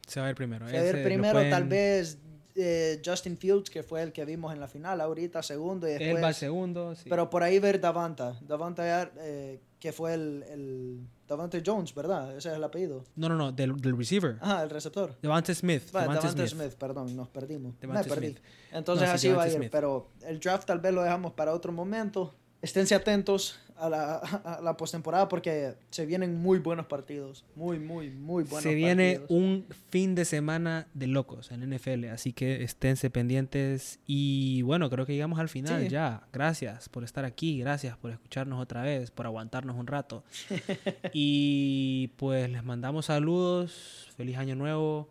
Se 0.07 0.19
va 0.19 0.27
a 0.27 0.29
ir 0.29 0.35
primero. 0.35 0.67
Se 0.67 0.75
va 0.75 0.81
a 0.81 0.87
ir 0.87 1.03
primero 1.03 1.33
pueden- 1.33 1.49
tal 1.51 1.63
vez 1.65 2.17
eh, 2.55 2.99
Justin 3.05 3.37
Fields, 3.37 3.69
que 3.69 3.83
fue 3.83 4.01
el 4.01 4.11
que 4.11 4.25
vimos 4.25 4.51
en 4.53 4.59
la 4.59 4.67
final, 4.67 4.99
ahorita 5.01 5.43
segundo 5.43 5.87
y 5.87 5.91
después... 5.91 6.09
Él 6.15 6.23
va 6.23 6.33
segundo. 6.33 6.95
sí. 6.95 7.07
Pero 7.09 7.29
por 7.29 7.43
ahí 7.43 7.59
ver 7.59 7.79
Davanta. 7.79 8.35
Davanta, 8.41 9.11
eh, 9.19 9.59
que 9.79 9.91
fue 9.91 10.13
el, 10.13 10.43
el. 10.49 11.07
Davante 11.27 11.61
Jones, 11.65 11.93
¿verdad? 11.93 12.37
Ese 12.37 12.49
es 12.49 12.55
el 12.55 12.63
apellido. 12.63 13.03
No, 13.15 13.27
no, 13.27 13.35
no, 13.35 13.51
del, 13.51 13.75
del 13.81 13.97
receiver. 13.97 14.37
Ajá, 14.41 14.63
el 14.63 14.69
receptor. 14.69 15.15
Devante 15.21 15.53
Smith. 15.53 15.83
Va, 15.93 16.01
Devante 16.01 16.27
Davante 16.27 16.47
Smith. 16.47 16.61
Smith. 16.63 16.79
perdón, 16.79 17.15
nos 17.15 17.27
perdimos. 17.27 17.79
Devante 17.79 18.09
Me 18.09 18.15
perdí. 18.15 18.27
Smith. 18.31 18.43
Entonces 18.71 19.07
No, 19.07 19.13
así 19.13 19.29
va 19.29 19.43
a 19.43 19.47
ir. 19.47 19.53
Smith. 19.55 19.69
Pero 19.71 20.09
el 20.25 20.39
draft 20.39 20.65
tal 20.65 20.79
vez 20.79 20.93
lo 20.93 21.03
dejamos 21.03 21.33
para 21.33 21.53
otro 21.53 21.71
momento. 21.73 22.33
Esténse 22.61 22.95
atentos 22.95 23.59
a 23.77 23.87
la, 23.89 24.15
a 24.43 24.59
la 24.61 24.75
postemporada 24.75 25.29
porque 25.29 25.75
se 25.91 26.05
vienen 26.07 26.41
muy 26.41 26.57
buenos 26.59 26.87
partidos. 26.87 27.45
Muy, 27.55 27.77
muy, 27.79 28.09
muy 28.09 28.43
buenos 28.43 28.63
Se 28.63 28.73
viene 28.73 29.19
partidos. 29.19 29.29
un 29.29 29.65
fin 29.91 30.15
de 30.15 30.25
semana 30.25 30.87
de 30.95 31.05
locos 31.07 31.51
en 31.51 31.69
NFL, 31.69 32.05
así 32.05 32.33
que 32.33 32.63
esténse 32.63 33.09
pendientes. 33.11 33.99
Y 34.07 34.63
bueno, 34.63 34.89
creo 34.89 35.05
que 35.05 35.13
llegamos 35.13 35.37
al 35.39 35.49
final 35.49 35.83
Sí. 35.83 35.89
ya. 35.89 36.23
Gracias 36.33 36.89
por 36.89 37.03
estar 37.03 37.23
aquí, 37.25 37.59
gracias 37.59 37.95
por 37.97 38.09
escucharnos 38.11 38.59
otra 38.59 38.81
vez, 38.81 39.11
por 39.11 39.27
aguantarnos 39.27 39.75
un 39.75 39.85
rato. 39.85 40.23
y 41.13 42.07
pues 42.17 42.49
les 42.49 42.63
mandamos 42.63 43.05
saludos, 43.05 44.07
feliz 44.17 44.37
año 44.37 44.55
nuevo. 44.55 45.09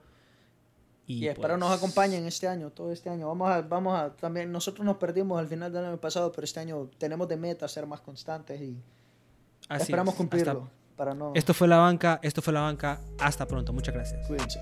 Y, 1.07 1.25
Y 1.25 1.29
espero 1.29 1.49
pues, 1.55 1.59
nos 1.61 1.71
acompañen 1.77 2.27
este 2.27 2.49
año, 2.49 2.71
todo 2.71 2.91
este 2.93 3.09
año. 3.09 3.29
Vamos 3.29 3.49
a, 3.51 3.63
vamos 3.63 3.99
a 3.99 4.11
también, 4.17 4.51
nosotros 4.51 4.85
nos 4.85 4.97
perdimos 4.97 5.39
al 5.39 5.47
final 5.47 5.73
del 5.73 5.85
año 5.85 6.01
pasado, 6.01 6.33
pero 6.33 6.45
este 6.45 6.59
año 6.61 6.91
tenemos 6.99 7.29
de 7.29 7.37
meta 7.37 7.69
ser 7.69 7.87
más 7.87 8.01
constantes 8.01 8.61
y 8.61 8.77
así 9.69 9.83
esperamos 9.83 10.15
es. 10.15 10.19
cumplirlo. 10.19 10.63
Hasta- 10.65 10.77
para 10.97 11.15
no. 11.15 11.33
Esto 11.35 11.53
fue 11.53 11.69
la 11.69 11.77
banca, 11.77 12.19
esto 12.23 12.41
fue 12.41 12.55
la 12.55 12.63
banca. 12.63 13.01
Hasta 13.21 13.47
pronto, 13.47 13.73
muchas 13.73 13.95
gracias. 13.95 14.27
Cuídense. 14.27 14.61